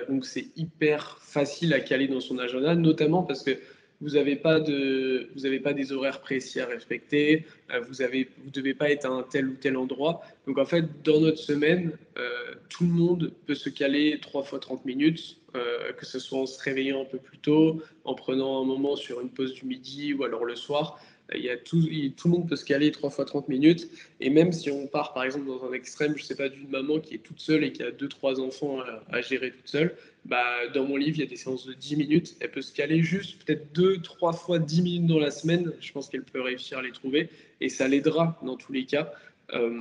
donc, 0.08 0.24
c'est 0.24 0.46
hyper 0.56 1.18
facile 1.20 1.74
à 1.74 1.80
caler 1.80 2.06
dans 2.06 2.20
son 2.20 2.38
agenda, 2.38 2.76
notamment 2.76 3.24
parce 3.24 3.42
que 3.42 3.58
vous 4.00 4.10
n'avez 4.10 4.36
pas, 4.36 4.60
de, 4.60 5.28
vous 5.34 5.62
pas 5.62 5.72
des 5.72 5.92
horaires 5.92 6.20
précis 6.20 6.60
à 6.60 6.66
respecter, 6.66 7.46
euh, 7.72 7.80
vous 7.80 8.02
ne 8.02 8.50
devez 8.50 8.74
pas 8.74 8.90
être 8.90 9.06
à 9.06 9.08
un 9.08 9.22
tel 9.22 9.48
ou 9.48 9.54
tel 9.54 9.76
endroit. 9.76 10.22
Donc 10.46 10.58
en 10.58 10.66
fait, 10.66 10.84
dans 11.02 11.20
notre 11.20 11.38
semaine, 11.38 11.92
euh, 12.18 12.54
tout 12.68 12.84
le 12.84 12.90
monde 12.90 13.32
peut 13.46 13.54
se 13.54 13.70
caler 13.70 14.18
3 14.20 14.42
fois 14.42 14.58
30 14.58 14.84
minutes, 14.84 15.38
euh, 15.54 15.92
que 15.92 16.04
ce 16.04 16.18
soit 16.18 16.40
en 16.40 16.46
se 16.46 16.62
réveillant 16.62 17.02
un 17.02 17.06
peu 17.06 17.18
plus 17.18 17.38
tôt, 17.38 17.82
en 18.04 18.14
prenant 18.14 18.62
un 18.62 18.64
moment 18.66 18.96
sur 18.96 19.20
une 19.20 19.30
pause 19.30 19.54
du 19.54 19.64
midi 19.64 20.12
ou 20.12 20.24
alors 20.24 20.44
le 20.44 20.56
soir. 20.56 21.00
Il 21.34 21.42
y 21.42 21.50
a 21.50 21.56
tout, 21.56 21.82
tout 22.16 22.28
le 22.28 22.32
monde 22.34 22.48
peut 22.48 22.56
se 22.56 22.64
caler 22.64 22.92
3 22.92 23.10
fois 23.10 23.24
30 23.24 23.48
minutes. 23.48 23.88
Et 24.20 24.30
même 24.30 24.52
si 24.52 24.70
on 24.70 24.86
part 24.86 25.12
par 25.12 25.24
exemple 25.24 25.46
dans 25.46 25.64
un 25.64 25.72
extrême, 25.72 26.14
je 26.16 26.22
ne 26.22 26.26
sais 26.26 26.36
pas, 26.36 26.48
d'une 26.48 26.68
maman 26.68 27.00
qui 27.00 27.14
est 27.14 27.18
toute 27.18 27.40
seule 27.40 27.64
et 27.64 27.72
qui 27.72 27.82
a 27.82 27.90
2-3 27.90 28.40
enfants 28.40 28.78
à, 29.10 29.20
gérer 29.20 29.50
toute 29.50 29.66
seule, 29.66 29.96
bah, 30.24 30.44
dans 30.72 30.84
mon 30.84 30.96
livre, 30.96 31.18
il 31.18 31.20
y 31.20 31.26
a 31.26 31.28
des 31.28 31.36
séances 31.36 31.66
de 31.66 31.72
10 31.72 31.96
minutes. 31.96 32.36
Elle 32.40 32.50
peut 32.50 32.62
se 32.62 32.72
caler 32.72 33.02
juste 33.02 33.42
peut-être 33.44 33.72
2-3 33.74 34.36
fois 34.36 34.58
10 34.58 34.82
minutes 34.82 35.06
dans 35.06 35.18
la 35.18 35.30
semaine. 35.30 35.72
Je 35.80 35.92
pense 35.92 36.08
qu'elle 36.08 36.24
peut 36.24 36.40
réussir 36.40 36.78
à 36.78 36.82
les 36.82 36.92
trouver. 36.92 37.28
Et 37.60 37.68
ça 37.68 37.88
l'aidera 37.88 38.38
dans 38.42 38.56
tous 38.56 38.72
les 38.72 38.84
cas. 38.84 39.12
Euh, 39.52 39.80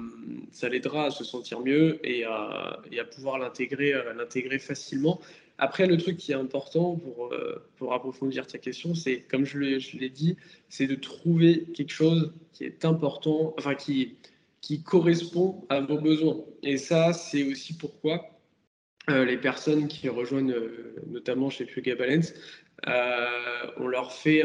ça 0.52 0.70
l'aidera 0.70 1.06
à 1.06 1.10
se 1.10 1.24
sentir 1.24 1.60
mieux 1.60 2.00
et 2.04 2.24
à, 2.24 2.80
et 2.92 3.00
à 3.00 3.04
pouvoir 3.04 3.40
l'intégrer, 3.40 3.94
l'intégrer 4.16 4.60
facilement. 4.60 5.20
Après, 5.58 5.88
le 5.88 5.98
truc 5.98 6.18
qui 6.18 6.32
est 6.32 6.36
important 6.36 6.96
pour, 6.98 7.34
euh, 7.34 7.66
approfondir 7.92 8.46
ta 8.46 8.58
question, 8.58 8.94
c'est, 8.94 9.22
comme 9.22 9.46
je 9.46 9.58
l'ai 9.60 10.10
dit, 10.10 10.36
c'est 10.70 10.88
de 10.88 10.96
trouver 10.96 11.64
quelque 11.74 11.94
chose 11.94 12.34
qui 12.52 12.66
est 12.66 12.84
important, 12.84 13.54
enfin 13.58 13.76
qui, 13.76 14.16
qui 14.62 14.82
correspond 14.84 15.66
à 15.70 15.80
vos 15.80 16.00
besoins. 16.00 16.38
Et 16.64 16.78
ça, 16.78 17.14
c'est 17.14 17.44
aussi 17.44 17.78
pourquoi 17.78 18.26
euh, 19.10 19.24
les 19.24 19.38
personnes 19.38 19.88
qui 19.88 20.10
rejoignent 20.10 20.52
euh, 20.52 20.96
notamment 21.08 21.50
chez 21.50 21.66
Puga 21.66 21.96
Balance, 21.96 22.34
on 23.78 23.88
leur 23.88 24.12
fait 24.12 24.44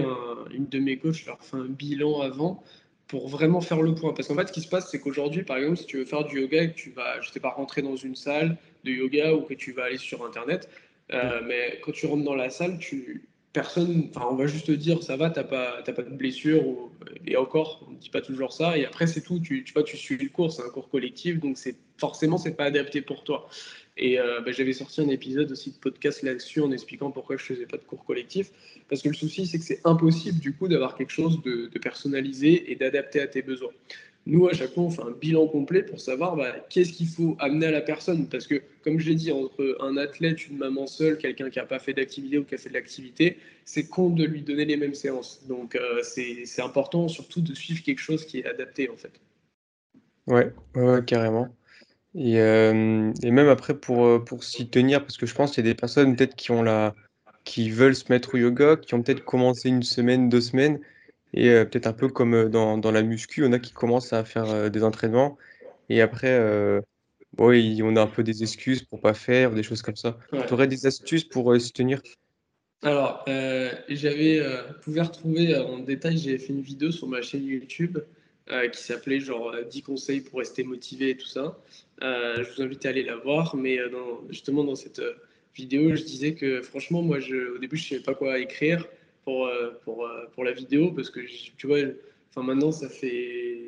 une 0.51 0.67
de 0.67 0.79
mes 0.79 0.97
coachs 0.97 1.27
leur 1.27 1.43
fait 1.43 1.57
un 1.57 1.67
bilan 1.67 2.21
avant 2.21 2.63
pour 3.11 3.29
vraiment 3.29 3.61
faire 3.61 3.83
le 3.83 3.95
point. 3.95 4.15
Parce 4.15 4.29
qu'en 4.29 4.37
fait, 4.37 4.47
ce 4.47 4.53
qui 4.53 4.61
se 4.61 4.69
passe, 4.69 4.89
c'est 4.89 5.01
qu'aujourd'hui, 5.01 5.43
par 5.43 5.57
exemple, 5.57 5.79
si 5.79 5.87
tu 5.87 5.99
veux 5.99 6.05
faire 6.05 6.25
du 6.25 6.41
yoga 6.41 6.63
et 6.63 6.71
que 6.71 6.77
tu 6.77 6.91
vas, 6.91 7.21
je 7.21 7.31
sais 7.31 7.41
pas, 7.41 7.51
rentrer 7.51 7.83
dans 7.83 7.97
une 7.97 8.15
salle 8.15 8.57
de 8.85 8.93
yoga 8.93 9.35
ou 9.35 9.43
que 9.43 9.55
tu 9.55 9.73
vas 9.73 9.85
aller 9.85 9.99
sur 9.99 10.25
Internet, 10.25 10.71
euh, 11.13 11.41
mais 11.47 11.81
quand 11.83 11.93
tu 11.93 12.07
rentres 12.07 12.25
dans 12.25 12.35
la 12.35 12.51
salle, 12.51 12.79
tu, 12.79 13.29
personne, 13.53 14.09
enfin, 14.15 14.29
on 14.31 14.37
va 14.37 14.47
juste 14.47 14.67
te 14.67 14.73
dire 14.73 15.03
ça 15.03 15.17
va, 15.17 15.31
t'as 15.31 15.45
pas, 15.45 15.83
pas 15.83 16.03
de 16.03 16.15
blessure, 16.15 16.67
ou, 16.67 16.91
et 17.27 17.37
encore, 17.37 17.85
on 17.89 17.93
ne 17.93 17.97
dit 17.97 18.11
pas 18.11 18.21
toujours 18.21 18.53
ça, 18.53 18.79
et 18.79 18.85
après 18.85 19.07
c'est 19.07 19.23
tout, 19.23 19.41
tu, 19.41 19.65
tu 19.65 19.73
vois, 19.73 19.83
tu 19.83 19.97
suis 19.97 20.17
le 20.17 20.29
cours, 20.29 20.53
c'est 20.53 20.63
un 20.63 20.71
cours 20.71 20.89
collectif, 20.89 21.41
donc 21.41 21.59
c'est 21.59 21.77
forcément 21.99 22.39
c'est 22.39 22.55
pas 22.55 22.65
adapté 22.65 23.03
pour 23.03 23.25
toi. 23.25 23.49
Et 23.97 24.19
euh, 24.19 24.41
bah, 24.41 24.53
j'avais 24.53 24.73
sorti 24.73 25.01
un 25.01 25.09
épisode 25.09 25.51
aussi 25.51 25.73
de 25.73 25.77
podcast 25.77 26.23
là-dessus 26.23 26.61
en 26.61 26.71
expliquant 26.71 27.11
pourquoi 27.11 27.37
je 27.37 27.43
faisais 27.43 27.67
pas 27.67 27.77
de 27.77 27.83
cours 27.83 28.05
collectif, 28.05 28.51
parce 28.89 29.03
que 29.03 29.09
le 29.09 29.15
souci 29.15 29.47
c'est 29.47 29.59
que 29.59 29.65
c'est 29.65 29.81
impossible 29.85 30.39
du 30.39 30.55
coup 30.55 30.69
d'avoir 30.69 30.95
quelque 30.95 31.13
chose 31.13 31.43
de, 31.43 31.67
de 31.67 31.79
personnalisé 31.79 32.71
et 32.71 32.77
d'adapté 32.77 33.21
à 33.21 33.27
tes 33.27 33.43
besoins. 33.43 33.73
Nous, 34.27 34.47
à 34.47 34.53
chaque 34.53 34.75
fois, 34.75 34.85
on 34.85 34.91
fait 34.91 35.03
un 35.03 35.11
bilan 35.11 35.47
complet 35.47 35.83
pour 35.83 36.01
savoir 36.01 36.37
bah, 36.37 36.55
qu'est-ce 36.69 36.93
qu'il 36.93 37.09
faut 37.09 37.37
amener 37.39 37.67
à 37.67 37.71
la 37.71 37.81
personne. 37.81 38.29
Parce 38.29 38.47
que, 38.47 38.63
comme 38.85 38.99
je 38.99 39.09
l'ai 39.09 39.15
dit, 39.15 39.33
entre 39.33 39.79
un 39.81 39.97
athlète, 39.97 40.47
une 40.49 40.59
maman 40.59 40.87
seule, 40.87 41.17
quelqu'un 41.17 41.49
qui 41.49 41.59
n'a 41.59 41.65
pas 41.65 41.79
fait 41.79 41.95
d'activité 41.95 42.39
ou 42.39 42.45
qui 42.45 42.55
a 42.55 42.59
fait 42.59 42.69
de 42.69 42.75
l'activité, 42.75 43.39
c'est 43.65 43.89
con 43.89 44.11
de 44.11 44.25
lui 44.25 44.43
donner 44.43 44.67
les 44.67 44.77
mêmes 44.77 44.95
séances. 44.95 45.43
Donc, 45.49 45.75
euh, 45.75 46.03
c'est 46.03 46.63
important 46.63 47.09
surtout 47.09 47.41
de 47.41 47.55
suivre 47.55 47.83
quelque 47.83 48.01
chose 48.01 48.25
qui 48.27 48.41
est 48.41 48.47
adapté, 48.47 48.91
en 48.91 48.97
fait. 48.97 49.13
Ouais, 50.27 50.53
carrément. 51.07 51.49
Et, 52.15 52.41
euh, 52.41 53.13
et, 53.23 53.31
même 53.31 53.49
après, 53.49 53.75
pour, 53.75 54.05
euh, 54.05 54.19
pour 54.19 54.45
s'y 54.45 54.69
tenir, 54.69 55.01
parce 55.01 55.17
que 55.17 55.27
je 55.27 55.35
pense 55.35 55.53
qu'il 55.53 55.65
y 55.65 55.69
a 55.69 55.73
des 55.73 55.77
personnes 55.77 56.15
peut-être 56.15 56.37
qui, 56.37 56.53
qui 57.45 57.71
veulent 57.71 57.97
se 57.97 58.05
mettre 58.11 58.35
au 58.35 58.39
yoga, 58.39 58.77
qui 58.77 58.95
ont 58.95 59.03
peut-être 59.03 59.25
commencé 59.25 59.69
une 59.69 59.83
semaine, 59.83 60.29
deux 60.29 60.41
semaines, 60.41 60.81
et 61.35 61.49
peut-être 61.65 61.87
un 61.87 61.93
peu 61.93 62.09
comme 62.09 62.49
dans, 62.49 62.79
dans, 62.79 62.91
la 62.91 63.03
muscu, 63.03 63.45
on 63.45 63.53
a 63.53 63.59
qui 63.59 63.73
commencent 63.73 64.13
à 64.13 64.25
faire 64.25 64.71
des 64.71 64.83
entraînements 64.83 65.39
et 65.89 66.01
après, 66.01 66.39
oui, 67.39 67.81
on 67.83 67.97
a 67.97 68.03
un 68.03 68.07
peu 68.07 68.23
des 68.23 68.43
excuses 68.43 68.83
pour 68.83 69.01
pas 69.01 69.15
faire, 69.15 69.53
des 69.53 69.63
choses 69.63 69.83
comme 69.83 69.97
ça. 69.97 70.19
Tu 70.47 70.53
aurais 70.53 70.67
des 70.67 70.87
astuces 70.87 71.25
pour 71.25 71.59
s'y 71.61 71.73
tenir? 71.73 72.01
Alors, 72.83 73.25
j'avais, 73.89 74.41
vous 74.41 74.81
pouvez 74.83 75.01
retrouver 75.01 75.57
en 75.57 75.79
détail, 75.79 76.19
j'ai 76.19 76.39
fait 76.39 76.53
une 76.53 76.63
vidéo 76.63 76.91
sur 76.91 77.07
ma 77.07 77.23
chaîne 77.23 77.45
YouTube 77.45 77.99
qui 78.73 78.83
s'appelait 78.83 79.21
genre 79.21 79.55
10 79.71 79.83
conseils 79.83 80.21
pour 80.21 80.41
rester 80.41 80.65
motivé 80.65 81.11
et 81.11 81.17
tout 81.17 81.27
ça. 81.27 81.59
je 82.01 82.55
vous 82.55 82.63
invite 82.63 82.87
à 82.87 82.89
aller 82.89 83.05
la 83.05 83.17
voir, 83.17 83.55
mais 83.57 83.79
dans, 83.91 84.23
justement 84.31 84.65
dans 84.65 84.77
cette 84.77 85.03
vidéo, 85.55 85.95
je 85.95 86.03
disais 86.03 86.35
que 86.35 86.63
franchement, 86.63 87.03
moi, 87.03 87.21
je, 87.21 87.55
au 87.55 87.59
début, 87.59 87.77
je 87.77 87.85
ne 87.85 87.89
savais 87.91 88.03
pas 88.03 88.15
quoi 88.15 88.39
écrire 88.39 88.87
pour, 89.25 89.47
euh, 89.47 89.73
pour, 89.85 90.07
euh, 90.07 90.27
pour 90.35 90.45
la 90.45 90.53
vidéo 90.53 90.93
parce 90.93 91.11
que 91.11 91.21
tu 91.57 91.67
vois, 91.67 91.79
enfin 92.31 92.43
maintenant 92.43 92.73
ça 92.73 92.89
fait 92.89 93.59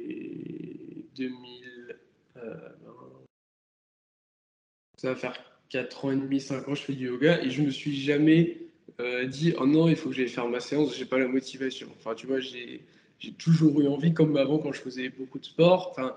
2000. 1.16 1.96
Euh, 2.36 2.54
ça 4.96 5.08
va 5.08 5.16
faire 5.16 5.34
4 5.68 6.04
ans 6.04 6.12
et 6.12 6.16
demi, 6.16 6.40
5 6.40 6.68
ans 6.68 6.74
je 6.74 6.82
fais 6.82 6.92
du 6.92 7.06
yoga 7.06 7.42
et 7.42 7.50
je 7.50 7.62
me 7.62 7.70
suis 7.70 7.94
jamais 7.96 8.58
dit 9.26 9.52
oh 9.58 9.66
non, 9.66 9.88
il 9.88 9.96
faut 9.96 10.10
que 10.10 10.14
j'aille 10.14 10.28
faire 10.28 10.48
ma 10.48 10.60
séance, 10.60 10.96
j'ai 10.96 11.06
pas 11.06 11.18
la 11.18 11.26
motivation. 11.26 11.88
Enfin, 11.98 12.14
tu 12.14 12.28
vois, 12.28 12.38
j'ai 12.38 12.84
toujours 13.36 13.80
eu 13.80 13.88
envie, 13.88 14.14
comme 14.14 14.36
avant 14.36 14.58
quand 14.58 14.72
je 14.72 14.80
faisais 14.80 15.08
beaucoup 15.08 15.40
de 15.40 15.44
sport. 15.44 15.88
Enfin, 15.90 16.14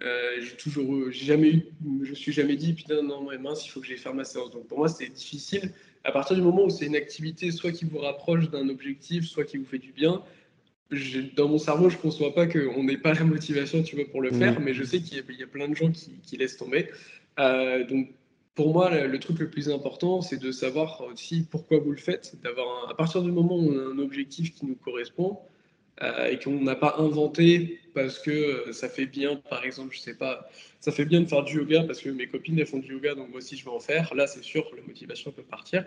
j'ai 0.00 0.56
toujours, 0.56 1.10
j'ai 1.10 1.26
jamais 1.26 1.50
eu, 1.50 1.66
je 2.02 2.10
me 2.10 2.14
suis 2.14 2.30
jamais 2.30 2.54
dit 2.54 2.74
putain 2.74 3.02
non, 3.02 3.28
mince, 3.40 3.66
il 3.66 3.70
faut 3.70 3.80
que 3.80 3.86
j'aille 3.86 3.96
faire 3.96 4.14
ma 4.14 4.22
séance. 4.22 4.52
Donc 4.52 4.68
pour 4.68 4.78
moi, 4.78 4.88
c'est 4.88 5.08
difficile 5.08 5.72
à 6.04 6.12
partir 6.12 6.36
du 6.36 6.42
moment 6.42 6.64
où 6.64 6.70
c'est 6.70 6.86
une 6.86 6.96
activité 6.96 7.50
soit 7.50 7.72
qui 7.72 7.84
vous 7.84 7.98
rapproche 7.98 8.50
d'un 8.50 8.68
objectif, 8.68 9.26
soit 9.26 9.44
qui 9.44 9.58
vous 9.58 9.64
fait 9.64 9.78
du 9.78 9.92
bien, 9.92 10.22
dans 11.36 11.48
mon 11.48 11.58
cerveau, 11.58 11.90
je 11.90 11.96
ne 11.96 12.02
conçois 12.02 12.34
pas 12.34 12.46
qu'on 12.46 12.82
n'ait 12.82 12.96
pas 12.96 13.12
la 13.12 13.24
motivation 13.24 13.82
tu 13.82 13.96
vois, 13.96 14.06
pour 14.06 14.22
le 14.22 14.32
faire, 14.32 14.58
mais 14.60 14.72
je 14.72 14.84
sais 14.84 15.00
qu'il 15.00 15.18
y, 15.18 15.42
a 15.42 15.46
plein 15.46 15.68
de 15.68 15.74
gens 15.74 15.90
qui, 15.90 16.36
laissent 16.36 16.56
tomber. 16.56 16.88
Euh, 17.38 17.84
donc, 17.84 18.08
pour 18.54 18.72
moi, 18.72 18.90
le, 18.90 19.18
truc 19.18 19.38
le 19.38 19.50
plus 19.50 19.70
important, 19.70 20.22
c'est 20.22 20.38
de 20.38 20.50
savoir 20.50 21.02
aussi 21.02 21.46
pourquoi 21.48 21.78
vous 21.78 21.90
le 21.90 21.98
faites, 21.98 22.36
d'avoir 22.42 22.90
à 22.90 22.96
partir 22.96 23.22
du 23.22 23.30
moment 23.30 23.56
où 23.56 23.70
on 23.70 23.78
a 23.78 23.94
un 23.94 23.98
objectif 23.98 24.54
qui 24.54 24.66
nous 24.66 24.76
correspond 24.76 25.38
euh, 26.02 26.26
et 26.26 26.38
qu'on 26.38 26.60
n'a 26.60 26.76
pas 26.76 26.96
inventé 26.98 27.80
parce 27.94 28.20
que 28.20 28.30
euh, 28.30 28.72
ça 28.72 28.88
fait 28.88 29.06
bien, 29.06 29.36
par 29.36 29.64
exemple, 29.64 29.94
je 29.94 30.00
sais 30.00 30.14
pas, 30.14 30.48
ça 30.80 30.92
fait 30.92 31.04
bien 31.04 31.20
de 31.20 31.26
faire 31.26 31.42
du 31.42 31.56
yoga 31.56 31.82
parce 31.82 32.00
que 32.00 32.08
mes 32.10 32.28
copines 32.28 32.58
elles 32.58 32.66
font 32.66 32.78
du 32.78 32.92
yoga, 32.92 33.14
donc 33.16 33.30
moi 33.30 33.38
aussi 33.38 33.56
je 33.56 33.64
vais 33.64 33.70
en 33.70 33.80
faire. 33.80 34.14
Là, 34.14 34.26
c'est 34.26 34.44
sûr, 34.44 34.70
la 34.76 34.82
motivation 34.82 35.32
peut 35.32 35.42
partir. 35.42 35.84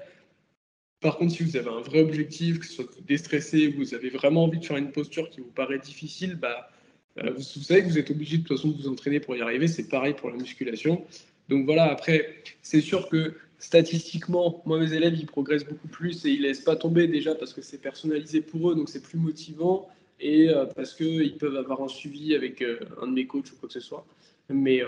Par 0.99 1.17
contre, 1.17 1.33
si 1.33 1.43
vous 1.43 1.55
avez 1.55 1.69
un 1.69 1.81
vrai 1.81 2.01
objectif, 2.01 2.59
que 2.59 2.65
ce 2.65 2.73
soit 2.73 2.85
vous 2.85 3.01
déstresser, 3.01 3.69
vous 3.69 3.93
avez 3.93 4.09
vraiment 4.09 4.43
envie 4.43 4.59
de 4.59 4.65
faire 4.65 4.77
une 4.77 4.91
posture 4.91 5.29
qui 5.29 5.39
vous 5.39 5.51
paraît 5.51 5.79
difficile, 5.79 6.35
bah, 6.35 6.69
euh, 7.17 7.31
vous, 7.31 7.41
savez 7.41 7.81
que 7.81 7.87
vous 7.87 7.97
êtes 7.97 8.11
obligé 8.11 8.37
de 8.37 8.43
toute 8.43 8.57
façon 8.57 8.69
de 8.69 8.77
vous 8.77 8.87
entraîner 8.87 9.19
pour 9.19 9.35
y 9.35 9.41
arriver. 9.41 9.67
C'est 9.67 9.87
pareil 9.87 10.13
pour 10.13 10.29
la 10.29 10.35
musculation. 10.35 11.05
Donc 11.49 11.65
voilà, 11.65 11.89
après, 11.89 12.43
c'est 12.61 12.81
sûr 12.81 13.09
que 13.09 13.35
statistiquement, 13.59 14.61
moi, 14.65 14.79
mes 14.79 14.93
élèves, 14.93 15.15
ils 15.15 15.25
progressent 15.25 15.65
beaucoup 15.65 15.87
plus 15.87 16.25
et 16.25 16.29
ils 16.31 16.41
laissent 16.41 16.61
pas 16.61 16.75
tomber 16.75 17.07
déjà 17.07 17.33
parce 17.33 17.53
que 17.53 17.61
c'est 17.61 17.81
personnalisé 17.81 18.41
pour 18.41 18.71
eux, 18.71 18.75
donc 18.75 18.89
c'est 18.89 19.01
plus 19.01 19.17
motivant 19.17 19.89
et 20.21 20.49
euh, 20.49 20.65
parce 20.65 20.93
qu'ils 20.93 21.37
peuvent 21.37 21.55
avoir 21.55 21.81
un 21.81 21.87
suivi 21.87 22.35
avec 22.35 22.61
euh, 22.61 22.79
un 23.01 23.07
de 23.07 23.13
mes 23.13 23.27
coachs 23.27 23.51
ou 23.51 23.55
quoi 23.55 23.67
que 23.67 23.73
ce 23.73 23.79
soit. 23.79 24.05
Mais 24.49 24.81
euh, 24.81 24.87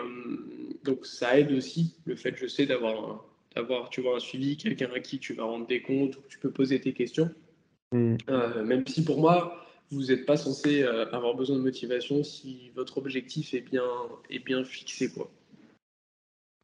donc 0.84 1.06
ça 1.06 1.40
aide 1.40 1.52
aussi 1.52 1.96
le 2.06 2.16
fait, 2.16 2.36
je 2.38 2.48
sais, 2.48 2.66
d'avoir 2.66 3.26
d'avoir 3.56 3.90
tu 3.90 4.02
vois 4.02 4.16
un 4.18 4.20
suivi, 4.20 4.58
quelqu'un 4.58 4.90
à 4.94 5.00
qui 5.00 5.20
tu 5.20 5.34
vas 5.34 5.44
rendre 5.44 5.68
des 5.68 5.82
comptes 5.82 6.18
ou 6.18 6.22
tu 6.28 6.40
peux 6.40 6.52
poser 6.52 6.80
tes 6.80 6.94
questions. 6.94 7.30
Mm. 7.92 8.18
même 8.66 8.88
si 8.88 9.04
pour 9.04 9.20
moi, 9.20 9.68
vous 9.92 10.06
n'êtes 10.06 10.26
pas 10.26 10.38
censé 10.38 10.82
avoir 10.82 11.36
besoin 11.36 11.58
de 11.58 11.62
motivation 11.62 12.24
si 12.24 12.72
votre 12.76 12.98
objectif 12.98 13.54
est 13.54 13.62
bien, 13.62 13.86
est 14.32 14.40
bien 14.40 14.64
fixé. 14.64 15.12
Quoi. 15.12 15.30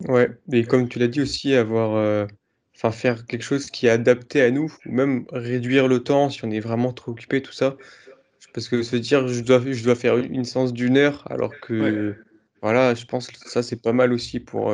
Ouais, 0.07 0.31
et 0.51 0.63
comme 0.63 0.89
tu 0.89 0.97
l'as 0.97 1.07
dit 1.07 1.21
aussi, 1.21 1.53
avoir 1.53 2.27
enfin, 2.75 2.91
faire 2.91 3.27
quelque 3.27 3.43
chose 3.43 3.69
qui 3.69 3.85
est 3.85 3.91
adapté 3.91 4.41
à 4.41 4.49
nous 4.49 4.73
ou 4.87 4.91
même 4.91 5.25
réduire 5.31 5.87
le 5.87 6.01
temps 6.01 6.31
si 6.31 6.43
on 6.43 6.49
est 6.49 6.59
vraiment 6.59 6.91
trop 6.91 7.11
occupé, 7.11 7.43
tout 7.43 7.51
ça. 7.51 7.77
Parce 8.53 8.67
que 8.67 8.81
se 8.83 8.95
dire: 8.95 9.27
«Je 9.27 9.41
dois 9.41 9.61
je 9.71 9.83
dois 9.83 9.95
faire 9.95 10.17
une 10.17 10.43
séance 10.43 10.73
d'1 10.73 10.97
heure», 10.97 11.23
alors 11.31 11.59
Ouais. 11.79 11.91
que 11.99 12.15
voilà, 12.61 12.95
je 12.95 13.05
pense 13.05 13.29
que 13.29 13.37
ça, 13.39 13.61
c'est 13.63 13.81
pas 13.81 13.93
mal 13.93 14.11
aussi 14.11 14.39
pour, 14.39 14.67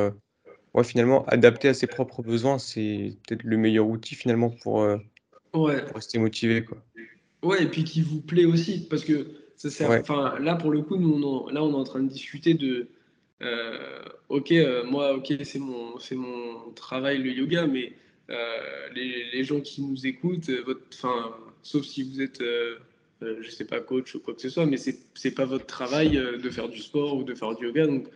ouais, 0.74 0.84
finalement, 0.84 1.24
adapter 1.26 1.68
à 1.68 1.74
ses 1.74 1.86
propres 1.88 2.22
besoins, 2.22 2.58
c'est 2.58 3.18
peut-être 3.28 3.44
le 3.44 3.56
meilleur 3.58 3.88
outil 3.88 4.14
finalement 4.16 4.50
pour, 4.50 4.86
Ouais. 5.54 5.84
pour 5.86 5.96
rester 5.96 6.18
motivé, 6.20 6.64
quoi. 6.64 6.84
Ouais 7.42 7.62
et 7.64 7.68
puis 7.68 7.84
qui 7.84 8.02
vous 8.02 8.20
plaît 8.22 8.44
aussi 8.46 8.86
parce 8.88 9.04
que 9.04 9.28
ça 9.56 9.70
sert 9.70 9.92
enfin, 10.00 10.38
là, 10.40 10.56
pour 10.56 10.70
le 10.70 10.82
coup, 10.82 10.96
nous, 10.96 11.14
on 11.14 11.22
en 11.22 11.50
là, 11.50 11.62
on 11.64 11.70
est 11.72 11.74
en 11.74 11.84
train 11.84 12.02
de 12.02 12.08
discuter 12.08 12.54
de, 12.54 12.88
heu, 13.42 13.78
OK, 14.28 14.52
moi, 14.86 15.14
OK, 15.16 15.32
c'est 15.44 15.58
mon 15.58 15.98
c'est 15.98 16.16
mon 16.16 16.72
travail, 16.72 17.18
le 17.18 17.30
yoga, 17.32 17.66
mais 17.66 17.94
les 18.94 19.30
les 19.32 19.44
gens 19.44 19.60
qui 19.60 19.82
nous 19.82 20.06
écoutent, 20.06 20.50
votre 20.66 20.82
enfin, 20.94 21.36
sauf 21.62 21.84
si 21.84 22.02
vous 22.04 22.20
êtes, 22.22 22.42
heu, 23.22 23.38
je 23.42 23.50
sais 23.50 23.64
pas, 23.64 23.80
coach 23.80 24.14
ou 24.14 24.20
quoi 24.20 24.34
que 24.34 24.40
ce 24.40 24.48
soit, 24.48 24.66
mais 24.66 24.76
c'est 24.76 24.98
c'est 25.14 25.34
pas 25.34 25.44
votre 25.44 25.66
travail, 25.66 26.16
heu, 26.18 26.38
de 26.38 26.50
faire 26.50 26.68
du 26.68 26.80
sport 26.80 27.16
ou 27.16 27.24
de 27.24 27.34
faire 27.34 27.54
du 27.54 27.66
yoga, 27.66 27.86
donc 27.86 28.08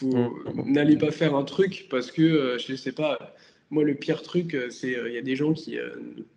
Mmh. 0.00 0.26
faut 0.26 0.52
n'allez 0.64 0.96
pas 0.96 1.10
faire 1.10 1.34
un 1.34 1.44
truc 1.44 1.86
parce 1.90 2.10
que, 2.10 2.22
heu, 2.22 2.58
je 2.58 2.74
sais 2.74 2.92
pas, 2.92 3.34
moi, 3.70 3.84
le 3.84 3.94
pire 3.94 4.22
truc, 4.22 4.56
c'est, 4.70 4.92
il 5.06 5.12
y 5.12 5.18
a 5.18 5.22
des 5.22 5.36
gens 5.36 5.52
qui, 5.52 5.78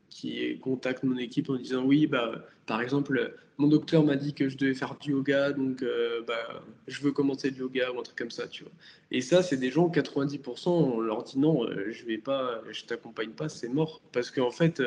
qui 0.09 0.57
contactent 0.59 1.03
mon 1.03 1.17
équipe 1.17 1.49
en 1.49 1.55
disant: 1.55 1.83
«Oui, 1.83 2.07
bah, 2.07 2.45
par 2.65 2.81
exemple, 2.81 3.35
mon 3.57 3.67
docteur 3.67 4.03
m'a 4.03 4.15
dit 4.15 4.33
que 4.33 4.49
je 4.49 4.57
devais 4.57 4.73
faire 4.73 4.97
du 4.99 5.11
yoga, 5.11 5.51
donc 5.51 5.83
bah, 6.27 6.63
je 6.87 7.01
veux 7.01 7.11
commencer 7.11 7.49
le 7.49 7.57
yoga» 7.57 7.91
ou 7.91 7.99
un 7.99 8.03
truc 8.03 8.17
comme 8.17 8.31
ça, 8.31 8.47
tu 8.47 8.63
vois? 8.63 8.71
Et 9.11 9.21
ça, 9.21 9.41
c'est 9.43 9.57
des 9.57 9.71
gens, 9.71 9.89
90% 9.89 10.71
on 10.71 10.99
leur 10.99 11.23
dit: 11.23 11.39
«Non, 11.39 11.65
je 11.91 12.05
vais 12.05 12.17
pas, 12.17 12.61
je 12.71 12.83
t'accompagne 12.85 13.31
pas, 13.31 13.49
c'est 13.49 13.69
mort». 13.69 14.01
Parce 14.11 14.31
qu'en 14.31 14.51
fait, 14.51 14.81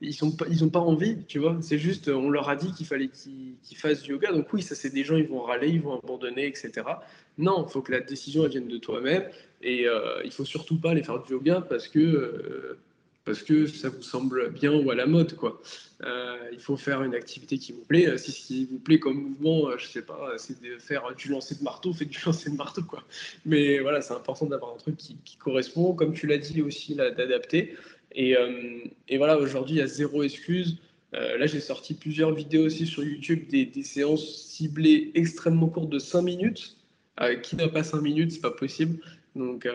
ils 0.00 0.16
pas 0.36 0.46
ils 0.48 0.70
pas 0.70 0.78
envie, 0.80 1.24
tu 1.26 1.38
vois? 1.38 1.58
C'est 1.60 1.78
juste, 1.78 2.08
on 2.08 2.30
leur 2.30 2.48
a 2.48 2.56
dit 2.56 2.72
qu'il 2.72 2.86
fallait 2.86 3.08
qu'ils 3.08 3.76
fassent 3.76 4.02
du 4.02 4.12
yoga, 4.12 4.32
donc 4.32 4.52
oui, 4.52 4.62
ça, 4.62 4.74
c'est 4.74 4.90
des 4.90 5.04
gens, 5.04 5.16
ils 5.16 5.26
vont 5.28 5.42
râler, 5.42 5.68
ils 5.68 5.80
vont 5.80 5.98
abandonner 5.98 6.46
et 6.46 6.54
cetera. 6.54 7.02
Non, 7.36 7.64
il 7.66 7.70
faut 7.72 7.82
que 7.82 7.92
la 7.92 8.00
décision, 8.00 8.44
elle 8.44 8.50
vienne 8.50 8.68
de 8.68 8.78
toi-même 8.78 9.28
et 9.62 9.86
heu, 9.86 10.00
il 10.24 10.30
faut 10.32 10.44
surtout 10.44 10.78
pas 10.78 10.90
aller 10.92 11.02
faire 11.02 11.22
du 11.22 11.32
yoga 11.32 11.60
parce 11.68 11.88
que, 11.88 11.98
heu, 11.98 12.78
parce 13.24 13.42
que 13.42 13.66
ça 13.66 13.90
vous 13.90 14.02
semble 14.02 14.50
bien 14.50 14.72
ou 14.72 14.90
à 14.90 14.94
la 14.94 15.06
mode, 15.06 15.34
quoi. 15.34 15.60
Heu, 16.04 16.36
il 16.52 16.60
faut 16.60 16.76
faire 16.76 17.02
une 17.02 17.14
activité 17.14 17.58
qui 17.58 17.72
vous 17.72 17.84
plaît. 17.84 18.16
Si 18.18 18.32
ce 18.32 18.46
qui 18.46 18.64
vous 18.66 18.78
plaît 18.78 18.98
comme 19.00 19.20
mouvement, 19.20 19.76
je 19.76 19.86
sais 19.86 20.02
pas, 20.02 20.32
c'est 20.38 20.62
de 20.62 20.78
faire 20.78 21.12
du 21.16 21.28
lancer 21.28 21.56
de 21.56 21.62
marteau, 21.64 21.92
faites 21.92 22.08
du 22.08 22.18
lancer 22.24 22.50
de 22.50 22.56
marteau, 22.56 22.82
quoi. 22.82 23.02
Mais 23.44 23.80
voilà, 23.80 24.00
c'est 24.00 24.14
important 24.14 24.46
d'avoir 24.46 24.74
un 24.74 24.78
truc 24.78 24.96
qui 24.96 25.16
qui 25.24 25.36
correspond, 25.36 25.92
comme 25.94 26.12
tu 26.14 26.26
l'as 26.26 26.38
dit 26.38 26.62
aussi 26.62 26.94
d'adapter 26.94 27.74
et 28.12 28.32
hem 28.32 28.82
et 29.08 29.18
voilà, 29.18 29.38
aujourd'hui, 29.38 29.76
il 29.76 29.78
y 29.78 29.82
a 29.82 29.86
0 29.86 30.22
excuse. 30.22 30.78
Heu, 31.14 31.38
là, 31.38 31.46
j'ai 31.46 31.60
sorti 31.60 31.94
plusieurs 31.94 32.34
vidéos 32.34 32.66
aussi 32.66 32.86
sur 32.86 33.02
YouTube, 33.04 33.48
des 33.48 33.66
des 33.66 33.82
séances 33.82 34.26
ciblées 34.46 35.10
extrêmement 35.14 35.68
courtes 35.68 35.90
de 35.90 35.98
5 35.98 36.22
minutes. 36.22 36.76
Heu, 37.20 37.36
qui 37.40 37.56
n'a 37.56 37.68
pas 37.68 37.82
5 37.82 38.00
minutes? 38.02 38.32
C'est 38.32 38.40
pas 38.40 38.50
possible. 38.50 39.00
Donc 39.34 39.68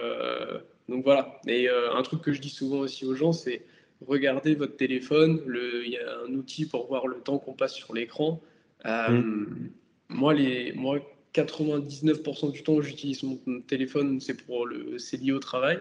voilà 1.04 1.40
et 1.48 1.70
un 1.70 2.02
truc 2.02 2.22
que 2.22 2.34
je 2.34 2.42
dis 2.42 2.50
souvent 2.50 2.80
aussi 2.80 3.06
aux 3.06 3.16
gens, 3.16 3.32
c'est 3.32 3.62
regardez 4.06 4.56
votre 4.56 4.76
téléphone, 4.76 5.42
il 5.86 5.92
y 5.92 5.98
a 5.98 6.20
un 6.28 6.34
outil 6.34 6.66
pour 6.66 6.88
voir 6.88 7.08
le 7.08 7.22
temps 7.22 7.38
qu'on 7.38 7.54
passe 7.54 7.74
sur 7.74 7.94
l'écran. 7.94 8.42
Mmh. 8.84 8.90
Hem, 8.90 9.70
moi, 10.10 10.34
les 10.34 10.74
moi, 10.74 11.00
99% 11.34 12.52
du 12.52 12.64
temps, 12.64 12.82
j'utilise 12.82 13.24
mon 13.24 13.38
téléphone, 13.62 14.20
c'est 14.20 14.46
pour 14.46 14.68
le 14.68 15.00
c'est 15.00 15.18
lié 15.18 15.32
au 15.32 15.40
travail, 15.40 15.80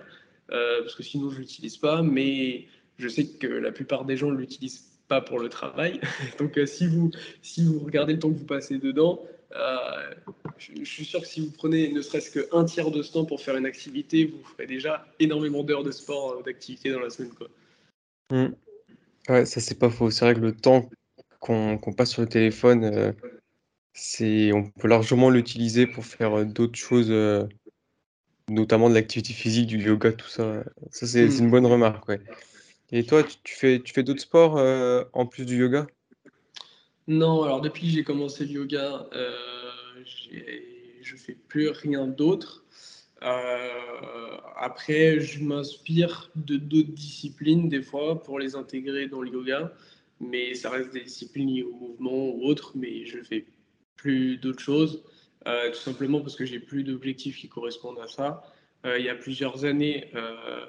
parce 0.48 0.94
que 0.94 1.02
sinon 1.02 1.30
je 1.30 1.38
l'utilise 1.38 1.76
pas, 1.76 2.02
mais 2.02 2.66
je 2.98 3.08
sais 3.08 3.26
que 3.26 3.46
la 3.46 3.72
plupart 3.72 4.04
des 4.04 4.16
gens 4.16 4.30
l'utilisent 4.30 4.88
pas 5.08 5.20
pour 5.20 5.38
le 5.38 5.48
travail. 5.48 6.00
Donc 6.38 6.56
heu, 6.58 6.66
si 6.66 6.86
vous 6.86 7.10
si 7.42 7.64
vous 7.64 7.80
regardez 7.80 8.14
le 8.14 8.18
temps 8.18 8.30
que 8.30 8.38
vous 8.38 8.46
passez 8.46 8.78
dedans, 8.78 9.22
heu, 9.54 10.14
je 10.58 10.84
suis 10.84 11.04
sûr 11.04 11.20
que 11.20 11.26
si 11.26 11.40
vous 11.40 11.50
prenez 11.50 11.92
ne 11.92 12.00
serait-ce 12.00 12.30
qu'1 12.30 12.64
tiers 12.64 12.90
de 12.90 13.02
ce 13.02 13.12
temps 13.12 13.24
pour 13.24 13.40
faire 13.40 13.56
une 13.56 13.66
activité, 13.66 14.26
vous 14.26 14.42
ferez 14.44 14.66
déjà 14.66 15.06
énormément 15.18 15.62
d'heures 15.62 15.82
de 15.82 15.90
sport, 15.90 16.38
heu, 16.38 16.42
d'activité 16.44 16.90
dans 16.90 17.00
la 17.00 17.10
semaine, 17.10 17.32
quoi. 17.32 17.48
Mmh. 18.30 18.54
Ouais, 19.28 19.44
ça, 19.46 19.60
c'est 19.60 19.78
pas 19.78 19.90
faux. 19.90 20.10
C'est 20.10 20.24
vrai 20.24 20.34
que 20.34 20.40
le 20.40 20.56
temps 20.56 20.88
qu'on 21.40 21.78
passe 21.96 22.10
sur 22.10 22.22
le 22.22 22.28
téléphone, 22.28 23.14
on 24.52 24.70
peut 24.70 24.88
largement 24.88 25.30
l'utiliser 25.30 25.86
pour 25.86 26.04
faire, 26.04 26.44
d'autres 26.46 26.78
choses, 26.78 27.10
notamment 28.48 28.88
de 28.88 28.94
l'activité 28.94 29.32
physique, 29.32 29.66
du 29.68 29.78
yoga, 29.82 30.12
tout 30.12 30.28
ça. 30.28 30.64
Ça, 30.90 31.06
c'est 31.06 31.30
c'est 31.30 31.42
une 31.42 31.50
bonne 31.50 31.66
remarque, 31.66 32.08
ouais. 32.08 32.20
Et 32.92 33.04
toi, 33.04 33.22
tu 33.24 33.36
tu 33.44 33.54
fais 33.54 33.82
tu 33.82 33.92
fais 33.92 34.02
d'autres 34.02 34.20
sports, 34.22 34.58
heu, 34.58 35.06
en 35.12 35.26
plus 35.26 35.44
du 35.46 35.56
yoga? 35.58 35.86
Non, 37.08 37.42
alors 37.42 37.60
depuis 37.60 37.82
que 37.82 37.92
j'ai 37.92 38.04
commencé 38.04 38.44
le 38.44 38.52
yoga, 38.52 39.06
j'ai 40.04 40.72
je 41.02 41.16
fais 41.16 41.36
plus 41.48 41.68
rien 41.68 42.06
d'autre. 42.06 42.64
Heu, 43.22 43.28
après, 44.56 45.20
je 45.20 45.42
m'inspire 45.44 46.30
de 46.36 46.56
d'autres 46.56 46.92
disciplines 46.92 47.68
des 47.68 47.82
fois 47.82 48.22
pour 48.22 48.38
les 48.38 48.54
intégrer 48.56 49.08
dans 49.08 49.20
le 49.22 49.30
yoga, 49.30 49.72
mais 50.20 50.54
ça 50.54 50.70
reste 50.70 50.92
des 50.92 51.02
disciplines 51.02 51.48
liées 51.48 51.62
au 51.64 51.72
mouvement 51.74 52.30
ou 52.30 52.44
autres, 52.44 52.72
mais 52.76 53.04
je 53.06 53.18
fais 53.22 53.46
plus 53.96 54.36
d'autres 54.38 54.62
choses, 54.62 55.02
heu, 55.46 55.70
tout 55.70 55.78
simplement 55.80 56.20
parce 56.20 56.36
que 56.36 56.44
j'ai 56.44 56.60
plus 56.60 56.84
d'objectifs 56.84 57.38
qui 57.38 57.48
correspondent 57.48 57.98
à 58.00 58.08
ça. 58.08 58.42
Heu, 58.84 58.98
il 58.98 59.04
y 59.04 59.08
a 59.08 59.14
plusieurs 59.14 59.64
années, 59.64 60.10
heu, 60.14 60.66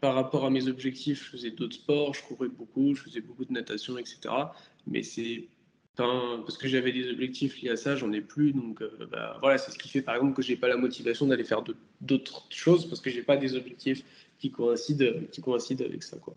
par 0.00 0.14
rapport 0.14 0.44
à 0.44 0.50
mes 0.50 0.68
objectifs, 0.68 1.24
je 1.24 1.30
faisais 1.30 1.50
d'autres 1.50 1.74
sports, 1.76 2.14
je 2.14 2.22
courais 2.22 2.48
beaucoup, 2.48 2.94
je 2.94 3.02
faisais 3.02 3.20
beaucoup 3.20 3.44
de 3.44 3.52
natation 3.52 3.98
et 3.98 4.04
cetera, 4.04 4.54
mais 4.86 5.02
c'est 5.02 5.48
parce 5.96 6.58
que 6.58 6.66
j'avais 6.68 6.92
des 6.92 7.08
objectifs 7.10 7.60
liés 7.62 7.70
à 7.70 7.76
ça, 7.76 7.94
j'en 7.96 8.12
ai 8.12 8.20
plus 8.20 8.52
donc 8.52 8.82
bah, 9.12 9.36
voilà, 9.40 9.58
c'est 9.58 9.70
ce 9.70 9.78
qui 9.78 9.88
fait, 9.88 10.02
par 10.02 10.16
exemple, 10.16 10.34
que 10.34 10.42
j'ai 10.42 10.56
pas 10.56 10.68
la 10.68 10.76
motivation 10.76 11.26
d'aller 11.26 11.44
faire 11.44 11.62
d'aut 11.62 11.74
d'autres 12.00 12.44
choses 12.50 12.88
parce 12.88 13.00
que 13.00 13.10
j'ai 13.10 13.22
pas 13.22 13.36
des 13.36 13.54
objectifs 13.54 14.04
qui 14.38 14.50
coïncident, 14.50 15.12
qui 15.30 15.40
coïncident 15.40 15.84
avec 15.84 16.02
ça, 16.02 16.16
quoi. 16.18 16.34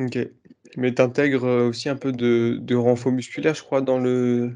OK. 0.00 0.18
Mais 0.76 0.94
tu 0.94 1.02
intègres, 1.02 1.44
aussi 1.68 1.88
un 1.90 1.96
peu 1.96 2.12
de 2.12 2.58
de 2.60 2.74
renfort 2.74 3.12
musculaire, 3.12 3.54
je 3.54 3.62
crois, 3.62 3.82
dans 3.82 3.98
le 3.98 4.52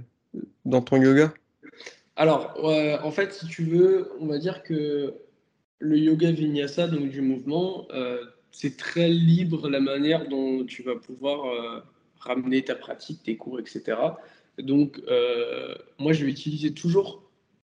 dans 0.65 0.81
ton 0.83 1.01
yoga? 1.01 1.35
Alors, 2.17 2.55
en 3.05 3.11
fait, 3.11 3.33
si 3.33 3.47
tu 3.47 3.65
veux, 3.65 4.11
on 4.21 4.27
va 4.27 4.39
dire 4.39 4.63
que 4.63 5.15
le 5.79 5.99
yoga 5.99 6.31
vinyasa, 6.31 6.89
donc 6.89 7.11
du 7.11 7.21
mouvement, 7.21 7.87
heu, 7.93 8.21
c'est 8.51 8.77
très 8.79 9.09
libre 9.11 9.69
la 9.69 9.81
manière 9.81 10.29
dont 10.29 10.65
tu 10.65 10.83
vas 10.83 10.97
pouvoir, 10.97 11.47
heu, 11.53 11.83
ramener 12.19 12.65
ta 12.65 12.75
pratique, 12.75 13.23
tes 13.23 13.37
cours 13.37 13.61
et 13.61 13.67
cetera. 13.67 14.19
Donc, 14.59 15.01
heu, 15.09 15.75
moi, 15.99 16.13
je 16.15 16.25
vais 16.25 16.31
utiliser 16.31 16.73
toujours 16.73 17.23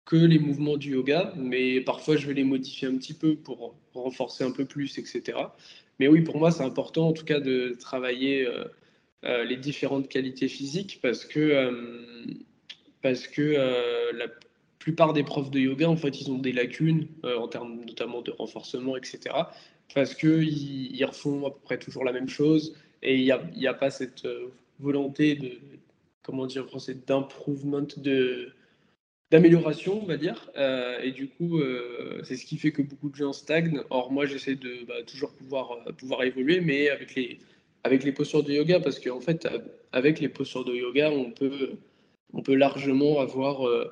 que 0.05 0.15
les 0.15 0.39
mouvements 0.39 0.77
du 0.77 0.93
yoga, 0.93 1.33
mais 1.37 1.81
parfois 1.81 2.15
je 2.17 2.25
vais 2.27 2.33
les 2.33 2.43
modifier 2.43 2.87
un 2.87 2.97
petit 2.97 3.13
peu 3.13 3.35
pour 3.35 3.75
renforcer 3.93 4.43
un 4.43 4.51
peu 4.51 4.65
plus 4.65 4.97
et 4.97 5.05
cetera. 5.05 5.55
Mais 5.99 6.07
oui, 6.07 6.21
pour 6.21 6.39
moi, 6.39 6.49
c'est 6.49 6.63
important 6.63 7.09
en 7.09 7.13
tout 7.13 7.25
cas 7.25 7.39
de 7.39 7.75
travailler, 7.79 8.47
les 9.23 9.57
différentes 9.57 10.07
qualités 10.09 10.47
physiques 10.47 10.99
parce 11.03 11.25
que, 11.25 11.71
parce 13.01 13.27
que, 13.27 13.41
heu, 13.41 14.17
la 14.17 14.27
plupart 14.79 15.13
des 15.13 15.23
profs 15.23 15.51
de 15.51 15.59
yoga, 15.59 15.89
en 15.89 15.97
fait, 15.97 16.21
ils 16.21 16.31
ont 16.31 16.37
des 16.39 16.51
lacunes, 16.53 17.07
heu, 17.25 17.37
en 17.37 17.47
termes 17.47 17.81
notamment 17.85 18.21
de 18.21 18.31
renforcement 18.31 18.97
et 18.97 19.05
cetera. 19.05 19.51
Parce 19.95 20.13
qu'ils 20.15 20.95
ils 20.95 21.05
refont 21.05 21.47
à 21.47 21.51
peu 21.51 21.59
près 21.63 21.79
toujours 21.79 22.03
la 22.05 22.11
même 22.13 22.29
chose 22.29 22.75
et 23.01 23.15
il 23.15 23.23
y 23.23 23.31
a 23.31 23.41
a 23.69 23.73
pas 23.73 23.89
cette, 23.91 24.25
heu, 24.25 24.51
volonté 24.79 25.35
de 25.35 25.51
comment 26.23 26.45
dire 26.47 26.63
en 26.65 26.67
français? 26.67 26.95
D'improvement, 27.07 27.81
d'amélioration, 29.31 30.01
on 30.01 30.05
va 30.05 30.17
dire, 30.17 30.49
et 31.03 31.11
du 31.11 31.27
coup, 31.29 31.61
c'est 32.23 32.35
ce 32.35 32.45
qui 32.45 32.57
fait 32.57 32.71
que 32.71 32.81
beaucoup 32.81 33.09
de 33.09 33.15
gens 33.15 33.33
stagnent. 33.33 33.81
Or 33.89 34.11
moi, 34.11 34.25
j'essaie 34.25 34.55
de, 34.55 34.85
bah, 34.87 35.03
toujours 35.05 35.31
pouvoir, 35.33 35.77
pouvoir 35.97 36.23
évoluer, 36.23 36.61
mais 36.61 36.89
avec 37.83 38.03
les 38.03 38.11
postures 38.11 38.43
de 38.43 38.53
yoga 38.53 38.79
parce 38.79 38.99
qu'en 38.99 39.19
fait, 39.21 39.47
avec 39.91 40.19
les 40.19 40.29
postures 40.29 40.65
de 40.65 40.73
yoga, 40.75 41.11
on 41.11 41.31
peut 41.31 41.71
on 42.33 42.41
peut 42.41 42.55
largement 42.55 43.19
avoir, 43.19 43.67
heu, 43.67 43.91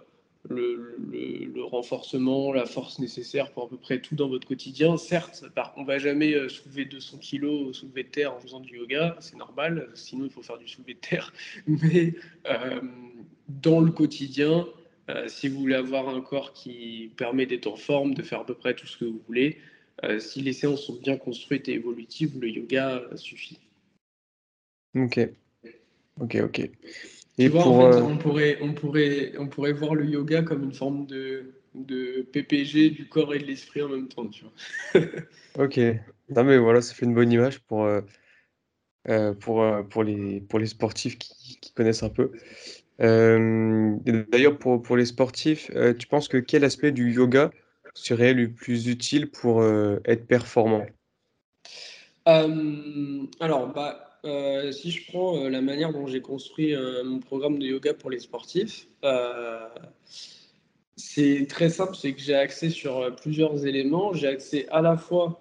le 0.49 1.63
renforcement, 1.63 2.53
la 2.53 2.65
force 2.65 2.99
nécessaire 2.99 3.51
pour 3.51 3.63
à 3.63 3.69
peu 3.69 3.77
près 3.77 3.99
tout 3.99 4.15
dans 4.15 4.29
votre 4.29 4.47
quotidien. 4.47 4.95
Certes, 4.95 5.43
par 5.53 5.73
on 5.75 5.83
va 5.83 5.99
jamais, 5.99 6.33
heu, 6.33 6.47
soulever 6.47 6.85
200 6.85 7.17
kilogrammes 7.17 7.73
soulevé 7.73 8.03
de 8.03 8.09
terre 8.09 8.33
en 8.33 8.39
faisant 8.39 8.61
du 8.61 8.77
yoga, 8.77 9.17
c'est 9.19 9.35
normal, 9.35 9.89
sinon 9.93 10.25
il 10.25 10.31
faut 10.31 10.41
faire 10.41 10.57
du 10.57 10.67
soulevé 10.67 10.93
de 10.93 10.99
terre. 10.99 11.33
Mais, 11.67 12.13
dans 13.49 13.81
le 13.81 13.91
quotidien, 13.91 14.65
si 15.27 15.49
vous 15.49 15.59
voulez 15.59 15.75
avoir 15.75 16.07
un 16.09 16.21
corps 16.21 16.53
qui 16.53 17.11
permet 17.17 17.45
d'être 17.45 17.67
en 17.67 17.75
forme, 17.75 18.13
de 18.13 18.23
faire 18.23 18.41
à 18.41 18.45
peu 18.45 18.53
près 18.55 18.73
tout 18.73 18.87
ce 18.87 18.97
que 18.97 19.05
vous 19.05 19.21
voulez, 19.27 19.57
si 20.19 20.41
les 20.41 20.53
séances 20.53 20.83
sont 20.83 20.95
bien 20.95 21.17
construites 21.17 21.67
et 21.67 21.73
évolutives, 21.73 22.39
le 22.39 22.49
yoga 22.49 23.03
suffit. 23.15 23.59
OK. 24.95 25.19
OK, 26.19 26.35
OK. 26.43 26.69
Et 27.37 27.49
pour, 27.49 27.67
on, 27.67 28.17
pourrait, 28.17 28.57
on, 28.61 28.73
pourrait, 28.73 29.33
on 29.37 29.47
pourrait 29.47 29.73
voir 29.73 29.95
le 29.95 30.05
yoga 30.05 30.41
comme 30.41 30.63
une 30.63 30.73
forme 30.73 31.05
de, 31.05 31.53
de 31.75 32.25
PPG 32.31 32.89
du 32.89 33.07
corps 33.07 33.33
et 33.35 33.39
de 33.39 33.45
l'esprit 33.45 33.81
en 33.83 33.89
même 33.89 34.07
temps. 34.07 34.27
Tu 34.27 34.43
vois. 34.43 35.01
ok. 35.65 35.79
Non, 36.35 36.43
mais 36.43 36.57
voilà, 36.57 36.81
ça 36.81 36.93
fait 36.93 37.05
une 37.05 37.13
bonne 37.13 37.31
image 37.31 37.59
pour, 37.59 37.87
pour, 39.39 39.65
pour, 39.89 40.03
les, 40.03 40.41
pour 40.41 40.59
les 40.59 40.65
sportifs 40.65 41.17
qui, 41.17 41.57
qui 41.61 41.73
connaissent 41.73 42.03
un 42.03 42.09
peu. 42.09 42.31
D'ailleurs, 42.99 44.57
pour, 44.57 44.81
pour 44.81 44.97
les 44.97 45.05
sportifs, 45.05 45.71
tu 45.99 46.07
penses 46.07 46.27
que 46.27 46.37
quel 46.37 46.63
aspect 46.63 46.91
du 46.91 47.13
yoga 47.13 47.51
serait 47.93 48.33
le 48.33 48.51
plus 48.51 48.87
utile 48.87 49.29
pour 49.29 49.63
être 49.63 50.25
performant? 50.27 50.85
Alors, 52.25 53.71
bah, 53.73 54.06
euh, 54.27 54.71
si 54.71 54.91
je 54.91 55.09
prends 55.11 55.37
euh, 55.37 55.49
la 55.49 55.61
manière 55.61 55.93
dont 55.93 56.05
j'ai 56.07 56.21
construit 56.21 56.75
euh, 56.75 57.03
mon 57.03 57.19
programme 57.19 57.59
de 57.59 57.65
yoga 57.65 57.93
pour 57.93 58.09
les 58.09 58.19
sportifs, 58.19 58.87
c'est 60.95 61.45
très 61.47 61.69
simple, 61.69 61.95
c'est 61.95 62.13
que 62.13 62.19
j'ai 62.19 62.35
accès 62.35 62.69
sur 62.69 63.15
plusieurs 63.15 63.65
éléments. 63.65 64.13
J'ai 64.13 64.27
accès 64.27 64.67
à 64.69 64.81
la 64.81 64.97
fois 64.97 65.39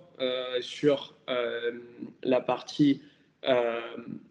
sur 0.60 1.16
la 2.22 2.40
partie 2.40 3.00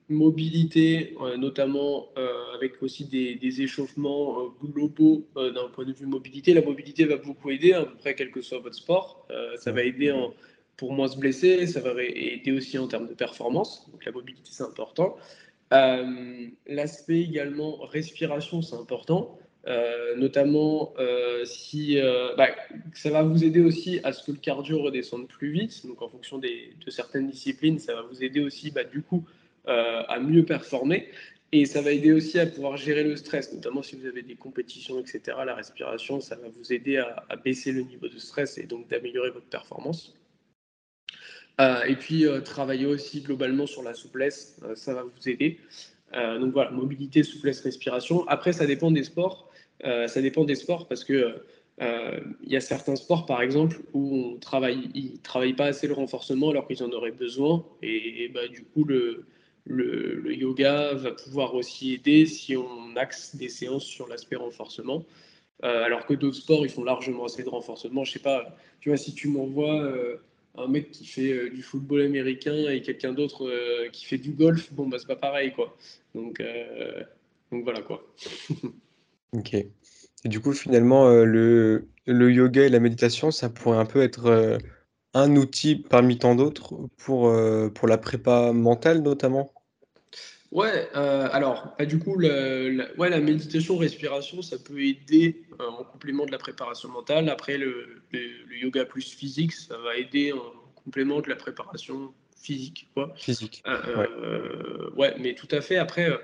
mobilité, 0.08 1.16
notamment 1.38 2.10
avec 2.53 2.82
aussi 2.84 3.06
des, 3.06 3.62
échauffements 3.62 4.53
globaux 4.64 5.28
d'un 5.36 5.68
point 5.74 5.86
de 5.86 5.93
vue 5.93 6.06
mobilité. 6.06 6.53
La 6.53 6.62
mobilité 6.62 7.06
va 7.06 7.18
beaucoup 7.18 7.49
aider, 7.49 7.74
à 7.74 7.86
peu 7.86 7.95
près 7.95 8.14
quel 8.14 8.30
que 8.30 8.41
soit 8.41 8.60
votre 8.60 8.76
sport. 8.76 9.28
ça 9.58 9.72
va 9.72 9.82
aider 9.82 10.12
en 10.12 10.32
pour 10.78 10.93
moins 10.93 11.07
se 11.07 11.17
blesser, 11.17 11.67
ça 11.67 11.80
va 11.80 11.91
aider 12.03 12.51
aussi 12.51 12.78
en 12.78 12.88
termes 12.88 13.07
de 13.07 13.13
performance, 13.13 13.89
donc 13.91 14.03
la 14.05 14.11
mobilité 14.11 14.49
c'est 14.51 14.63
important. 14.63 15.17
Euh, 15.73 16.47
l'aspect 16.67 17.21
également 17.21 17.78
respiration 17.86 18.61
c'est 18.61 18.76
important, 18.76 19.39
euh, 19.67 20.15
notamment 20.15 20.93
euh, 20.99 21.43
si 21.45 21.97
bah, 22.38 22.49
ça 22.93 23.09
va 23.09 23.23
vous 23.23 23.43
aider 23.43 23.61
aussi 23.61 23.99
à 24.03 24.13
ce 24.13 24.26
que 24.26 24.32
le 24.32 24.38
cardio 24.38 24.82
redescende 24.82 25.28
plus 25.28 25.51
vite, 25.51 25.86
donc 25.86 26.01
en 26.01 26.09
fonction 26.09 26.38
des, 26.38 26.73
de 26.86 26.91
certaines 26.91 27.30
disciplines, 27.30 27.80
ça 27.80 27.95
va 27.95 28.01
vous 28.03 28.23
aider 28.23 28.41
aussi 28.41 28.71
bah, 28.71 28.84
du 28.84 29.01
coup 29.01 29.26
à 29.67 30.19
mieux 30.19 30.45
performer. 30.45 31.09
Et 31.51 31.65
ça 31.65 31.82
va 31.82 31.91
aider 31.91 32.11
aussi 32.11 32.38
à 32.38 32.45
pouvoir 32.45 32.76
gérer 32.76 33.03
le 33.03 33.15
stress, 33.15 33.53
notamment 33.53 33.82
si 33.82 33.95
vous 33.95 34.07
avez 34.07 34.23
des 34.23 34.36
compétitions, 34.36 34.99
etc. 34.99 35.21
La 35.45 35.55
respiration, 35.55 36.19
ça 36.19 36.36
va 36.36 36.49
vous 36.49 36.73
aider 36.73 36.97
à, 36.97 37.23
à 37.30 37.36
baisser 37.38 37.71
le 37.71 37.82
niveau 37.82 38.09
de 38.09 38.17
stress 38.17 38.57
et 38.57 38.63
donc 38.63 38.89
d'améliorer 38.89 39.30
votre 39.30 39.45
performance. 39.45 40.15
Euh, 41.62 41.84
et 41.86 41.95
puis, 41.95 42.26
euh, 42.26 42.41
travailler 42.41 42.86
aussi 42.86 43.22
globalement 43.22 43.66
sur 43.66 43.82
la 43.82 43.93
souplesse, 43.93 44.58
euh, 44.64 44.76
ça 44.76 44.93
va 44.93 45.03
vous 45.03 45.30
aider. 45.30 45.60
donc 46.14 46.53
voilà, 46.53 46.72
mobilité, 46.72 47.24
souplesse, 47.24 47.62
respiration. 47.62 48.26
Après, 48.28 48.53
ça 48.53 48.66
dépend 48.66 48.89
des 48.91 49.03
sports. 49.03 49.49
ça 49.84 50.22
dépend 50.22 50.45
des 50.45 50.56
sports 50.56 50.88
parce 50.88 51.03
que 51.03 51.43
il 51.82 52.49
y 52.49 52.56
a 52.56 52.62
certains 52.62 52.95
sports, 52.95 53.26
par 53.26 53.41
exemple, 53.41 53.82
où 53.93 54.16
on 54.16 54.38
travaille, 54.39 54.89
ils 54.93 55.20
travaillent 55.22 55.56
pas 55.56 55.66
assez 55.66 55.88
le 55.88 55.93
renforcement 55.93 56.51
alors 56.51 56.68
qu'ils 56.68 56.84
en 56.84 56.91
auraient 56.91 57.12
besoin. 57.12 57.66
Et, 57.82 58.30
bah, 58.34 58.47
du 58.47 58.64
coup, 58.64 58.86
le, 58.86 59.26
le, 59.66 60.34
yoga 60.34 60.93
va 60.93 61.12
pouvoir 61.12 61.53
aussi 61.56 61.93
aider 61.95 62.26
si 62.28 62.56
on 62.56 62.95
axe 62.95 63.36
des 63.36 63.49
séances 63.49 63.86
sur 63.86 64.08
l'aspect 64.08 64.38
renforcement. 64.38 65.03
alors 65.64 66.06
que 66.06 66.14
d'autres 66.14 66.38
sports, 66.38 66.66
ils 66.66 66.72
font 66.72 66.86
largement 66.86 67.26
assez 67.26 67.43
de 67.43 67.49
renforcement. 67.49 68.06
Je 68.06 68.14
sais 68.14 68.20
pas, 68.20 68.56
tu 68.80 68.89
vois, 68.89 68.97
si 68.97 69.14
tu 69.14 69.28
m'envoies 69.28 69.91
un 70.58 70.68
mec 70.68 70.91
qui 70.91 71.06
fait 71.06 71.32
euh, 71.32 71.49
du 71.49 71.62
football 71.62 72.01
américain 72.01 72.53
et 72.70 72.82
quelqu'un 72.82 73.14
d'autre 73.14 73.47
euh, 73.47 73.89
qui 73.89 74.06
fait 74.06 74.18
du 74.18 74.32
golf, 74.32 74.72
bon, 74.74 74.88
bah, 74.88 74.97
c'est 74.99 75.08
pas 75.08 75.16
pareil, 75.16 75.53
quoi. 75.53 75.76
Donc, 76.14 76.39
euh, 76.39 77.03
donc 77.51 77.64
voilà, 77.64 77.82
quoi. 77.82 78.06
ok. 79.34 79.53
Et 79.53 79.70
du 80.26 80.39
coup, 80.39 80.53
finalement, 80.53 81.08
le, 81.10 81.88
le, 82.08 82.32
yoga 82.32 82.64
et 82.64 82.70
la 82.70 82.80
méditation, 82.80 83.30
ça 83.30 83.49
pourrait 83.49 83.78
un 83.78 83.86
peu 83.86 84.01
être 84.01 84.58
un 85.14 85.36
outil 85.36 85.76
parmi 85.76 86.18
tant 86.18 86.34
d'autres 86.34 86.74
pour, 86.97 87.32
pour 87.76 87.88
la 87.88 87.97
prépa 87.99 88.51
mentale, 88.51 89.03
notamment? 89.03 89.55
Ouais, 90.56 90.89
alors, 90.93 91.76
bah, 91.78 91.86
du 91.86 91.99
coup, 91.99 92.18
la, 92.18 92.30
ouais, 92.97 93.10
la 93.10 93.20
méditation, 93.20 93.78
respiration, 93.78 94.41
ça 94.41 94.58
peut 94.58 94.80
aider 94.80 95.43
en 95.60 95.84
complément 95.84 96.26
de 96.26 96.32
la 96.32 96.38
préparation 96.38 96.88
mentale. 96.88 97.28
Après, 97.28 97.58
le, 97.58 98.01
le, 98.14 98.58
yoga 98.58 98.86
plus 98.86 99.14
physique, 99.14 99.51
ça 99.51 99.78
va 99.78 99.97
aider 99.97 100.32
en 100.32 100.53
complément 100.86 101.20
de 101.20 101.28
la 101.28 101.36
préparation 101.36 102.14
physique. 102.38 102.88
Quoi. 102.93 103.14
Physique. 103.18 103.64
Euh, 103.68 103.97
ouais. 103.97 104.10
Euh, 104.18 104.89
ouais. 104.95 105.16
mais 105.20 105.36
tout 105.36 105.49
à 105.51 105.60
fait. 105.60 105.76
Après, 105.76 106.10
euh, 106.10 106.18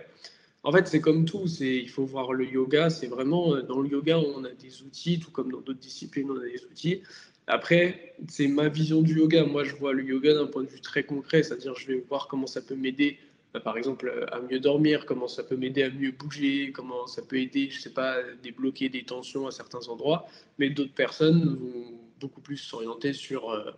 en 0.64 0.72
fait, 0.72 0.88
c'est 0.88 1.02
comme 1.02 1.26
tout. 1.26 1.48
C'est, 1.48 1.76
il 1.76 1.90
faut 1.90 2.06
voir 2.06 2.32
le 2.32 2.46
yoga. 2.46 2.90
C'est 2.90 3.08
vraiment 3.08 3.58
dans 3.64 3.82
le 3.82 3.90
yoga, 3.90 4.18
on 4.18 4.46
a 4.46 4.52
des 4.52 4.82
outils, 4.84 5.20
tout 5.20 5.32
comme 5.32 5.52
dans 5.52 5.60
d'autres 5.60 5.80
disciplines, 5.80 6.32
on 6.32 6.40
a 6.40 6.46
des 6.46 6.64
outils. 6.64 7.02
Après, 7.48 8.16
c'est 8.30 8.48
ma 8.48 8.70
vision 8.70 9.02
du 9.02 9.18
yoga. 9.18 9.44
Moi, 9.44 9.66
je 9.66 9.76
vois 9.76 9.92
le 9.92 10.06
yoga 10.06 10.36
d'un 10.36 10.46
point 10.46 10.64
de 10.64 10.70
vue 10.70 10.80
très 10.80 11.04
concret, 11.04 11.44
c'est-à-dire 11.44 11.76
je 11.76 11.88
vais 11.88 12.04
voir 12.08 12.30
comment 12.30 12.48
ça 12.48 12.62
peut 12.62 12.76
m'aider 12.76 13.18
par 13.60 13.78
exemple, 13.78 14.28
à 14.32 14.40
mieux 14.40 14.60
dormir, 14.60 15.06
comment 15.06 15.28
ça 15.28 15.44
peut 15.44 15.58
m'aider 15.58 15.84
à 15.84 15.90
mieux 15.90 16.12
bouger, 16.12 16.72
comment 16.72 17.06
ça 17.08 17.22
peut 17.22 17.38
aider, 17.38 17.70
je 17.70 17.82
sais 17.82 17.94
pas, 17.94 18.14
à 18.14 18.24
débloquer 18.42 18.90
des 18.90 19.04
tensions 19.04 19.48
à 19.48 19.52
certains 19.52 19.88
endroits. 19.90 20.26
Mais 20.58 20.70
d'autres 20.70 20.94
personnes 20.94 21.56
vont 21.56 21.98
beaucoup 22.20 22.42
plus 22.42 22.58
s'orienter 22.58 23.14
sur 23.14 23.50
euh, 23.50 23.72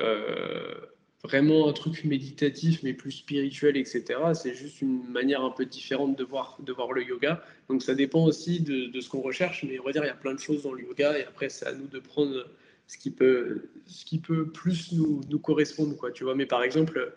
euh, 0.00 0.74
vraiment 1.22 1.68
un 1.68 1.72
truc 1.72 2.04
méditatif, 2.04 2.82
mais 2.82 2.92
plus 2.92 3.12
spirituel, 3.12 3.78
etc. 3.78 4.04
C'est 4.34 4.54
juste 4.54 4.82
une 4.82 5.08
manière 5.08 5.42
un 5.42 5.50
peu 5.50 5.64
différente 5.64 6.18
de 6.18 6.24
voir, 6.24 6.58
le 6.92 7.02
yoga. 7.02 7.42
Donc 7.70 7.82
ça 7.82 7.94
dépend 7.94 8.24
aussi 8.24 8.60
de, 8.60 9.00
ce 9.00 9.08
qu'on 9.08 9.22
recherche, 9.22 9.64
mais 9.64 9.78
on 9.78 9.84
va 9.84 9.92
dire 9.92 10.04
il 10.04 10.08
y 10.08 10.10
a 10.10 10.14
plein 10.14 10.34
de 10.34 10.40
choses 10.40 10.64
dans 10.64 10.74
le 10.74 10.82
yoga, 10.82 11.18
et 11.18 11.24
après 11.24 11.48
c'est 11.48 11.66
à 11.66 11.72
nous 11.72 11.86
de 11.86 11.98
prendre 11.98 12.46
ce 12.86 12.98
qui 12.98 13.10
peut, 13.10 13.70
ce 13.86 14.04
qui 14.04 14.18
peut 14.18 14.50
plus 14.50 14.92
nous, 14.92 15.22
nous 15.30 15.38
correspondre, 15.38 15.96
quoi, 15.96 16.10
tu 16.10 16.24
vois. 16.24 16.34
Mais 16.34 16.44
par 16.44 16.62
exemple, 16.62 17.14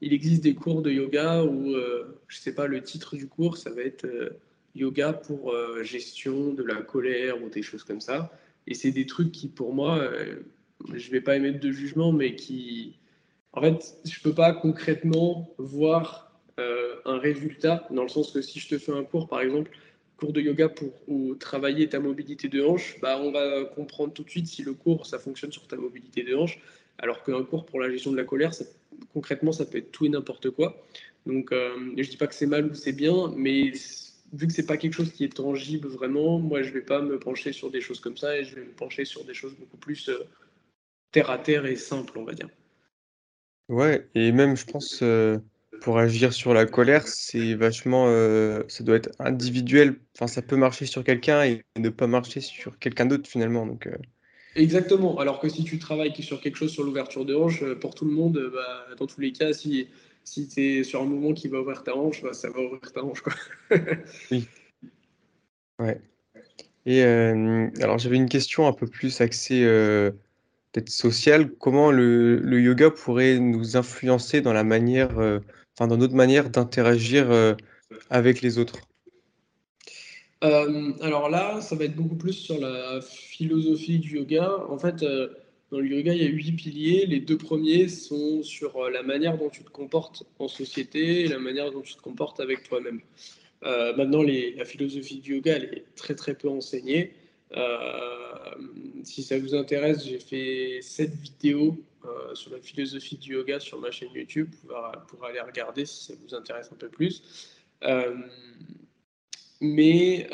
il 0.00 0.12
existe 0.12 0.42
des 0.42 0.54
cours 0.54 0.82
de 0.82 0.90
yoga 0.90 1.44
où, 1.44 1.74
euh, 1.74 2.20
je 2.28 2.38
sais 2.38 2.54
pas, 2.54 2.66
le 2.66 2.82
titre 2.82 3.16
du 3.16 3.28
cours, 3.28 3.56
ça 3.58 3.70
va 3.70 3.82
être 3.82 4.06
euh, 4.06 4.30
yoga 4.74 5.12
pour 5.12 5.52
euh, 5.52 5.82
gestion 5.82 6.54
de 6.54 6.62
la 6.62 6.76
colère 6.76 7.42
ou 7.42 7.48
des 7.48 7.62
choses 7.62 7.84
comme 7.84 8.00
ça. 8.00 8.32
Et 8.66 8.74
c'est 8.74 8.92
des 8.92 9.06
trucs 9.06 9.32
qui, 9.32 9.48
pour 9.48 9.74
moi, 9.74 10.08
je 10.92 11.10
vais 11.10 11.20
pas 11.20 11.36
émettre 11.36 11.60
de 11.60 11.72
jugement, 11.72 12.12
mais 12.12 12.34
qui, 12.36 12.98
en 13.52 13.62
fait, 13.62 13.96
je 14.04 14.20
peux 14.20 14.34
pas 14.34 14.52
concrètement 14.52 15.50
voir 15.58 16.30
un 17.06 17.18
résultat, 17.18 17.88
dans 17.90 18.02
le 18.02 18.10
sens 18.10 18.32
que 18.32 18.42
si 18.42 18.60
je 18.60 18.68
te 18.68 18.78
fais 18.78 18.92
un 18.92 19.02
cours, 19.02 19.28
par 19.28 19.40
exemple, 19.40 19.70
cours 20.18 20.34
de 20.34 20.42
yoga 20.42 20.68
pour 20.68 20.92
travailler 21.40 21.88
ta 21.88 22.00
mobilité 22.00 22.48
de 22.48 22.62
hanche, 22.62 23.00
bah, 23.00 23.18
on 23.18 23.32
va 23.32 23.64
comprendre 23.64 24.12
tout 24.12 24.22
de 24.22 24.30
suite 24.30 24.46
si 24.46 24.62
le 24.62 24.74
cours, 24.74 25.06
ça 25.06 25.18
fonctionne 25.18 25.50
sur 25.50 25.66
ta 25.66 25.76
mobilité 25.76 26.22
de 26.22 26.36
hanche, 26.36 26.60
alors 26.98 27.24
qu'un 27.24 27.42
cours 27.42 27.64
pour 27.64 27.80
la 27.80 27.90
gestion 27.90 28.12
de 28.12 28.18
la 28.18 28.24
colère, 28.24 28.52
ça 28.52 28.66
concrètement, 29.12 29.52
ça 29.52 29.64
peut 29.64 29.78
être 29.78 29.92
tout 29.92 30.06
et 30.06 30.08
n'importe 30.08 30.50
quoi. 30.50 30.84
Donc, 31.26 31.52
euh, 31.52 31.92
je 31.96 32.08
dis 32.08 32.16
pas 32.16 32.26
que 32.26 32.34
c'est 32.34 32.46
mal 32.46 32.66
ou 32.66 32.74
c'est 32.74 32.92
bien, 32.92 33.32
mais 33.36 33.72
vu 34.32 34.46
que 34.46 34.52
c'est 34.52 34.66
pas 34.66 34.76
quelque 34.76 34.94
chose 34.94 35.12
qui 35.12 35.24
est 35.24 35.36
tangible 35.36 35.88
vraiment, 35.88 36.38
moi, 36.38 36.62
je 36.62 36.70
vais 36.70 36.80
pas 36.80 37.02
me 37.02 37.18
pencher 37.18 37.52
sur 37.52 37.70
des 37.70 37.80
choses 37.80 38.00
comme 38.00 38.16
ça 38.16 38.38
et 38.38 38.44
je 38.44 38.54
vais 38.54 38.62
me 38.62 38.72
pencher 38.72 39.04
sur 39.04 39.24
des 39.24 39.34
choses 39.34 39.54
beaucoup 39.54 39.76
plus 39.76 40.08
euh, 40.08 40.26
terre 41.12 41.30
à 41.30 41.38
terre 41.38 41.66
et 41.66 41.76
simples, 41.76 42.18
on 42.18 42.24
va 42.24 42.32
dire. 42.32 42.48
Ouais, 43.68 44.08
et 44.14 44.32
même, 44.32 44.56
je 44.56 44.64
pense, 44.64 45.00
euh, 45.02 45.38
pour 45.80 45.98
agir 45.98 46.32
sur 46.32 46.54
la 46.54 46.66
colère, 46.66 47.06
c'est 47.06 47.54
vachement, 47.54 48.06
ça 48.68 48.82
doit 48.82 48.96
être 48.96 49.10
individuel. 49.20 50.00
Enfin, 50.16 50.26
ça 50.26 50.42
peut 50.42 50.56
marcher 50.56 50.86
sur 50.86 51.04
quelqu'un 51.04 51.44
et 51.44 51.62
ne 51.78 51.88
pas 51.88 52.08
marcher 52.08 52.40
sur 52.40 52.78
quelqu'un 52.78 53.06
d'autre 53.06 53.30
finalement. 53.30 53.66
Donc, 53.66 53.88
Exactement. 54.56 55.18
Alors 55.18 55.38
que 55.40 55.48
si 55.48 55.64
tu 55.64 55.78
travailles 55.78 56.12
sur 56.22 56.40
quelque 56.40 56.56
chose 56.56 56.70
sur 56.70 56.82
l'ouverture 56.82 57.24
de 57.24 57.34
hanche, 57.34 57.62
euh, 57.62 57.74
pour 57.74 57.94
tout 57.94 58.04
le 58.04 58.12
monde, 58.12 58.36
euh, 58.36 58.50
bah, 58.52 58.94
dans 58.96 59.06
tous 59.06 59.20
les 59.20 59.32
cas, 59.32 59.52
si, 59.52 59.88
si 60.24 60.48
tu 60.48 60.60
es 60.60 60.84
sur 60.84 61.02
un 61.02 61.04
mouvement 61.04 61.32
qui 61.32 61.48
va 61.48 61.60
ouvrir 61.60 61.82
ta 61.84 61.96
hanche, 61.96 62.22
bah, 62.22 62.32
ça 62.32 62.50
va 62.50 62.60
ouvrir 62.60 62.92
ta 62.92 63.04
hanche. 63.04 63.20
Quoi. 63.20 63.32
oui. 64.30 64.48
Ouais. 65.78 66.00
Et 66.86 67.04
euh, 67.04 67.68
alors 67.80 67.98
j'avais 67.98 68.16
une 68.16 68.28
question 68.28 68.66
un 68.66 68.72
peu 68.72 68.86
plus 68.86 69.20
axée 69.20 69.62
peut-être 70.72 70.88
sociale. 70.88 71.50
Comment 71.58 71.90
le, 71.90 72.60
yoga 72.60 72.90
pourrait 72.90 73.38
nous 73.38 73.76
influencer 73.76 74.40
dans 74.40 74.52
la 74.52 74.64
manière, 74.64 75.10
enfin 75.12 75.86
dans 75.86 75.96
notre 75.96 76.14
manière 76.14 76.50
d'interagir 76.50 77.56
avec 78.08 78.40
les 78.40 78.58
autres? 78.58 78.89
Euh, 80.42 80.92
alors 81.02 81.28
là, 81.28 81.60
ça 81.60 81.76
va 81.76 81.84
être 81.84 81.96
beaucoup 81.96 82.16
plus 82.16 82.32
sur 82.32 82.58
la 82.58 83.00
philosophie 83.02 83.98
du 83.98 84.16
yoga. 84.16 84.50
En 84.68 84.78
fait, 84.78 85.02
euh, 85.02 85.28
dans 85.70 85.78
le 85.78 85.86
yoga, 85.86 86.14
il 86.14 86.22
y 86.22 86.26
a 86.26 86.28
huit 86.28 86.52
piliers. 86.52 87.06
Les 87.06 87.20
deux 87.20 87.36
premiers 87.36 87.88
sont 87.88 88.42
sur 88.42 88.76
euh, 88.76 88.90
la 88.90 89.02
manière 89.02 89.36
dont 89.36 89.50
tu 89.50 89.62
te 89.64 89.70
comportes 89.70 90.24
en 90.38 90.48
société 90.48 91.24
et 91.24 91.28
la 91.28 91.38
manière 91.38 91.70
dont 91.70 91.82
tu 91.82 91.94
te 91.94 92.02
comportes 92.02 92.40
avec 92.40 92.62
toi-même. 92.62 93.00
maintenant, 93.62 94.22
la 94.22 94.64
philosophie 94.64 95.20
du 95.20 95.34
yoga, 95.34 95.56
elle 95.56 95.64
est 95.64 95.84
très 95.94 96.14
très 96.14 96.34
peu 96.34 96.48
enseignée. 96.48 97.12
si 99.04 99.22
ça 99.22 99.38
vous 99.38 99.54
intéresse, 99.54 100.06
j'ai 100.06 100.18
fait 100.18 100.80
sept 100.80 101.12
vidéos 101.14 101.76
sur 102.32 102.50
la 102.52 102.60
philosophie 102.60 103.18
du 103.18 103.34
yoga 103.34 103.60
sur 103.60 103.78
ma 103.78 103.90
chaîne 103.90 104.12
YouTube 104.14 104.48
pour, 104.62 104.74
pour 105.08 105.24
aller 105.26 105.40
regarder 105.40 105.84
si 105.84 106.06
ça 106.06 106.14
vous 106.22 106.34
intéresse 106.34 106.70
un 106.72 106.76
peu 106.76 106.88
plus. 106.88 107.22
Mais 109.60 110.28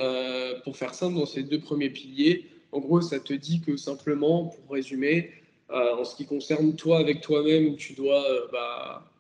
pour 0.64 0.76
faire 0.76 0.94
simple, 0.94 1.16
dans 1.16 1.26
ces 1.26 1.42
deux 1.42 1.60
premiers 1.60 1.90
piliers, 1.90 2.46
en 2.72 2.80
gros, 2.80 3.00
ça 3.00 3.18
te 3.18 3.32
dit 3.32 3.60
que 3.60 3.76
simplement, 3.76 4.46
pour 4.46 4.74
résumer, 4.74 5.30
en 5.68 6.04
ce 6.04 6.14
qui 6.14 6.26
concerne 6.26 6.76
toi 6.76 6.98
avec 6.98 7.22
toi-même, 7.22 7.76
tu 7.76 7.94
dois 7.94 8.24
bah, 8.52 9.10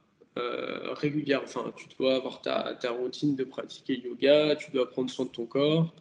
régulière, 0.94 1.42
enfin, 1.42 1.72
tu 1.76 1.86
dois 1.98 2.14
avoir 2.16 2.40
ta, 2.40 2.74
ta, 2.80 2.92
routine 2.92 3.34
de 3.34 3.44
pratiquer 3.44 3.98
yoga, 3.98 4.54
tu 4.56 4.70
dois 4.70 4.88
prendre 4.88 5.10
soin 5.10 5.24
de 5.24 5.30
ton 5.30 5.46
corps, 5.46 5.92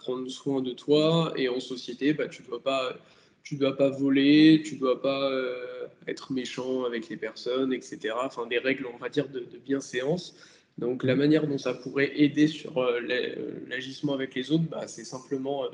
prendre 0.00 0.28
soin 0.30 0.62
de 0.62 0.72
toi, 0.72 1.34
et 1.36 1.50
en 1.50 1.60
société, 1.60 2.14
bah, 2.14 2.28
tu 2.28 2.42
dois 2.42 2.62
pas 2.62 2.94
tu 3.42 3.56
dois 3.56 3.76
pas 3.76 3.88
voler, 3.88 4.62
tu 4.64 4.76
dois 4.76 5.00
pas 5.00 5.30
euh, 5.30 5.86
être 6.06 6.32
méchant 6.32 6.84
avec 6.84 7.08
les 7.08 7.16
personnes, 7.16 7.72
etc. 7.72 8.14
Enfin, 8.22 8.46
des 8.46 8.58
règles, 8.58 8.86
on 8.92 8.98
va 8.98 9.08
dire, 9.08 9.28
de, 9.28 9.44
bienséance. 9.64 10.36
Donc, 10.80 11.04
la 11.04 11.14
manière 11.14 11.46
dont 11.46 11.58
ça 11.58 11.74
pourrait 11.74 12.18
aider 12.18 12.48
sur 12.48 12.78
euh, 12.78 13.00
euh, 13.08 13.60
l'agissement 13.68 14.14
avec 14.14 14.34
les 14.34 14.50
autres, 14.50 14.64
bah, 14.64 14.88
c'est 14.88 15.04
simplement 15.04 15.64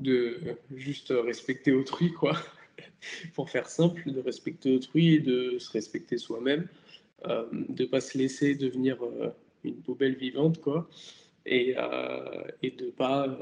de 0.00 0.38
juste 0.74 1.12
respecter 1.16 1.72
autrui, 1.72 2.12
quoi. 2.12 2.36
Pour 3.34 3.50
faire 3.50 3.68
simple, 3.68 4.10
de 4.10 4.20
respecter 4.20 4.74
autrui 4.74 5.14
et 5.14 5.20
de 5.20 5.58
se 5.58 5.70
respecter 5.70 6.18
soi-même, 6.18 6.66
de 7.24 7.84
pas 7.84 8.00
se 8.00 8.16
laisser 8.16 8.54
devenir 8.54 8.98
une 9.62 9.76
poubelle 9.76 10.16
vivante, 10.16 10.60
quoi, 10.60 10.88
et, 11.46 11.74
de 11.74 12.90
pas 12.90 13.38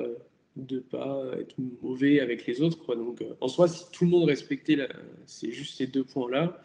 de 0.57 0.81
pas 0.81 1.25
être 1.39 1.55
mauvais 1.83 2.21
avec 2.21 2.47
les 2.47 2.61
autres. 2.61 2.79
Quoi. 2.85 2.97
Donc, 2.97 3.23
euh, 3.23 3.35
en 3.41 3.49
soi, 3.49 3.69
si 3.69 3.91
tout 3.93 4.05
le 4.05 4.11
monde 4.11 4.25
respectait 4.25 4.79
c'est 5.27 5.51
juste 5.51 5.77
ces 5.79 5.87
deux 5.87 6.05
points-là, 6.05 6.61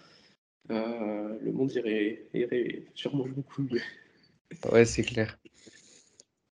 euh, 0.71 1.37
le 1.41 1.51
monde 1.51 1.71
irait, 1.73 2.25
irait, 2.33 2.83
sûrement 2.93 3.25
beaucoup 3.27 3.63
mieux. 3.63 3.81
Ouais, 4.71 4.85
c'est 4.85 5.03
clair. 5.03 5.37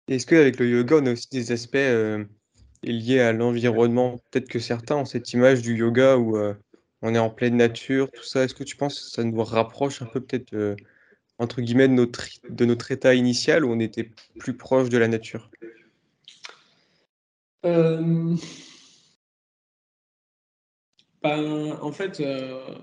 Est-ce 0.07 0.25
qu'avec 0.25 0.59
le 0.59 0.69
yoga, 0.69 0.97
on 0.97 1.05
a 1.05 1.11
aussi 1.13 1.29
des 1.31 1.51
aspects 1.51 1.75
euh, 1.75 2.25
liés 2.83 3.19
à 3.19 3.33
l'environnement? 3.33 4.17
Peut-être 4.31 4.49
que 4.49 4.59
certains 4.59 4.95
ont 4.95 5.05
cette 5.05 5.31
image 5.33 5.61
du 5.61 5.75
yoga 5.75 6.17
où 6.17 6.37
on 7.01 7.15
est 7.15 7.19
en 7.19 7.29
pleine 7.29 7.57
nature, 7.57 8.09
tout 8.11 8.23
ça. 8.23 8.43
Est-ce 8.43 8.55
que 8.55 8.63
tu 8.63 8.75
penses 8.75 8.99
que 8.99 9.09
ça 9.09 9.23
nous 9.23 9.43
rapproche 9.43 10.01
un 10.01 10.05
peu 10.05 10.19
peut-être, 10.21 10.75
entre 11.37 11.61
guillemets, 11.61 11.87
de 11.87 11.93
notre, 11.93 12.27
de 12.49 12.65
notre 12.65 12.91
état 12.91 13.13
initial 13.15 13.63
où 13.63 13.71
on 13.71 13.79
était 13.79 14.11
plus 14.39 14.57
proche 14.57 14.89
de 14.89 14.97
la 14.97 15.07
nature? 15.07 15.49
Euh, 17.65 18.35
ben, 21.21 21.77
en 21.81 21.91
fait, 21.91 22.19
euh, 22.19 22.75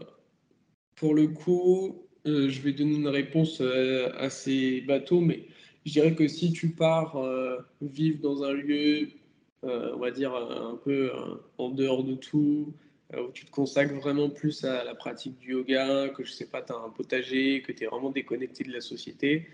pour 0.94 1.14
le 1.14 1.28
coup, 1.28 2.07
euh, 2.29 2.49
je 2.49 2.61
vais 2.61 2.72
donner 2.72 2.97
une 2.97 3.09
réponse 3.09 3.62
assez 4.18 4.83
bateau, 4.83 5.20
mais 5.20 5.45
je 5.87 5.93
dirais 5.93 6.14
que 6.14 6.29
si 6.29 6.53
tu 6.53 6.70
pars 6.70 7.16
vivre 7.81 8.20
dans 8.20 8.43
un 8.45 8.53
lieu, 8.53 9.09
on 9.62 9.99
va 9.99 10.11
dire 10.11 10.35
un 10.35 10.79
peu 10.85 11.11
en 11.57 11.70
dehors 11.70 12.05
de 12.05 12.14
tout, 12.14 12.74
où 13.16 13.31
tu 13.33 13.47
te 13.47 13.51
consacres 13.51 13.95
vraiment 13.95 14.29
plus 14.29 14.64
à 14.64 14.85
la 14.85 14.95
pratique 14.95 15.39
du 15.39 15.53
yoga, 15.53 16.11
que 16.11 16.24
je 16.24 16.33
sais 16.33 16.47
pas, 16.47 16.61
tu 16.62 16.72
as 16.72 16.76
un 16.76 16.91
potager, 16.91 17.62
que 17.62 17.72
tu 17.72 17.85
es 17.85 17.87
vraiment 17.87 18.11
déconnecté 18.11 18.64
de 18.64 18.72
la 18.72 18.83
société, 18.83 19.49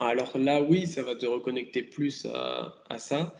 alors 0.00 0.36
là, 0.38 0.62
oui, 0.62 0.86
ça 0.86 1.02
va 1.02 1.14
te 1.14 1.26
reconnecter 1.26 1.82
plus 1.82 2.26
à, 2.26 2.74
à 2.88 2.98
ça. 2.98 3.34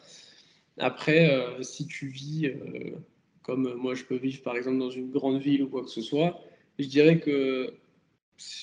Après, 0.78 1.34
euh, 1.34 1.62
si 1.62 1.86
tu 1.86 2.08
vis 2.08 2.46
euh, 2.46 2.96
comme 3.42 3.74
moi 3.74 3.94
je 3.94 4.04
peux 4.04 4.16
vivre 4.16 4.42
par 4.42 4.56
exemple 4.56 4.78
dans 4.78 4.90
une 4.90 5.10
grande 5.10 5.40
ville 5.40 5.62
ou 5.62 5.68
quoi 5.68 5.82
que 5.82 5.88
ce 5.90 6.02
soit, 6.02 6.40
je 6.78 6.86
dirais 6.86 7.18
que 7.18 7.74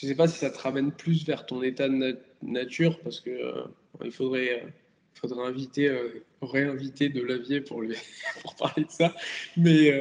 je 0.02 0.08
sais 0.08 0.16
pas 0.16 0.28
si 0.28 0.40
ça 0.40 0.50
te 0.50 0.58
ramène 0.58 0.92
plus 0.92 1.26
vers 1.26 1.46
ton 1.46 1.62
état 1.62 1.88
de 1.88 2.18
nature 2.42 3.00
parce 3.02 3.20
que 3.20 3.30
euh, 3.30 3.64
il 4.04 4.12
faudrait, 4.12 4.66
faudrait 5.14 5.48
inviter, 5.48 5.96
réinviter 6.42 7.10
de 7.10 7.22
Lavier 7.22 7.62
pour, 7.62 7.84
pour 8.42 8.56
parler 8.56 8.86
de 8.86 8.92
ça. 8.92 9.16
Mais 9.56 9.94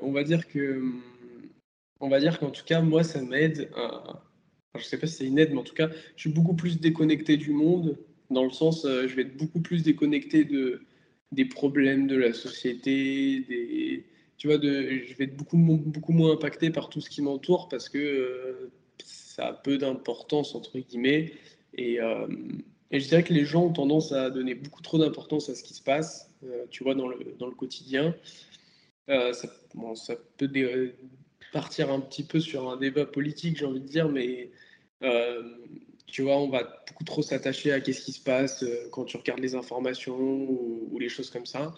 on 0.00 0.12
va 0.12 0.24
dire 0.24 0.46
que 0.48 0.82
on 2.00 2.08
va 2.08 2.20
dire 2.20 2.38
qu'en 2.38 2.50
tout 2.50 2.64
cas 2.64 2.80
moi 2.80 3.02
ça 3.02 3.20
m'aide 3.22 3.70
à, 3.74 4.22
je 4.76 4.84
sais 4.84 4.98
pas 4.98 5.06
si 5.06 5.16
c'est 5.16 5.26
une 5.26 5.38
aide, 5.38 5.50
mais 5.52 5.58
en 5.58 5.64
tout 5.64 5.74
cas, 5.74 5.88
je 6.16 6.20
suis 6.20 6.30
beaucoup 6.30 6.54
plus 6.54 6.78
déconnecté 6.78 7.36
du 7.36 7.50
monde, 7.50 7.98
dans 8.30 8.44
le 8.44 8.50
sens, 8.50 8.86
je 8.86 9.14
vais 9.14 9.22
être 9.22 9.36
beaucoup 9.36 9.60
plus 9.60 9.82
déconnecté 9.82 10.44
de, 10.44 10.82
des 11.32 11.44
problèmes 11.44 12.06
de 12.06 12.16
la 12.16 12.32
société, 12.32 13.40
des, 13.40 14.04
tu 14.38 14.46
vois, 14.46 14.58
de, 14.58 15.02
je 15.06 15.14
vais 15.14 15.24
être 15.24 15.36
beaucoup, 15.36 15.56
beaucoup 15.56 16.12
moins 16.12 16.32
impacté 16.32 16.70
par 16.70 16.88
tout 16.88 17.00
ce 17.00 17.10
qui 17.10 17.22
m'entoure 17.22 17.68
parce 17.68 17.88
que 17.88 17.98
euh, 17.98 18.70
ça 19.38 19.46
a 19.46 19.52
peu 19.52 19.78
d'importance, 19.78 20.54
entre 20.54 20.78
guillemets. 20.78 21.32
Et, 21.74 22.00
euh, 22.00 22.26
et, 22.90 23.00
je 23.00 23.08
dirais 23.08 23.22
que 23.22 23.32
les 23.32 23.44
gens 23.44 23.66
ont 23.66 23.72
tendance 23.72 24.12
à 24.12 24.30
donner 24.30 24.54
beaucoup 24.54 24.82
trop 24.82 24.98
d'importance 24.98 25.48
à 25.48 25.54
ce 25.54 25.62
qui 25.62 25.74
se 25.74 25.82
passe, 25.82 26.30
euh, 26.44 26.66
tu 26.70 26.84
vois, 26.84 26.94
dans 26.94 27.08
le, 27.08 27.18
dans 27.38 27.46
le 27.46 27.54
quotidien. 27.54 28.14
ça, 29.08 29.32
bon, 29.74 29.94
ça 29.94 30.14
peut 30.36 30.50
partir 31.52 31.90
un 31.90 32.00
petit 32.00 32.24
peu 32.24 32.40
sur 32.40 32.68
un 32.68 32.76
débat 32.76 33.06
politique, 33.06 33.56
j'ai 33.56 33.64
envie 33.64 33.80
de 33.80 33.86
dire, 33.86 34.08
mais 34.08 34.50
tu 36.08 36.22
vois, 36.22 36.38
on 36.38 36.48
va 36.48 36.82
beaucoup 36.88 37.04
trop 37.04 37.22
s'attacher 37.22 37.72
à 37.72 37.80
qu'est-ce 37.80 38.02
qui 38.02 38.12
se 38.12 38.22
passe 38.22 38.62
euh, 38.62 38.88
quand 38.90 39.04
tu 39.04 39.16
regardes 39.16 39.40
les 39.40 39.54
informations 39.54 40.18
ou, 40.18 40.98
les 40.98 41.08
choses 41.08 41.30
comme 41.30 41.46
ça. 41.46 41.74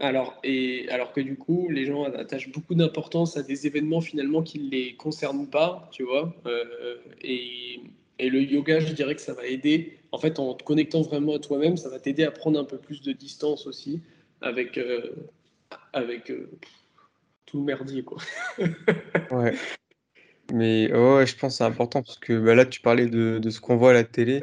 Alors, 0.00 0.40
et, 0.42 0.88
alors 0.88 1.12
que 1.12 1.20
du 1.20 1.36
coup, 1.36 1.68
les 1.68 1.84
gens 1.84 2.04
attachent 2.04 2.50
beaucoup 2.50 2.74
d'importance 2.74 3.36
à 3.36 3.42
des 3.42 3.66
événements 3.66 4.00
finalement 4.00 4.42
qui 4.42 4.58
ne 4.58 4.70
les 4.70 4.96
concernent 4.96 5.48
pas, 5.48 5.88
tu 5.92 6.02
vois. 6.02 6.34
Euh, 6.46 6.96
et, 7.20 7.80
et, 8.18 8.30
le 8.30 8.42
yoga, 8.42 8.80
je 8.80 8.92
dirais 8.92 9.14
que 9.14 9.20
ça 9.20 9.34
va 9.34 9.46
aider. 9.46 9.98
En 10.10 10.18
fait, 10.18 10.38
en 10.38 10.54
te 10.54 10.64
connectant 10.64 11.02
vraiment 11.02 11.34
à 11.34 11.38
toi-même, 11.38 11.76
ça 11.76 11.88
va 11.88 11.98
t'aider 11.98 12.24
à 12.24 12.30
prendre 12.30 12.58
un 12.58 12.64
peu 12.64 12.78
plus 12.78 13.02
de 13.02 13.12
distance 13.12 13.66
aussi 13.66 14.00
avec, 14.40 14.78
euh, 14.78 15.14
avec 15.92 16.32
tout 17.46 17.58
le 17.58 17.64
merdier, 17.64 18.02
quoi. 18.02 18.18
ouais. 19.30 19.54
Mais 20.52 20.92
ouais, 20.92 21.26
je 21.26 21.36
pense 21.36 21.54
que 21.54 21.58
c'est 21.58 21.64
important 21.64 22.02
parce 22.02 22.18
que 22.18 22.38
bah, 22.38 22.54
là, 22.54 22.66
tu 22.66 22.80
parlais 22.80 23.06
de, 23.06 23.38
de 23.38 23.50
ce 23.50 23.60
qu'on 23.60 23.76
voit 23.76 23.90
à 23.90 23.94
la 23.94 24.04
télé. 24.04 24.42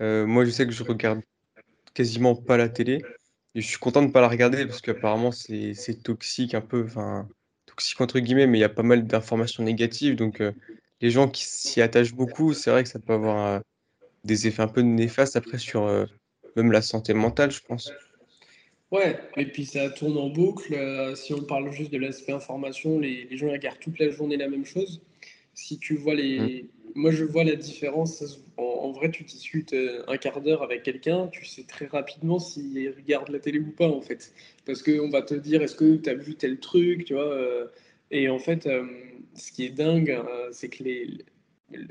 Euh, 0.00 0.26
moi, 0.26 0.44
je 0.44 0.50
sais 0.50 0.66
que 0.66 0.72
je 0.72 0.82
regarde 0.82 1.20
quasiment 1.94 2.34
pas 2.34 2.56
la 2.56 2.68
télé. 2.68 3.02
Et 3.54 3.60
je 3.60 3.66
suis 3.66 3.78
content 3.78 4.02
de 4.02 4.08
ne 4.08 4.12
pas 4.12 4.20
la 4.20 4.28
regarder 4.28 4.66
parce 4.66 4.80
qu'apparemment, 4.80 5.30
c'est 5.32 6.02
toxique 6.02 6.54
un 6.54 6.60
peu, 6.60 6.84
enfin, 6.84 7.28
toxique 7.66 8.00
entre 8.00 8.18
guillemets, 8.18 8.46
mais 8.46 8.58
il 8.58 8.60
y 8.60 8.64
a 8.64 8.68
pas 8.68 8.82
mal 8.82 9.06
d'informations 9.06 9.62
négatives. 9.62 10.16
Donc, 10.16 10.40
euh, 10.40 10.52
les 11.00 11.10
gens 11.10 11.28
qui 11.28 11.44
s'y 11.44 11.80
attachent 11.80 12.14
beaucoup, 12.14 12.52
c'est 12.52 12.70
vrai 12.70 12.82
que 12.82 12.88
ça 12.88 12.98
peut 12.98 13.12
avoir 13.12 13.46
euh, 13.46 13.60
des 14.24 14.46
effets 14.46 14.62
un 14.62 14.68
peu 14.68 14.80
néfastes 14.80 15.36
après 15.36 15.58
sur 15.58 15.86
même 16.56 16.72
la 16.72 16.82
santé 16.82 17.14
mentale, 17.14 17.50
je 17.50 17.60
pense. 17.60 17.92
Ouais, 18.90 19.18
et 19.36 19.46
puis 19.46 19.66
ça 19.66 19.90
tourne 19.90 20.16
en 20.16 20.28
boucle. 20.28 20.74
si 21.16 21.34
on 21.34 21.42
parle 21.42 21.70
juste 21.72 21.92
de 21.92 21.98
l'aspect 21.98 22.32
information, 22.32 22.98
les, 22.98 23.26
les 23.30 23.36
gens 23.36 23.50
regardent 23.50 23.80
toute 23.80 23.98
la 23.98 24.10
journée 24.10 24.36
la 24.36 24.48
même 24.48 24.64
chose. 24.64 25.02
Si 25.54 25.78
tu 25.78 25.96
vois 25.96 26.14
les. 26.14 26.62
Mm. 26.62 26.68
Moi, 26.94 27.10
je 27.10 27.24
vois 27.24 27.42
la 27.42 27.56
différence. 27.56 28.22
En, 28.56 28.92
vrai, 28.92 29.10
tu 29.10 29.24
discutes 29.24 29.72
euh, 29.72 30.04
un 30.06 30.16
quart 30.16 30.40
d'heure 30.40 30.62
avec 30.62 30.84
quelqu'un, 30.84 31.26
tu 31.28 31.44
sais 31.44 31.64
très 31.64 31.86
rapidement 31.86 32.38
s'il 32.38 32.88
regarde 32.96 33.30
la 33.30 33.40
télé 33.40 33.58
ou 33.58 33.72
pas, 33.72 33.88
en 33.88 34.00
fait. 34.00 34.32
Parce 34.64 34.82
qu'on 34.82 35.10
va 35.10 35.22
te 35.22 35.34
dire 35.34 35.62
est-ce 35.62 35.74
que 35.74 35.96
tu 35.96 36.08
as 36.08 36.14
vu 36.14 36.36
tel 36.36 36.60
truc, 36.60 37.04
tu 37.04 37.14
vois. 37.14 37.32
Euh, 37.32 37.66
et 38.12 38.28
en 38.28 38.38
fait, 38.38 38.66
euh, 38.66 38.86
ce 39.34 39.50
qui 39.50 39.64
est 39.64 39.70
dingue, 39.70 40.16
c'est 40.52 40.68
que 40.68 40.84
les, 40.84 41.08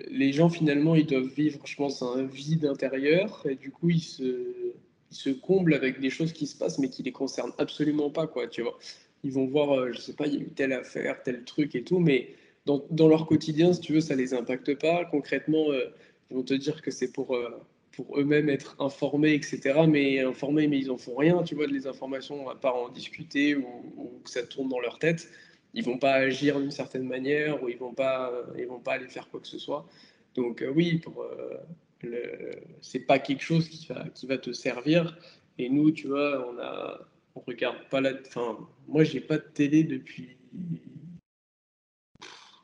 les 0.10 0.32
gens, 0.32 0.50
finalement, 0.50 0.96
ils 0.96 1.06
doivent 1.06 1.28
vivre, 1.28 1.60
je 1.66 1.76
pense, 1.76 2.02
un 2.02 2.24
vide 2.24 2.66
intérieur. 2.66 3.46
Et 3.50 3.56
du 3.56 3.72
coup, 3.72 3.90
ils 3.90 4.00
se, 4.00 4.74
ils 5.12 5.16
se 5.16 5.32
comblent 5.32 5.74
avec 5.74 6.00
des 6.00 6.10
choses 6.10 6.32
qui 6.32 6.48
se 6.48 6.58
passent, 6.58 6.80
mais 6.80 6.90
qui 6.90 7.04
les 7.04 7.12
concernent 7.12 7.54
absolument 7.58 8.10
pas, 8.10 8.28
quoi, 8.28 8.48
tu 8.48 8.62
vois. 8.62 8.80
Ils 9.26 9.34
vont 9.34 9.48
voir, 9.48 9.92
je 9.92 10.00
sais 10.00 10.14
pas, 10.14 10.28
il 10.28 10.36
y 10.36 10.38
a 10.38 10.42
eu 10.42 10.50
telle 10.50 10.72
affaire, 10.72 11.22
tel 11.24 11.44
truc 11.44 11.76
et 11.76 11.84
tout, 11.84 12.00
mais 12.00 12.36
dans, 12.66 13.08
leur 13.08 13.26
quotidien, 13.26 13.74
si 13.74 13.82
tu 13.82 13.94
veux, 13.94 14.02
ça 14.02 14.16
les 14.16 14.34
impacte 14.34 14.74
pas. 14.80 15.06
Concrètement, 15.06 15.72
euh, 15.72 15.86
ils 16.30 16.36
vont 16.38 16.44
te 16.44 16.54
dire 16.54 16.82
que 16.82 16.92
c'est 16.92 17.12
pour, 17.12 17.36
euh, 17.36 17.50
pour 17.92 18.18
eux-mêmes 18.18 18.50
être 18.50 18.76
informés, 18.80 19.34
etc. 19.34 19.82
Mais 19.88 20.20
informés, 20.20 20.68
mais 20.68 20.80
ils 20.80 20.92
en 20.92 20.98
font 20.98 21.16
rien, 21.16 21.44
tu 21.44 21.56
vois, 21.56 21.68
de 21.68 21.74
les 21.74 21.88
informations, 21.88 22.50
à 22.50 22.56
part 22.56 22.76
en 22.76 22.90
discuter 22.90 23.56
ou, 23.56 24.22
que 24.24 24.30
ça 24.30 24.44
tourne 24.44 24.70
dans 24.70 24.80
leur 24.80 25.00
tête. 25.00 25.30
Ils 25.74 25.84
vont 25.84 25.98
pas 25.98 26.14
agir 26.14 26.60
d'une 26.60 26.72
certaine 26.72 27.08
manière 27.08 27.62
ou 27.64 27.70
ils 27.70 27.78
vont 27.78 27.94
pas, 27.94 28.32
ils 28.58 28.68
vont 28.68 28.80
pas 28.80 28.94
aller 28.94 29.08
faire 29.08 29.30
quoi 29.30 29.40
que 29.40 29.48
ce 29.48 29.58
soit. 29.58 29.88
Donc 30.36 30.62
euh, 30.62 30.72
oui, 30.74 31.00
pour 31.00 31.26
c'est 32.82 33.00
pas 33.00 33.18
quelque 33.18 33.42
chose 33.42 33.70
qui 33.70 33.88
va, 33.88 34.06
qui 34.14 34.28
va 34.28 34.38
te 34.38 34.52
servir. 34.52 35.18
Et 35.58 35.70
nous, 35.70 35.92
tu 35.92 36.08
vois, 36.08 36.48
on 36.50 36.60
a, 36.60 37.00
on 37.36 37.40
regarde 37.42 37.78
pas 37.90 38.02
la, 38.02 38.12
enfin, 38.28 38.58
moi 38.88 39.04
j'ai 39.04 39.22
pas 39.22 39.38
de 39.38 39.46
télé 39.54 39.84
depuis 39.84 40.38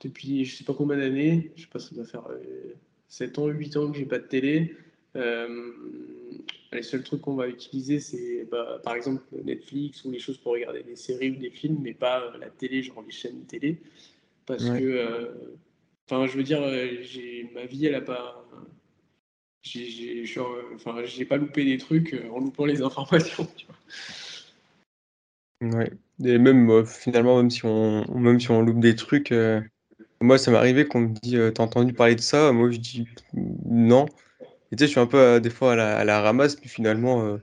depuis 0.01 0.45
je 0.45 0.55
sais 0.55 0.63
pas 0.63 0.73
combien 0.73 0.97
d'années, 0.97 1.51
je 1.55 1.63
sais 1.63 1.67
pas, 1.67 1.79
ça 1.79 1.93
doit 1.93 2.05
faire 2.05 2.27
7 3.07 3.37
euh, 3.37 3.41
ans, 3.41 3.47
8 3.47 3.77
ans 3.77 3.91
que 3.91 3.97
j'ai 3.97 4.05
pas 4.05 4.19
de 4.19 4.27
télé. 4.27 4.75
Euh, 5.15 5.71
les 6.71 6.83
seuls 6.83 7.03
trucs 7.03 7.21
qu'on 7.21 7.35
va 7.35 7.47
utiliser, 7.47 7.99
c'est 7.99 8.47
bah, 8.49 8.79
par 8.83 8.95
exemple 8.95 9.23
Netflix 9.43 10.05
ou 10.05 10.11
les 10.11 10.19
choses 10.19 10.37
pour 10.37 10.53
regarder 10.53 10.83
des 10.83 10.95
séries 10.95 11.31
ou 11.31 11.35
des 11.35 11.49
films, 11.49 11.79
mais 11.81 11.93
pas 11.93 12.31
la 12.39 12.49
télé, 12.49 12.83
genre 12.83 13.03
les 13.05 13.11
chaînes 13.11 13.43
télé. 13.45 13.77
Parce 14.45 14.69
que, 14.69 14.83
euh, 14.83 15.31
enfin, 16.09 16.27
je 16.27 16.37
veux 16.37 16.43
dire, 16.43 16.61
ma 17.53 17.65
vie, 17.65 17.85
elle 17.85 17.95
a 17.95 18.01
pas. 18.01 18.45
j'ai 19.63 20.23
enfin, 20.75 21.03
pas 21.27 21.37
loupé 21.37 21.65
des 21.65 21.77
trucs 21.77 22.15
en 22.31 22.39
loupant 22.39 22.65
les 22.65 22.81
informations. 22.83 23.47
Tu 23.57 23.65
vois. 23.65 23.75
Ouais. 25.61 25.91
Et 26.23 26.37
même 26.37 26.85
finalement, 26.85 27.37
même 27.37 27.49
si 27.49 27.65
on, 27.65 28.05
même 28.17 28.39
si 28.39 28.51
on 28.51 28.61
loupe 28.61 28.79
des 28.79 28.95
trucs, 28.95 29.33
moi 30.21 30.37
ça 30.37 30.51
m'est 30.51 30.57
arrivé 30.57 30.87
qu'on 30.87 31.01
me 31.01 31.13
dit 31.21 31.37
T'as 31.53 31.63
entendu 31.63 31.93
parler 31.93 32.15
de 32.15 32.21
ça 32.21 32.51
Moi 32.51 32.71
je 32.71 32.77
dis 32.77 33.07
non. 33.33 34.05
Et 34.71 34.75
tu 34.75 34.83
sais, 34.83 34.85
je 34.87 34.91
suis 34.91 34.99
un 34.99 35.07
peu 35.07 35.39
des 35.41 35.49
fois 35.49 35.73
à 35.73 35.75
la, 35.75 35.97
à 35.97 36.03
la 36.05 36.21
ramasse, 36.21 36.55
puis 36.55 36.69
finalement, 36.69 37.39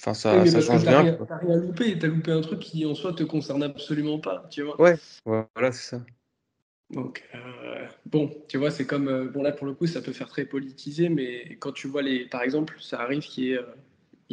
Enfin, 0.00 0.12
ça, 0.12 0.44
ça 0.44 0.60
change 0.60 0.84
rien. 0.84 1.02
rien. 1.02 1.18
T'as 1.26 1.38
rien 1.38 1.56
loupé, 1.56 1.98
t'as 1.98 2.08
loupé 2.08 2.30
un 2.32 2.42
truc 2.42 2.60
qui 2.60 2.84
en 2.84 2.94
soi 2.94 3.14
te 3.14 3.22
concerne 3.22 3.62
absolument 3.62 4.18
pas, 4.18 4.46
tu 4.50 4.62
vois. 4.62 4.78
Ouais, 4.80 4.96
voilà, 5.24 5.72
c'est 5.72 5.96
ça. 5.96 6.02
Donc, 6.90 7.24
euh, 7.34 7.86
bon, 8.04 8.30
tu 8.48 8.58
vois, 8.58 8.70
c'est 8.70 8.86
comme, 8.86 9.08
euh, 9.08 9.28
bon 9.28 9.42
là 9.42 9.52
pour 9.52 9.66
le 9.66 9.72
coup, 9.72 9.86
ça 9.86 10.02
peut 10.02 10.12
faire 10.12 10.28
très 10.28 10.44
politisé, 10.44 11.08
mais 11.08 11.56
quand 11.58 11.72
tu 11.72 11.88
vois 11.88 12.02
les, 12.02 12.26
par 12.26 12.42
exemple, 12.42 12.76
ça 12.80 13.00
arrive 13.00 13.22
qu'il 13.22 13.44
y 13.44 13.52
ait, 13.52 13.58
euh, 13.58 13.62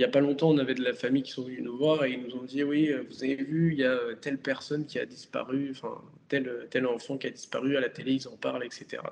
il 0.01 0.05
y 0.05 0.07
a 0.07 0.11
pas 0.11 0.19
longtemps, 0.19 0.49
on 0.49 0.57
avait 0.57 0.73
de 0.73 0.83
la 0.83 0.93
famille 0.93 1.21
qui 1.21 1.31
sont 1.31 1.43
venus 1.43 1.61
nous 1.61 1.77
voir 1.77 2.03
et 2.05 2.11
ils 2.11 2.21
nous 2.21 2.35
ont 2.35 2.43
dit, 2.43 2.63
oui, 2.63 2.91
vous 3.09 3.23
avez 3.23 3.35
vu, 3.35 3.73
il 3.73 3.79
y 3.79 3.85
a 3.85 3.97
telle 4.19 4.39
personne 4.39 4.85
qui 4.85 4.97
a 4.97 5.05
disparu, 5.05 5.69
enfin, 5.71 6.01
tel, 6.27 6.67
tel 6.71 6.87
enfant 6.87 7.17
qui 7.17 7.27
a 7.27 7.29
disparu 7.29 7.77
à 7.77 7.81
la 7.81 7.89
télé, 7.89 8.13
ils 8.13 8.27
en 8.27 8.35
parlent, 8.35 8.63
etc. 8.63 9.03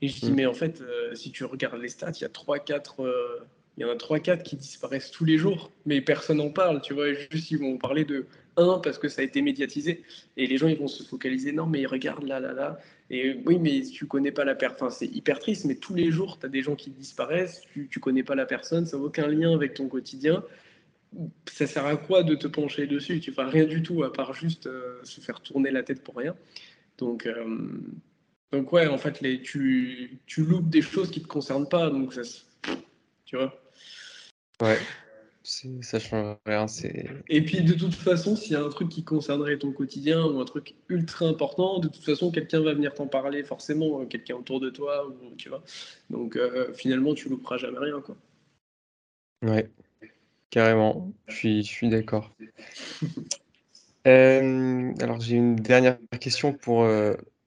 Et 0.00 0.08
je 0.08 0.20
dis, 0.20 0.32
mm. 0.32 0.34
mais 0.34 0.46
en 0.46 0.54
fait, 0.54 0.82
si 1.14 1.30
tu 1.32 1.44
regardes 1.44 1.80
les 1.80 1.88
stats, 1.88 2.12
il 2.16 2.22
y 2.22 2.24
a 2.24 2.28
3-4 2.28 3.42
il 3.76 3.82
y 3.82 3.84
en 3.84 3.90
a 3.90 3.94
3-4 3.94 4.42
qui 4.42 4.56
disparaissent 4.56 5.10
tous 5.10 5.24
les 5.24 5.38
jours, 5.38 5.70
mais 5.86 6.00
personne 6.00 6.38
n'en 6.38 6.50
parle, 6.50 6.82
tu 6.82 6.92
vois. 6.92 7.12
Juste, 7.14 7.50
ils 7.50 7.58
vont 7.58 7.78
parler 7.78 8.04
de 8.04 8.26
un 8.58 8.78
parce 8.80 8.98
que 8.98 9.08
ça 9.08 9.22
a 9.22 9.24
été 9.24 9.40
médiatisé, 9.40 10.02
et 10.36 10.46
les 10.46 10.58
gens, 10.58 10.68
ils 10.68 10.76
vont 10.76 10.88
se 10.88 11.02
focaliser, 11.02 11.52
non, 11.52 11.66
mais 11.66 11.86
regarde 11.86 12.24
là, 12.24 12.38
là, 12.38 12.52
là. 12.52 12.78
Et 13.14 13.38
oui, 13.44 13.58
mais 13.58 13.82
tu 13.82 14.06
connais 14.06 14.32
pas 14.32 14.44
la 14.44 14.54
personne, 14.54 14.90
c'est 14.90 15.06
hyper 15.06 15.38
triste, 15.38 15.66
mais 15.66 15.74
tous 15.74 15.94
les 15.94 16.10
jours, 16.10 16.38
tu 16.40 16.46
as 16.46 16.48
des 16.48 16.62
gens 16.62 16.74
qui 16.74 16.88
disparaissent, 16.88 17.60
tu, 17.70 17.86
tu 17.90 18.00
connais 18.00 18.22
pas 18.22 18.34
la 18.34 18.46
personne, 18.46 18.86
ça 18.86 18.96
n'a 18.96 19.02
aucun 19.02 19.26
lien 19.26 19.52
avec 19.52 19.74
ton 19.74 19.86
quotidien. 19.86 20.42
Ça 21.46 21.66
sert 21.66 21.84
à 21.84 21.98
quoi 21.98 22.22
de 22.22 22.34
te 22.34 22.46
pencher 22.46 22.86
dessus? 22.86 23.20
Tu 23.20 23.30
fais 23.30 23.44
rien 23.44 23.66
du 23.66 23.82
tout, 23.82 24.02
à 24.02 24.10
part 24.10 24.32
juste 24.32 24.66
euh, 24.66 24.98
se 25.04 25.20
faire 25.20 25.40
tourner 25.42 25.70
la 25.70 25.82
tête 25.82 26.02
pour 26.02 26.16
rien. 26.16 26.34
Donc, 26.96 27.26
euh, 27.26 27.68
donc 28.50 28.72
ouais, 28.72 28.86
en 28.86 28.96
fait, 28.96 29.20
les, 29.20 29.42
tu, 29.42 30.18
tu 30.24 30.42
loupes 30.42 30.70
des 30.70 30.80
choses 30.80 31.10
qui 31.10 31.20
te 31.20 31.28
concernent 31.28 31.68
pas, 31.68 31.90
donc 31.90 32.14
ça, 32.14 32.22
tu 33.26 33.36
vois. 33.36 33.62
Ouais, 34.62 34.78
ça 35.44 35.98
change 35.98 36.36
rien. 36.46 36.66
Et 37.28 37.42
puis 37.42 37.62
de 37.62 37.74
toute 37.74 37.94
façon, 37.94 38.36
s'il 38.36 38.52
y 38.52 38.56
a 38.56 38.62
un 38.62 38.68
truc 38.68 38.88
qui 38.88 39.04
concernerait 39.04 39.58
ton 39.58 39.72
quotidien 39.72 40.24
ou 40.24 40.40
un 40.40 40.44
truc 40.44 40.74
ultra 40.88 41.26
important, 41.26 41.78
de 41.78 41.88
toute 41.88 42.04
façon, 42.04 42.30
quelqu'un 42.30 42.60
va 42.60 42.74
venir 42.74 42.94
t'en 42.94 43.06
parler 43.06 43.42
forcément, 43.42 44.00
euh, 44.00 44.06
quelqu'un 44.06 44.36
autour 44.36 44.60
de 44.60 44.70
toi, 44.70 45.08
ou, 45.08 45.34
tu 45.36 45.48
vois. 45.48 45.62
Donc 46.10 46.36
euh, 46.36 46.72
finalement, 46.74 47.14
tu 47.14 47.28
louperas 47.28 47.56
jamais 47.56 47.78
rien, 47.78 48.00
quoi. 48.00 48.16
Ouais, 49.42 49.68
carrément. 50.50 51.12
Je 51.26 51.34
suis, 51.34 51.64
je 51.64 51.70
suis 51.70 51.88
d'accord. 51.88 52.34
Euh, 54.08 54.92
alors 54.98 55.20
j'ai 55.20 55.36
une 55.36 55.54
dernière 55.54 55.96
question 56.18 56.52
pour, 56.52 56.84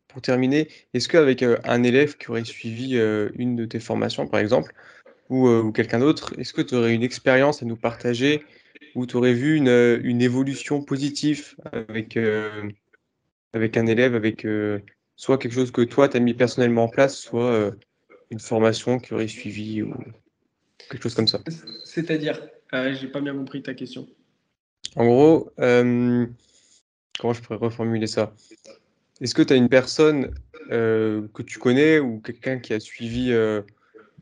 pour 0.08 0.22
terminer. 0.22 0.70
Est-ce 0.94 1.10
qu'avec 1.10 1.44
un 1.44 1.84
élève 1.84 2.16
qui 2.16 2.32
aurait 2.32 2.46
suivi 2.46 2.96
une 3.36 3.58
de 3.58 3.66
tes 3.66 3.82
formations, 3.82 4.26
par 4.26 4.40
exemple, 4.40 4.74
euh, 5.32 5.64
ou, 5.64 5.72
quelqu'un 5.72 6.00
d'autre, 6.00 6.34
est-ce 6.38 6.54
que 6.54 6.62
tu 6.62 6.76
aurais 6.76 6.94
une 6.94 7.04
expérience 7.04 7.64
à 7.64 7.66
nous 7.66 7.76
partager 7.76 8.44
où 8.94 9.06
tu 9.06 9.16
aurais 9.16 9.34
vu 9.34 9.56
une, 9.56 9.68
euh, 9.68 10.00
une, 10.04 10.22
évolution 10.22 10.82
positive 10.82 11.56
avec, 11.72 12.16
euh, 12.16 12.70
avec 13.54 13.76
un 13.78 13.88
élève, 13.88 14.16
avec 14.16 14.48
soit 15.16 15.38
quelque 15.38 15.54
chose 15.54 15.72
que 15.72 15.82
toi, 15.82 16.10
tu 16.10 16.18
as 16.18 16.20
mis 16.20 16.34
personnellement 16.34 16.84
en 16.84 16.90
place, 16.90 17.18
soit 17.18 17.72
une 18.30 18.40
formation 18.40 19.00
qui 19.00 19.14
aurait 19.14 19.28
suivi 19.28 19.82
ou 19.82 19.94
quelque 20.90 21.04
chose 21.04 21.16
comme 21.16 21.28
ça? 21.28 21.40
C'est-à-dire 21.86 22.40
J'ai 22.72 23.08
pas 23.08 23.22
bien 23.22 23.36
compris 23.36 23.64
ta 23.64 23.74
question. 23.74 24.08
En 24.96 25.06
gros, 25.06 25.52
comment 25.58 27.34
je 27.34 27.42
pourrais 27.42 27.58
reformuler 27.58 28.08
ça? 28.08 28.34
Est-ce 29.22 29.34
que 29.34 29.42
tu 29.42 29.54
as 29.54 29.56
une 29.56 29.70
personne 29.70 30.34
que 30.70 31.42
tu 31.42 31.60
connais 31.60 32.00
ou 32.00 32.20
quelqu'un 32.20 32.60
qui 32.60 32.74
a 32.74 32.80
suivi 32.80 33.34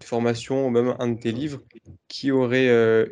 formation, 0.04 0.68
ou 0.68 0.70
même 0.70 0.96
un 1.00 1.10
de 1.10 1.20
tes 1.20 1.32
livres, 1.32 1.62
qui 2.08 2.32
aurait, 2.32 2.70
euh, 2.70 3.06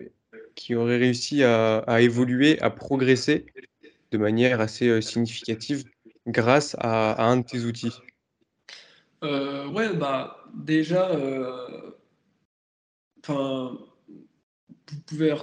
qui 0.56 0.76
aurait 0.76 0.98
réussi 0.98 1.44
à, 1.44 2.02
évoluer, 2.02 2.60
à 2.62 2.70
progresser 2.70 3.46
de 4.12 4.18
manière 4.18 4.60
assez 4.62 4.88
euh, 4.88 5.02
significative 5.02 5.86
grâce 6.28 6.76
à, 6.80 7.24
un 7.26 7.38
de 7.38 7.46
tes 7.46 7.60
outils? 7.64 7.94
Euh, 9.24 9.68
Ouais, 9.70 9.94
bah 9.96 10.38
déjà, 10.54 11.12
vous 14.92 15.00
pouvez. 15.06 15.34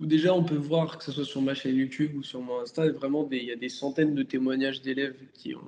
Déjà, 0.00 0.34
on 0.34 0.42
peut 0.42 0.56
voir 0.56 0.98
que 0.98 1.04
ce 1.04 1.12
soit 1.12 1.24
sur 1.24 1.40
ma 1.40 1.54
chaîne 1.54 1.76
YouTube 1.76 2.16
ou 2.16 2.22
sur 2.22 2.40
mon 2.40 2.60
Insta, 2.60 2.90
vraiment, 2.90 3.28
il 3.30 3.44
y 3.44 3.52
a 3.52 3.56
des 3.56 3.68
centaines 3.68 4.14
de 4.14 4.22
témoignages 4.22 4.82
d'élèves 4.82 5.16
qui 5.34 5.54
ont 5.54 5.60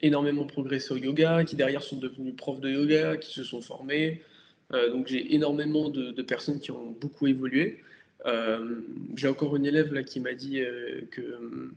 énormément 0.00 0.44
progressé 0.44 0.92
au 0.92 0.96
yoga, 0.96 1.44
qui 1.44 1.56
derrière 1.56 1.82
sont 1.82 1.96
devenus 1.96 2.36
profs 2.36 2.60
de 2.60 2.70
yoga, 2.70 3.16
qui 3.16 3.32
se 3.32 3.42
sont 3.42 3.60
formés, 3.60 4.22
donc 4.70 5.06
j'ai 5.08 5.34
énormément 5.34 5.88
de, 5.88 6.22
personnes 6.22 6.60
qui 6.60 6.70
ont 6.70 6.96
beaucoup 7.00 7.26
évolué. 7.26 7.82
Euh, 8.26 8.80
j'ai 9.16 9.28
encore 9.28 9.54
une 9.56 9.66
élève 9.66 9.92
là 9.92 10.02
qui 10.02 10.18
m'a 10.20 10.32
dit 10.32 10.60
euh, 10.60 11.02
que 11.10 11.70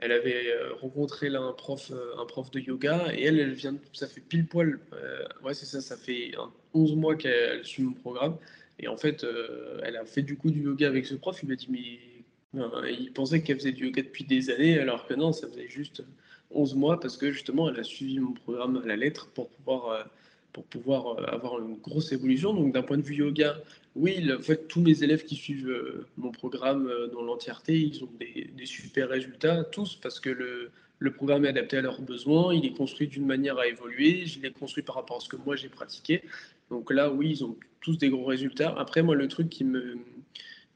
elle 0.00 0.12
avait 0.12 0.54
rencontré 0.80 1.28
là 1.28 1.40
un 1.40 1.52
prof, 1.52 1.92
un 2.18 2.24
prof 2.24 2.52
de 2.52 2.60
yoga 2.60 3.12
et 3.12 3.24
elle, 3.24 3.40
elle 3.40 3.52
vient, 3.52 3.74
ça 3.92 4.06
fait 4.06 4.20
pile 4.20 4.46
poil, 4.46 4.78
ouais 5.42 5.54
c'est 5.54 5.66
ça, 5.66 5.80
ça 5.80 5.96
fait 5.96 6.30
11 6.72 6.94
mois 6.94 7.16
qu'elle 7.16 7.64
suit 7.64 7.82
mon 7.82 7.94
programme 7.94 8.36
et 8.78 8.86
en 8.86 8.96
fait, 8.96 9.26
elle 9.82 9.96
a 9.96 10.04
fait 10.04 10.22
du 10.22 10.36
coup 10.36 10.52
du 10.52 10.62
yoga 10.62 10.86
avec 10.86 11.04
ce 11.04 11.16
prof. 11.16 11.40
Il 11.42 11.48
m'a 11.48 11.56
dit 11.56 11.66
mais 11.68 12.92
il 12.92 13.12
pensait 13.12 13.42
qu'elle 13.42 13.58
faisait 13.58 13.72
du 13.72 13.86
yoga 13.86 14.02
depuis 14.02 14.22
des 14.22 14.50
années 14.50 14.78
alors 14.78 15.04
que 15.08 15.14
non, 15.14 15.32
ça 15.32 15.48
faisait 15.48 15.68
juste 15.68 16.04
11 16.52 16.76
mois 16.76 17.00
parce 17.00 17.16
que 17.16 17.32
justement 17.32 17.68
elle 17.68 17.80
a 17.80 17.84
suivi 17.84 18.20
mon 18.20 18.34
programme 18.34 18.80
à 18.84 18.86
la 18.86 18.94
lettre 18.94 19.28
pour 19.30 19.48
pouvoir 19.48 20.08
pour 20.52 20.64
pouvoir 20.64 21.18
euh, 21.18 21.24
avoir 21.26 21.58
une 21.60 21.76
grosse 21.76 22.12
évolution. 22.12 22.54
Donc 22.54 22.72
d'un 22.72 22.82
point 22.82 22.98
de 22.98 23.02
vue 23.02 23.16
yoga, 23.16 23.56
oui, 23.94 24.26
en 24.32 24.42
fait, 24.42 24.68
tous 24.68 24.80
mes 24.80 25.02
élèves 25.02 25.24
qui 25.24 25.34
suivent 25.34 25.68
euh, 25.68 26.06
mon 26.16 26.30
programme 26.30 26.88
euh, 26.88 27.08
dans 27.08 27.22
l'entièreté, 27.22 27.78
ils 27.78 28.02
ont 28.04 28.10
des, 28.18 28.66
super 28.66 29.08
résultats, 29.08 29.64
tous, 29.64 29.96
parce 29.96 30.20
que 30.20 30.30
le, 30.30 30.70
le, 30.98 31.12
programme 31.12 31.44
est 31.44 31.48
adapté 31.48 31.78
à 31.78 31.82
leurs 31.82 32.00
besoins, 32.00 32.54
il 32.54 32.64
est 32.66 32.76
construit 32.76 33.08
d'une 33.08 33.26
manière 33.26 33.58
à 33.58 33.66
évoluer, 33.66 34.26
je 34.26 34.40
l'ai 34.40 34.50
construit 34.50 34.82
par 34.82 34.96
rapport 34.96 35.18
à 35.18 35.20
ce 35.20 35.28
que 35.28 35.36
moi 35.36 35.56
j'ai 35.56 35.68
pratiqué. 35.68 36.22
Donc 36.70 36.92
là, 36.92 37.10
oui, 37.10 37.30
ils 37.30 37.44
ont 37.44 37.56
tous 37.80 37.96
des 37.98 38.10
gros 38.10 38.24
résultats. 38.24 38.74
Après, 38.76 39.02
moi, 39.02 39.14
le 39.14 39.26
truc 39.28 39.48
qui 39.48 39.64
me, 39.64 39.96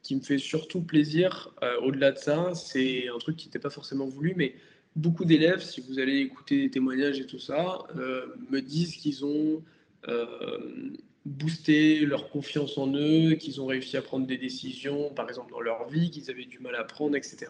qui 0.01 0.15
me 0.15 0.21
fait 0.21 0.39
surtout 0.39 0.81
plaisir, 0.81 1.53
au-delà 1.83 2.11
de 2.11 2.17
ça, 2.17 2.55
c'est 2.55 3.09
un 3.09 3.19
truc 3.19 3.35
qui 3.35 3.47
n'était 3.47 3.59
pas 3.59 3.69
forcément 3.69 4.07
voulu, 4.07 4.33
mais 4.35 4.55
beaucoup 4.95 5.25
d'élèves, 5.25 5.61
si 5.61 5.81
vous 5.81 5.99
allez 5.99 6.19
écouter 6.19 6.61
des 6.61 6.69
témoignages 6.69 7.19
et 7.19 7.25
tout 7.25 7.39
ça, 7.39 7.79
euh, 7.97 8.25
me 8.51 8.61
disent 8.61 8.95
qu'ils 8.95 9.25
ont 9.25 9.63
euh, 10.07 10.91
boosté 11.25 12.05
leur 12.05 12.29
confiance 12.29 12.77
en 12.77 12.93
eux, 12.93 13.35
qu'ils 13.35 13.61
ont 13.61 13.65
réussi 13.65 13.95
à 13.95 14.01
prendre 14.01 14.27
des 14.27 14.37
décisions, 14.37 15.09
par 15.13 15.29
exemple 15.29 15.51
dans 15.51 15.61
leur 15.61 15.87
vie, 15.87 16.11
qu'ils 16.11 16.29
avaient 16.29 16.45
du 16.45 16.59
mal 16.59 16.75
à 16.75 16.83
prendre, 16.83 17.15
etc. 17.15 17.47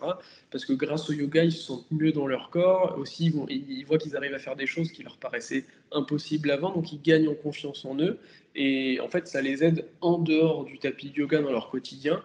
Parce 0.52 0.66
que 0.66 0.74
grâce 0.74 1.10
au 1.10 1.14
yoga, 1.14 1.44
ils 1.44 1.52
se 1.52 1.64
sentent 1.64 1.92
mieux 1.92 2.12
dans 2.12 2.28
leur 2.28 2.50
corps. 2.50 2.96
Aussi, 2.98 3.34
ils, 3.50 3.72
ils 3.72 3.86
voient 3.86 3.98
qu'ils 3.98 4.16
arrivent 4.16 4.36
à 4.36 4.40
faire 4.40 4.56
des 4.56 4.68
choses 4.68 4.92
qui 4.92 5.04
leur 5.04 5.18
paraissaient 5.18 5.66
impossibles 5.92 6.52
avant, 6.52 6.72
donc 6.74 6.94
ils 6.94 7.02
gagnent 7.02 7.28
en 7.28 7.36
confiance 7.36 7.84
en 7.86 8.00
eux. 8.00 8.20
Et 8.56 9.00
en 9.00 9.10
fait, 9.10 9.28
ça 9.28 9.42
les 9.42 9.64
aide 9.64 9.86
en 10.02 10.20
dehors 10.20 10.66
du 10.66 10.78
tapis 10.78 11.10
de 11.10 11.18
yoga 11.18 11.42
dans 11.42 11.52
leur 11.52 11.70
quotidien. 11.70 12.22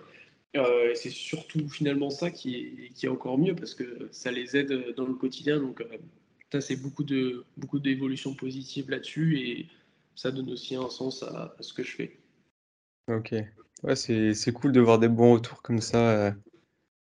Euh, 0.56 0.92
c'est 0.94 1.10
surtout 1.10 1.68
finalement 1.68 2.10
ça 2.10 2.30
qui 2.30 2.56
est, 2.56 2.88
qui 2.94 3.06
est, 3.06 3.08
encore 3.08 3.36
mieux 3.38 3.54
parce 3.54 3.74
que 3.74 4.08
ça 4.12 4.30
les 4.30 4.56
aide 4.56 4.94
dans 4.96 5.06
le 5.06 5.14
quotidien. 5.14 5.60
Donc, 5.60 5.80
euh, 5.80 5.84
ça, 6.50 6.60
c'est 6.60 6.76
beaucoup 6.76 7.04
de 7.04 7.44
beaucoup 7.58 7.78
d'évolutions 7.78 8.34
positives 8.34 8.90
là-dessus 8.90 9.38
et 9.38 9.66
ça 10.14 10.30
donne 10.30 10.50
aussi 10.50 10.74
un 10.74 10.88
sens 10.88 11.22
à, 11.22 11.54
ce 11.60 11.74
que 11.74 11.82
je 11.82 11.94
fais. 11.94 12.18
Ok. 13.08 13.34
Ouais, 13.82 13.94
c'est 13.94 14.52
cool 14.52 14.72
de 14.72 14.80
voir 14.80 14.98
des 14.98 15.08
bons 15.08 15.34
retours 15.34 15.62
comme 15.62 15.80
ça 15.80 16.10
euh, 16.10 16.32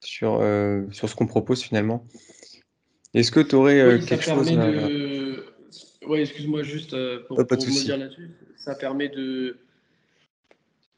sur, 0.00 0.42
sur 0.92 1.08
ce 1.08 1.14
qu'on 1.14 1.26
propose 1.26 1.62
finalement. 1.62 2.04
Est-ce 3.14 3.30
que 3.30 3.40
tu 3.40 3.54
aurais 3.54 4.00
quelque 4.06 4.24
chose 4.24 4.50
à... 4.58 4.70
de... 4.70 5.44
Ouais, 6.06 6.22
excuse-moi 6.22 6.62
juste 6.62 6.90
pour, 7.28 7.36
pour 7.36 7.56
me 7.56 7.84
dire 7.84 7.96
là-dessus. 7.96 8.30
Ça 8.56 8.74
permet 8.74 9.08
de 9.08 9.58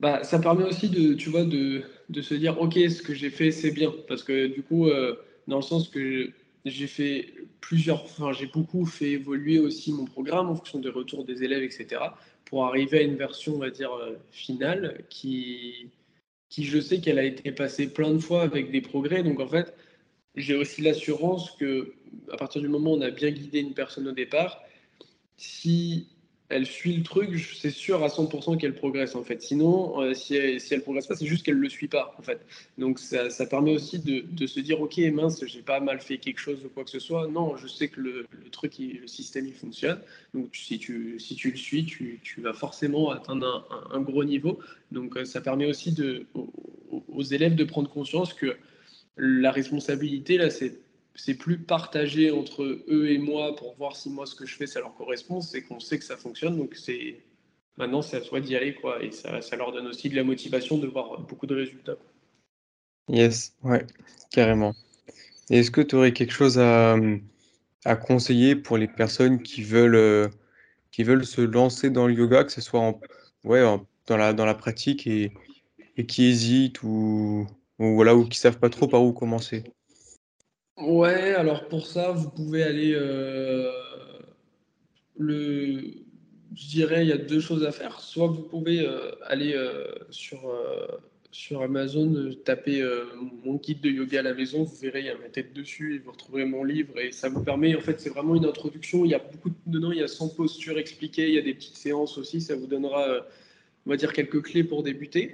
bah, 0.02 0.24
ça 0.24 0.40
permet 0.40 0.64
aussi 0.64 0.88
de, 0.90 1.14
tu 1.14 1.30
vois, 1.30 1.44
de, 1.44 1.84
de 2.08 2.22
se 2.22 2.34
dire, 2.34 2.60
OK, 2.60 2.74
ce 2.74 3.02
que 3.02 3.14
j'ai 3.14 3.30
fait, 3.30 3.52
c'est 3.52 3.70
bien. 3.70 3.94
Parce 4.08 4.24
que 4.24 4.48
du 4.48 4.62
coup, 4.64 4.88
euh, 4.88 5.14
dans 5.46 5.56
le 5.56 5.62
sens 5.62 5.88
que 5.88 6.32
j'ai 6.64 6.88
fait 6.88 7.32
plusieurs, 7.60 8.02
enfin, 8.02 8.32
j'ai 8.32 8.46
beaucoup 8.46 8.84
fait 8.84 9.12
évoluer 9.12 9.60
aussi 9.60 9.92
mon 9.92 10.04
programme 10.04 10.48
en 10.50 10.56
fonction 10.56 10.80
des 10.80 10.88
retours 10.88 11.24
des 11.24 11.44
élèves, 11.44 11.62
etc., 11.62 12.02
pour 12.46 12.66
arriver 12.66 12.98
à 12.98 13.02
une 13.02 13.14
version, 13.14 13.54
on 13.54 13.58
va 13.58 13.70
dire, 13.70 13.92
euh, 13.94 14.16
finale 14.32 15.04
qui, 15.08 15.90
qui 16.48 16.64
je 16.64 16.80
sais 16.80 17.00
qu'elle 17.00 17.20
a 17.20 17.24
été 17.24 17.52
passée 17.52 17.86
plein 17.88 18.10
de 18.10 18.18
fois 18.18 18.42
avec 18.42 18.72
des 18.72 18.80
progrès. 18.80 19.22
Donc, 19.22 19.38
en 19.38 19.46
fait, 19.46 19.72
j'ai 20.34 20.56
aussi 20.56 20.82
l'assurance 20.82 21.52
que 21.52 21.94
à 22.32 22.36
partir 22.36 22.60
du 22.60 22.68
moment 22.68 22.92
où 22.92 22.96
on 22.96 23.02
a 23.02 23.10
bien 23.10 23.30
guidé 23.30 23.60
une 23.60 23.74
personne 23.74 24.08
au 24.08 24.12
départ, 24.12 24.60
si 25.36 26.08
elle 26.52 26.66
suit 26.66 26.94
le 26.94 27.02
truc, 27.02 27.38
c'est 27.58 27.70
sûr 27.70 28.02
à 28.04 28.08
100% 28.08 28.58
qu'elle 28.58 28.74
progresse 28.74 29.14
en 29.14 29.24
fait. 29.24 29.42
Sinon, 29.42 30.00
euh, 30.00 30.14
si, 30.14 30.34
elle, 30.34 30.82
progresse 30.82 31.06
pas, 31.06 31.16
c'est 31.16 31.26
juste 31.26 31.44
qu'elle 31.44 31.56
le 31.56 31.68
suit 31.68 31.88
pas 31.88 32.14
en 32.18 32.22
fait. 32.22 32.44
Donc 32.78 32.98
ça, 32.98 33.46
permet 33.46 33.74
aussi 33.74 33.98
de, 33.98 34.46
se 34.46 34.60
dire 34.60 34.80
ok 34.80 34.98
mince, 35.12 35.44
j'ai 35.46 35.62
pas 35.62 35.80
mal 35.80 36.00
fait 36.00 36.18
quelque 36.18 36.38
chose 36.38 36.64
ou 36.64 36.68
quoi 36.68 36.84
que 36.84 36.90
ce 36.90 36.98
soit. 36.98 37.26
Non, 37.28 37.56
je 37.56 37.66
sais 37.66 37.88
que 37.88 38.00
le, 38.00 38.26
truc, 38.50 38.74
le 38.78 39.06
système 39.06 39.46
il 39.46 39.54
fonctionne. 39.54 39.98
Donc 40.34 40.50
si 40.52 40.78
tu, 40.78 41.18
si 41.18 41.34
tu 41.34 41.50
le 41.50 41.56
suis, 41.56 41.84
tu, 41.84 42.20
vas 42.38 42.52
forcément 42.52 43.10
atteindre 43.10 43.66
un, 43.90 44.00
gros 44.00 44.24
niveau. 44.24 44.58
Donc 44.90 45.16
euh, 45.16 45.24
ça 45.24 45.40
permet 45.40 45.66
aussi 45.66 45.94
aux, 46.34 46.50
aux 47.08 47.22
élèves 47.22 47.54
de 47.54 47.64
prendre 47.64 47.90
conscience 47.90 48.34
que 48.34 48.56
la 49.16 49.50
responsabilité 49.52 50.38
là, 50.38 50.50
c'est 50.50 50.78
c'est 51.14 51.34
plus 51.34 51.58
partagé 51.58 52.30
entre 52.30 52.62
eux 52.62 53.10
et 53.10 53.18
moi 53.18 53.54
pour 53.56 53.74
voir 53.76 53.96
si 53.96 54.08
moi 54.08 54.26
ce 54.26 54.34
que 54.34 54.46
je 54.46 54.56
fais 54.56 54.66
ça 54.66 54.80
leur 54.80 54.94
correspond, 54.94 55.40
c'est 55.40 55.62
qu'on 55.62 55.80
sait 55.80 55.98
que 55.98 56.04
ça 56.04 56.16
fonctionne, 56.16 56.56
donc 56.56 56.74
c'est 56.74 57.20
maintenant 57.76 58.02
c'est 58.02 58.16
à 58.16 58.20
toi 58.20 58.40
d'y 58.40 58.56
aller 58.56 58.74
quoi, 58.74 59.02
et 59.02 59.10
ça, 59.10 59.42
ça, 59.42 59.56
leur 59.56 59.72
donne 59.72 59.86
aussi 59.86 60.08
de 60.08 60.16
la 60.16 60.24
motivation 60.24 60.78
de 60.78 60.86
voir 60.86 61.20
beaucoup 61.20 61.46
de 61.46 61.54
résultats. 61.54 61.96
Yes, 63.08 63.54
ouais, 63.62 63.86
carrément. 64.30 64.74
Est-ce 65.50 65.70
que 65.70 65.80
tu 65.80 65.96
aurais 65.96 66.12
quelque 66.12 66.32
chose 66.32 66.58
à, 66.58 66.96
conseiller 68.06 68.56
pour 68.56 68.78
les 68.78 68.88
personnes 68.88 69.42
qui 69.42 69.62
veulent, 69.62 70.30
qui 70.92 71.02
veulent 71.02 71.26
se 71.26 71.40
lancer 71.40 71.90
dans 71.90 72.06
le 72.06 72.14
yoga, 72.14 72.44
que 72.44 72.52
ce 72.52 72.60
soit 72.60 72.80
en, 72.80 73.00
ouais, 73.44 73.60
dans, 74.06 74.16
la, 74.16 74.32
dans 74.32 74.46
la 74.46 74.54
pratique 74.54 75.06
et, 75.06 75.32
et 75.96 76.06
qui 76.06 76.26
hésitent 76.26 76.82
ou, 76.82 77.46
ou, 77.78 77.94
voilà, 77.94 78.14
ou 78.14 78.26
qui 78.26 78.38
savent 78.38 78.58
pas 78.58 78.70
trop 78.70 78.86
par 78.86 79.02
où 79.02 79.12
commencer? 79.12 79.64
Ouais, 80.78 81.34
alors 81.34 81.68
pour 81.68 81.86
ça, 81.86 82.12
vous 82.12 82.30
pouvez 82.30 82.62
aller. 82.62 82.92
Euh, 82.94 83.70
le, 85.16 85.82
je 86.54 86.66
dirais, 86.68 87.04
il 87.04 87.08
y 87.08 87.12
a 87.12 87.18
deux 87.18 87.40
choses 87.40 87.64
à 87.64 87.72
faire. 87.72 88.00
Soit 88.00 88.26
vous 88.28 88.42
pouvez 88.42 88.80
euh, 88.80 89.12
aller 89.26 89.52
euh, 89.54 89.86
sur, 90.10 91.62
Amazon, 91.62 92.30
taper 92.44 92.82
mon 93.44 93.54
guide 93.56 93.80
de 93.80 93.90
yoga 93.90 94.20
à 94.20 94.22
la 94.22 94.34
maison, 94.34 94.64
vous 94.64 94.76
verrez, 94.76 95.00
il 95.00 95.06
y 95.06 95.10
a 95.10 95.18
ma 95.18 95.28
tête 95.28 95.52
dessus 95.52 95.94
et 95.96 95.98
vous 95.98 96.12
retrouverez 96.12 96.44
mon 96.46 96.64
livre. 96.64 96.98
Et 96.98 97.12
ça 97.12 97.28
vous 97.28 97.42
permet, 97.42 97.74
en 97.76 97.80
fait, 97.80 98.00
c'est 98.00 98.10
vraiment 98.10 98.34
une 98.34 98.46
introduction. 98.46 99.04
Il 99.04 99.10
y 99.10 99.14
a 99.14 99.18
beaucoup 99.18 99.50
de, 99.50 99.54
dedans, 99.66 99.92
il 99.92 99.98
y 99.98 100.02
a 100.02 100.08
100 100.08 100.30
postures 100.30 100.78
expliquées, 100.78 101.28
il 101.28 101.34
y 101.34 101.38
a 101.38 101.42
des 101.42 101.54
petites 101.54 101.76
séances 101.76 102.18
aussi. 102.18 102.40
Ça 102.40 102.56
vous 102.56 102.66
donnera 102.66 103.24
on 103.86 103.90
va 103.90 103.96
dire 103.96 104.12
quelques 104.12 104.42
clés 104.42 104.64
pour 104.64 104.82
débuter. 104.82 105.30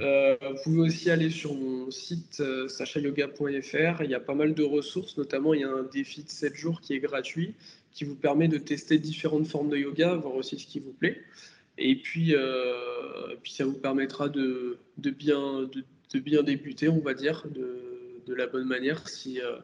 Euh, 0.00 0.36
vous 0.40 0.62
pouvez 0.62 0.80
aussi 0.80 1.10
aller 1.10 1.30
sur 1.30 1.54
mon 1.54 1.90
site 1.90 2.40
euh, 2.40 2.68
sachayoga.fr. 2.68 4.02
Il 4.02 4.10
y 4.10 4.14
a 4.14 4.20
pas 4.20 4.34
mal 4.34 4.54
de 4.54 4.62
ressources, 4.62 5.16
notamment 5.16 5.54
il 5.54 5.60
y 5.60 5.64
a 5.64 5.70
un 5.70 5.82
défi 5.82 6.22
de 6.22 6.28
7 6.28 6.54
jours 6.54 6.80
qui 6.80 6.94
est 6.94 7.00
gratuit, 7.00 7.54
qui 7.92 8.04
vous 8.04 8.14
permet 8.14 8.48
de 8.48 8.58
tester 8.58 8.98
différentes 8.98 9.46
formes 9.46 9.68
de 9.68 9.76
yoga, 9.76 10.14
voir 10.14 10.34
aussi 10.34 10.58
ce 10.58 10.66
qui 10.66 10.80
vous 10.80 10.92
plaît. 10.92 11.20
Et 11.78 11.96
puis, 11.96 12.34
euh, 12.34 13.36
puis 13.42 13.52
ça 13.52 13.64
vous 13.64 13.74
permettra 13.74 14.28
de, 14.28 14.78
de 14.98 15.10
bien, 15.10 15.68
de, 16.12 16.18
bien 16.18 16.42
débuter, 16.42 16.88
on 16.88 17.00
va 17.00 17.14
dire, 17.14 17.46
de, 17.48 18.22
de 18.26 18.34
la 18.34 18.46
bonne 18.46 18.66
manière 18.66 19.08
si, 19.08 19.40
euh, 19.40 19.56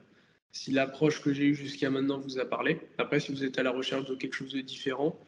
si 0.53 0.72
l'approche 0.72 1.20
que 1.20 1.32
j'ai 1.32 1.45
eue 1.45 1.55
jusqu'à 1.55 1.91
maintenant 1.91 2.18
vous 2.18 2.39
a 2.39 2.45
parlé. 2.45 2.80
Après, 2.99 3.20
si 3.20 3.32
vous 3.32 3.45
êtes 3.45 3.59
à 3.59 3.62
la 3.62 3.70
recherche 3.70 4.07
de 4.07 4.14
quelque 4.14 4.34
chose 4.34 4.53
de 4.53 4.61
différent, 4.61 5.18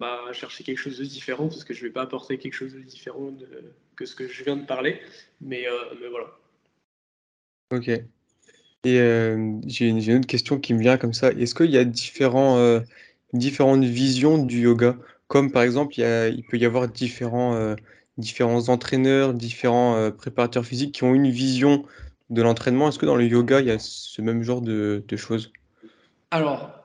bah, 0.00 0.20
chercher 0.32 0.62
quelque 0.64 0.78
chose 0.78 0.98
de 0.98 1.04
différent 1.04 1.48
parce 1.48 1.64
que 1.64 1.74
je 1.74 1.82
ne 1.82 1.88
vais 1.88 1.92
pas 1.92 2.02
apporter 2.02 2.38
quelque 2.38 2.54
chose 2.54 2.74
de 2.74 2.80
différent 2.80 3.32
de, 3.32 3.74
que 3.96 4.06
ce 4.06 4.14
que 4.14 4.28
je 4.28 4.44
viens 4.44 4.56
de 4.56 4.64
parler. 4.64 5.00
Mais, 5.40 5.66
euh, 5.66 5.94
mais 6.00 6.08
voilà. 6.08 6.26
Ok. 7.72 7.88
Et 7.88 9.00
euh, 9.00 9.54
j'ai 9.66 9.88
une, 9.88 9.98
une, 9.98 10.18
autre 10.18 10.26
question 10.26 10.60
qui 10.60 10.72
me 10.72 10.80
vient 10.80 10.98
comme 10.98 11.12
ça. 11.12 11.32
Est-ce 11.32 11.54
qu'il 11.54 11.70
y 11.70 11.78
a 11.78 11.84
différents, 11.84 12.58
euh, 12.58 12.80
différentes 13.32 13.84
visions 13.84 14.38
du 14.38 14.60
yoga? 14.60 14.96
Comme 15.26 15.50
par 15.50 15.62
exemple, 15.64 15.94
il, 15.98 16.02
y 16.02 16.04
a, 16.04 16.28
il 16.28 16.44
peut 16.44 16.56
y 16.56 16.64
avoir 16.64 16.88
différents, 16.88 17.76
différents 18.16 18.70
entraîneurs, 18.70 19.34
différents 19.34 20.10
préparateurs 20.10 20.64
physiques 20.64 20.94
qui 20.94 21.04
ont 21.04 21.14
une 21.14 21.28
vision 21.28 21.84
de 22.30 22.40
l'entraînement. 22.40 22.88
Est-ce 22.88 22.98
que 22.98 23.04
dans 23.04 23.16
le 23.16 23.26
yoga, 23.26 23.60
il 23.60 23.66
y 23.66 23.70
a 23.70 23.78
ce 23.78 24.22
même 24.22 24.42
genre 24.42 24.62
de, 24.62 25.04
de 25.06 25.16
choses? 25.18 25.52
Alors, 26.30 26.82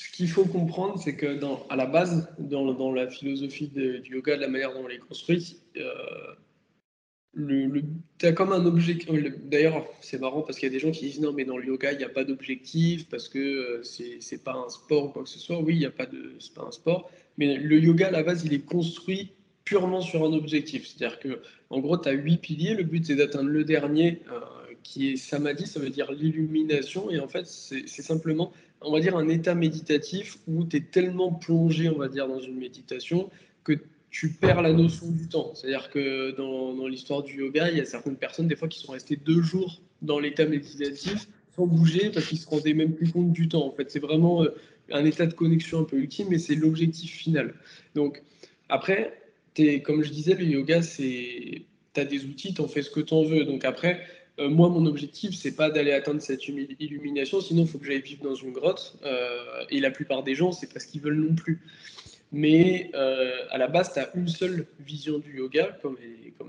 ce 0.00 0.10
qu'il 0.12 0.30
faut 0.30 0.46
comprendre, 0.46 0.98
c'est 0.98 1.14
que 1.14 1.38
à 1.68 1.76
la 1.76 1.84
base, 1.84 2.26
dans, 2.38 2.90
la 2.90 3.06
philosophie 3.06 3.68
du 3.68 4.00
yoga, 4.10 4.36
de 4.36 4.40
la 4.40 4.48
manière 4.48 4.72
dont 4.72 4.84
on 4.84 4.86
les 4.86 4.98
construit, 4.98 5.58
euh, 5.76 7.92
tu 8.18 8.26
as 8.26 8.32
comme 8.32 8.52
un 8.52 8.64
objectif. 8.64 9.10
D'ailleurs, 9.44 9.86
c'est 10.00 10.18
marrant 10.18 10.40
parce 10.40 10.58
qu'il 10.58 10.68
y 10.68 10.70
a 10.70 10.72
des 10.72 10.78
gens 10.78 10.90
qui 10.90 11.04
disent 11.04 11.20
non, 11.20 11.34
mais 11.34 11.44
dans 11.44 11.58
le 11.58 11.66
yoga, 11.66 11.92
il 11.92 11.98
n'y 11.98 12.04
a 12.04 12.08
pas 12.08 12.24
d'objectif 12.24 13.10
parce 13.10 13.28
que 13.28 13.38
euh, 13.38 13.82
c'est 13.82 14.42
pas 14.42 14.54
un 14.54 14.70
sport 14.70 15.04
ou 15.04 15.08
quoi 15.10 15.24
que 15.24 15.28
ce 15.28 15.38
soit. 15.38 15.60
Oui, 15.60 15.74
il 15.74 15.80
n'y 15.80 15.84
a 15.84 15.90
pas 15.90 16.06
de. 16.06 16.32
C'est 16.38 16.54
pas 16.54 16.64
un 16.64 16.72
sport. 16.72 17.10
Mais 17.36 17.58
le 17.58 17.78
yoga, 17.78 18.08
à 18.08 18.10
la 18.10 18.22
base, 18.22 18.42
il 18.46 18.54
est 18.54 18.64
construit 18.64 19.32
purement 19.66 20.00
sur 20.00 20.24
un 20.24 20.32
objectif. 20.32 20.86
C'est-à-dire 20.86 21.18
que, 21.18 21.42
en 21.68 21.80
gros, 21.80 21.98
tu 21.98 22.08
as 22.08 22.12
huit 22.12 22.38
piliers. 22.38 22.74
Le 22.74 22.84
but, 22.84 23.04
c'est 23.04 23.16
d'atteindre 23.16 23.50
le 23.50 23.64
dernier, 23.64 24.22
euh, 24.32 24.40
qui 24.82 25.10
est 25.10 25.16
samadhi, 25.16 25.66
ça 25.66 25.78
veut 25.78 25.90
dire 25.90 26.10
l'illumination. 26.10 27.10
Et 27.10 27.20
en 27.20 27.28
fait, 27.28 27.46
c'est 27.46 27.86
simplement 27.86 28.50
on 28.82 28.92
va 28.92 29.00
dire, 29.00 29.16
un 29.16 29.28
état 29.28 29.54
méditatif 29.54 30.38
où 30.46 30.64
tu 30.64 30.78
es 30.78 30.80
tellement 30.80 31.32
plongé, 31.32 31.88
on 31.88 31.98
va 31.98 32.08
dire, 32.08 32.26
dans 32.28 32.40
une 32.40 32.56
méditation 32.56 33.30
que 33.64 33.74
tu 34.10 34.30
perds 34.30 34.62
la 34.62 34.72
notion 34.72 35.08
du 35.10 35.28
temps. 35.28 35.54
C'est-à-dire 35.54 35.90
que 35.90 36.32
dans, 36.32 36.86
l'histoire 36.86 37.22
du 37.22 37.38
yoga, 37.38 37.70
il 37.70 37.78
y 37.78 37.80
a 37.80 37.84
certaines 37.84 38.16
personnes, 38.16 38.48
des 38.48 38.56
fois, 38.56 38.68
qui 38.68 38.80
sont 38.80 38.92
restées 38.92 39.16
deux 39.16 39.42
jours 39.42 39.80
dans 40.02 40.18
l'état 40.18 40.46
méditatif 40.46 41.28
sans 41.54 41.66
bouger 41.66 42.10
parce 42.10 42.26
qu'ils 42.26 42.38
se 42.38 42.48
rendaient 42.48 42.74
même 42.74 42.94
plus 42.94 43.10
compte 43.12 43.32
du 43.32 43.48
temps. 43.48 43.66
En 43.66 43.72
fait, 43.72 43.90
c'est 43.90 44.00
vraiment 44.00 44.42
euh, 44.42 44.54
un 44.90 45.04
état 45.04 45.26
de 45.26 45.34
connexion 45.34 45.80
un 45.80 45.84
peu 45.84 45.96
ultime, 45.96 46.28
mais 46.30 46.38
c'est 46.38 46.54
l'objectif 46.54 47.12
final. 47.12 47.54
Donc, 47.94 48.22
après, 48.68 49.20
es, 49.56 49.82
comme 49.82 50.02
je 50.02 50.10
disais, 50.10 50.34
le 50.34 50.44
yoga, 50.44 50.82
c'est. 50.82 51.62
Tu 51.92 52.00
as 52.00 52.04
des 52.04 52.24
outils, 52.24 52.54
tu 52.54 52.60
en 52.60 52.68
fais 52.68 52.82
ce 52.82 52.90
que 52.90 53.00
tu 53.00 53.12
en 53.14 53.24
veux. 53.24 53.44
Donc, 53.44 53.64
après, 53.64 54.00
euh, 54.40 54.48
moi, 54.48 54.68
mon 54.68 54.86
objectif, 54.86 55.34
c'est 55.34 55.54
pas 55.54 55.70
d'aller 55.70 55.92
atteindre 55.92 56.22
cette 56.22 56.48
illumination, 56.48 57.40
sinon 57.40 57.62
il 57.62 57.68
faut 57.68 57.78
que 57.78 57.86
j'aille 57.86 58.00
vivre 58.00 58.24
dans 58.24 58.34
une 58.34 58.52
grotte. 58.52 58.96
Euh, 59.04 59.64
et 59.70 59.80
la 59.80 59.90
plupart 59.90 60.22
des 60.22 60.34
gens, 60.34 60.52
c'est 60.52 60.72
parce 60.72 60.86
qu'ils 60.86 61.02
veulent 61.02 61.20
non 61.20 61.34
plus. 61.34 61.60
Mais 62.32 62.90
euh, 62.94 63.32
à 63.50 63.58
la 63.58 63.66
base, 63.66 63.92
tu 63.92 63.98
as 63.98 64.10
une 64.14 64.28
seule 64.28 64.66
vision 64.78 65.18
du 65.18 65.38
yoga, 65.38 65.76
comme 65.82 65.96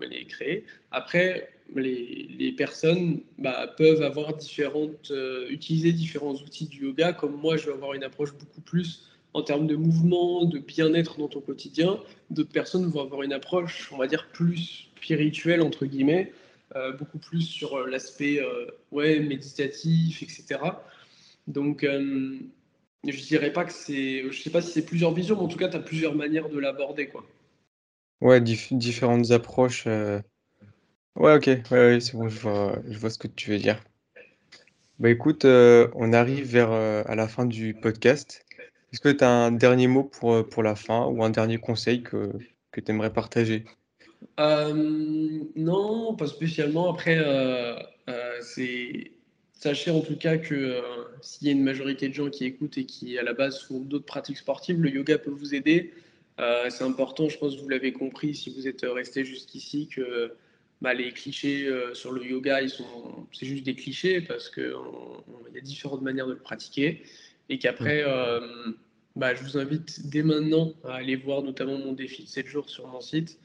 elle, 0.02 0.14
est, 0.14 0.26
créée. 0.26 0.64
Après, 0.92 1.50
les, 1.76 2.54
personnes 2.56 3.22
bah, 3.40 3.74
peuvent 3.78 4.04
avoir 4.04 4.38
différentes, 4.38 5.12
utiliser 5.50 5.92
différents 5.92 6.36
outils 6.36 6.68
du 6.68 6.86
yoga, 6.86 7.14
comme 7.14 7.36
moi, 7.36 7.58
je 7.58 7.66
vais 7.66 7.74
avoir 7.74 7.94
une 7.94 8.04
approche 8.04 8.34
beaucoup 8.34 8.62
plus 8.62 9.08
en 9.34 9.42
termes 9.42 9.66
de 9.66 9.76
mouvement, 9.76 10.46
de 10.46 10.60
bien-être 10.60 11.18
dans 11.18 11.30
ton 11.30 11.42
quotidien. 11.42 12.00
D'autres 12.30 12.52
personnes 12.52 12.86
vont 12.86 13.02
avoir 13.02 13.24
une 13.24 13.34
approche, 13.34 13.90
on 13.92 13.98
va 13.98 14.08
dire, 14.08 14.28
plus 14.32 14.90
spirituelle, 14.98 15.62
entre 15.62 15.86
guillemets, 15.86 16.32
euh, 16.76 16.94
beaucoup 16.94 17.20
plus 17.20 17.42
sur 17.42 17.78
euh, 17.78 17.88
l'aspect 17.90 18.42
euh, 18.42 18.68
ouais, 18.92 19.20
méditatif, 19.20 20.24
etc. 20.24 20.84
Donc, 21.48 21.84
euh, 21.84 22.38
je 23.06 23.22
dirais 23.24 23.52
pas 23.52 23.66
que 23.66 23.74
c'est. 23.74 24.32
Je 24.32 24.42
sais 24.42 24.50
pas 24.50 24.62
si 24.62 24.72
c'est 24.72 24.86
plusieurs 24.86 25.14
visions, 25.14 25.36
mais 25.36 25.44
en 25.44 25.48
tout 25.48 25.58
cas, 25.58 25.70
tu 25.70 25.78
as 25.78 25.82
plusieurs 25.82 26.16
manières 26.16 26.50
de 26.50 26.60
l'aborder. 26.60 27.08
quoi. 27.08 27.26
Ouais, 28.22 28.40
dif 28.40 28.72
différentes 28.74 29.32
approches. 29.32 29.88
Ouais, 29.88 31.36
ok, 31.36 31.50
ouais, 31.72 32.00
c'est 32.00 32.14
bon, 32.14 32.30
je 32.30 32.40
vois, 32.40 32.80
je 32.88 32.98
vois 32.98 33.10
ce 33.10 33.18
que 33.18 33.28
tu 33.28 33.50
veux 33.50 33.58
dire. 33.58 33.84
Bah 35.00 35.10
écoute, 35.10 35.46
on 35.46 36.14
arrive 36.14 36.46
vers 36.46 36.72
à 36.72 37.16
la 37.16 37.28
fin 37.28 37.46
du 37.46 37.74
podcast. 37.74 38.46
Est-ce 38.94 39.02
que 39.02 39.10
tu 39.10 39.24
as 39.24 39.30
un 39.30 39.52
dernier 39.52 39.88
mot 39.88 40.04
pour, 40.04 40.48
pour 40.48 40.64
la 40.64 40.76
fin 40.76 41.06
ou 41.06 41.24
un 41.24 41.32
dernier 41.32 41.58
conseil 41.58 42.04
que, 42.04 42.32
que 42.72 42.82
tu 42.82 42.92
aimerais 42.92 43.12
partager? 43.12 43.66
Euh, 44.40 45.44
non, 45.56 46.16
pas 46.16 46.28
spécialement. 46.28 46.92
Après, 46.92 47.18
euh, 47.18 47.76
euh, 48.10 48.38
c'est 48.42 49.12
sachez 49.54 49.92
en 49.92 50.02
tout 50.02 50.18
cas 50.18 50.38
que 50.38 50.82
s'il 51.22 51.48
y 51.48 51.50
a 51.52 51.54
une 51.54 51.64
majorité 51.64 52.10
de 52.10 52.14
gens 52.14 52.30
qui 52.30 52.46
écoutent 52.46 52.80
et 52.80 52.86
qui 52.86 53.20
à 53.20 53.24
la 53.24 53.34
base 53.34 53.62
font 53.62 53.80
d'autres 53.80 54.06
pratiques 54.06 54.38
sportives, 54.38 54.82
le 54.82 54.90
yoga 54.90 55.20
peut 55.20 55.30
vous 55.30 55.54
aider. 55.54 55.94
C'est 56.70 56.84
important, 56.84 57.30
je 57.30 57.38
pense 57.38 57.56
que 57.56 57.62
vous 57.62 57.70
l'avez 57.70 57.94
compris 57.94 58.34
si 58.34 58.50
vous 58.50 58.68
êtes 58.68 58.82
resté 58.82 59.24
jusqu'ici 59.24 59.88
que 59.88 60.34
bah, 60.82 60.96
les 60.96 61.12
clichés 61.12 61.68
euh, 61.68 61.94
sur 61.94 62.12
le 62.12 62.26
yoga, 62.26 62.64
ils 62.64 62.72
sont, 62.72 63.28
c'est 63.32 63.46
juste 63.46 63.64
des 63.64 63.76
clichés 63.76 64.22
parce 64.22 64.50
que 64.50 64.74
il 65.50 65.56
y 65.56 65.60
a 65.60 65.62
différentes 65.62 66.02
manières 66.02 66.26
de 66.26 66.34
le 66.34 66.40
pratiquer 66.40 67.04
et 67.50 67.60
qu'après, 67.60 68.04
bah, 69.16 69.36
je 69.36 69.44
vous 69.44 69.60
invite 69.60 70.08
dès 70.10 70.24
maintenant 70.24 70.74
à 70.84 70.96
aller 70.96 71.16
voir 71.16 71.44
notamment 71.44 71.78
mon 71.78 71.94
défi 71.94 72.24
de 72.24 72.28
7 72.28 72.48
jours 72.48 72.68
sur 72.68 72.88
mon 72.88 73.02
site 73.02 73.38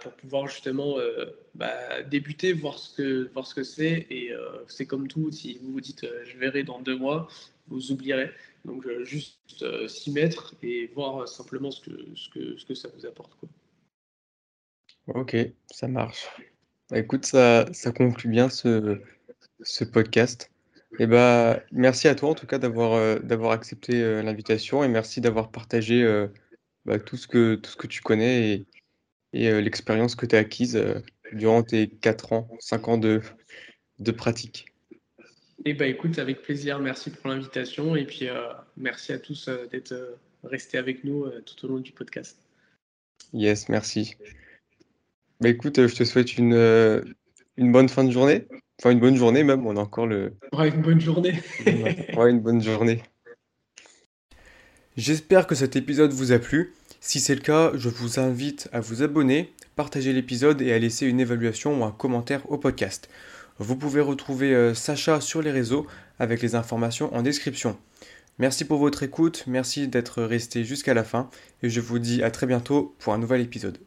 pour 0.00 0.12
pouvoir 0.12 0.46
justement 0.46 0.98
euh, 0.98 1.26
bah, 1.54 2.02
débuter, 2.02 2.52
voir 2.52 2.78
ce 2.78 2.94
que, 2.94 3.30
voir 3.32 3.46
ce 3.46 3.54
que 3.54 3.64
c'est. 3.64 4.06
Et 4.10 4.32
euh, 4.32 4.64
c'est 4.68 4.86
comme 4.86 5.08
tout, 5.08 5.30
si 5.32 5.58
vous 5.58 5.72
vous 5.72 5.80
dites 5.80 6.04
euh, 6.04 6.24
je 6.24 6.38
verrai 6.38 6.62
dans 6.62 6.80
deux 6.80 6.96
mois, 6.96 7.28
vous 7.68 7.90
oublierez. 7.90 8.30
Donc 8.64 8.86
euh, 8.86 9.04
juste 9.04 9.62
euh, 9.62 9.88
s'y 9.88 10.12
mettre 10.12 10.54
et 10.62 10.86
voir 10.94 11.26
simplement 11.28 11.70
ce 11.70 11.80
que, 11.80 11.90
ce 12.14 12.28
que, 12.30 12.56
ce 12.56 12.64
que 12.64 12.74
ça 12.74 12.88
vous 12.96 13.06
apporte. 13.06 13.32
Quoi. 13.40 13.48
Ok, 15.20 15.36
ça 15.70 15.88
marche. 15.88 16.26
Bah, 16.90 16.98
écoute, 16.98 17.26
ça, 17.26 17.66
ça 17.72 17.90
conclut 17.90 18.30
bien 18.30 18.48
ce, 18.48 19.00
ce 19.62 19.84
podcast. 19.84 20.50
Et 21.00 21.06
bah, 21.06 21.60
merci 21.72 22.06
à 22.06 22.14
toi 22.14 22.30
en 22.30 22.34
tout 22.34 22.46
cas 22.46 22.58
d'avoir, 22.58 23.50
accepté, 23.50 24.22
l'invitation 24.22 24.84
et 24.84 24.88
merci 24.88 25.20
d'avoir 25.20 25.50
partagé, 25.50 26.26
tout 27.04 27.16
ce 27.16 27.26
que 27.26 27.56
tout 27.56 27.70
ce 27.70 27.76
que 27.76 27.88
tu 27.88 28.00
connais 28.00 28.64
et 29.36 29.50
heu, 29.50 29.60
l'expérience 29.60 30.14
que 30.14 30.26
tu 30.26 30.34
as 30.34 30.40
acquise, 30.40 30.76
heu, 30.76 31.02
durant 31.32 31.62
tes 31.62 31.88
4 31.88 32.32
ans, 32.32 32.48
5 32.58 32.88
ans 32.88 32.98
de 32.98 33.20
de 33.98 34.12
pratique. 34.12 34.66
Et 35.64 35.74
bah, 35.74 35.86
écoute, 35.86 36.18
avec 36.18 36.42
plaisir, 36.42 36.78
merci 36.78 37.10
pour 37.10 37.28
l'invitation 37.28 37.96
et 37.96 38.04
puis, 38.04 38.28
heu, 38.28 38.34
merci 38.76 39.12
à 39.12 39.18
tous, 39.18 39.48
d'être, 39.70 39.94
restés 40.44 40.78
avec 40.78 41.02
nous, 41.02 41.28
tout 41.44 41.64
au 41.64 41.68
long 41.68 41.78
du 41.80 41.92
podcast. 41.92 42.38
Yes, 43.32 43.68
merci. 43.68 44.16
Bah, 45.40 45.48
écoute, 45.48 45.86
je 45.86 45.94
te 45.94 46.04
souhaite 46.04 46.36
une, 46.36 46.54
une 47.56 47.72
bonne 47.72 47.88
fin 47.88 48.04
de 48.04 48.10
journée, 48.10 48.46
enfin 48.78 48.90
une 48.90 49.00
bonne 49.00 49.16
journée 49.16 49.44
même, 49.44 49.66
on 49.66 49.76
a 49.76 49.80
encore 49.80 50.06
le 50.06 50.34
Ouais, 50.52 50.68
une 50.68 50.82
bonne 50.82 51.00
journée. 51.00 51.34
Ouais, 52.16 52.30
une 52.30 52.40
bonne 52.40 52.62
journée. 52.62 53.02
J'espère 54.96 55.46
que 55.46 55.54
cet 55.54 55.76
épisode 55.76 56.12
vous 56.12 56.32
a 56.32 56.38
plu. 56.38 56.72
Si 57.00 57.20
c'est 57.20 57.34
le 57.34 57.40
cas, 57.40 57.72
je 57.74 57.88
vous 57.88 58.18
invite 58.18 58.68
à 58.72 58.80
vous 58.80 59.02
abonner, 59.02 59.52
partager 59.76 60.12
l'épisode 60.12 60.60
et 60.62 60.72
à 60.72 60.78
laisser 60.78 61.06
une 61.06 61.20
évaluation 61.20 61.80
ou 61.80 61.84
un 61.84 61.90
commentaire 61.90 62.50
au 62.50 62.58
podcast. 62.58 63.08
Vous 63.58 63.76
pouvez 63.76 64.00
retrouver 64.00 64.54
euh, 64.54 64.74
Sacha 64.74 65.20
sur 65.20 65.42
les 65.42 65.50
réseaux 65.50 65.86
avec 66.18 66.42
les 66.42 66.54
informations 66.54 67.14
en 67.14 67.22
description. 67.22 67.76
Merci 68.38 68.66
pour 68.66 68.78
votre 68.78 69.02
écoute, 69.02 69.44
merci 69.46 69.88
d'être 69.88 70.22
resté 70.22 70.64
jusqu'à 70.64 70.92
la 70.92 71.04
fin 71.04 71.30
et 71.62 71.70
je 71.70 71.80
vous 71.80 71.98
dis 71.98 72.22
à 72.22 72.30
très 72.30 72.46
bientôt 72.46 72.94
pour 72.98 73.14
un 73.14 73.18
nouvel 73.18 73.40
épisode. 73.40 73.78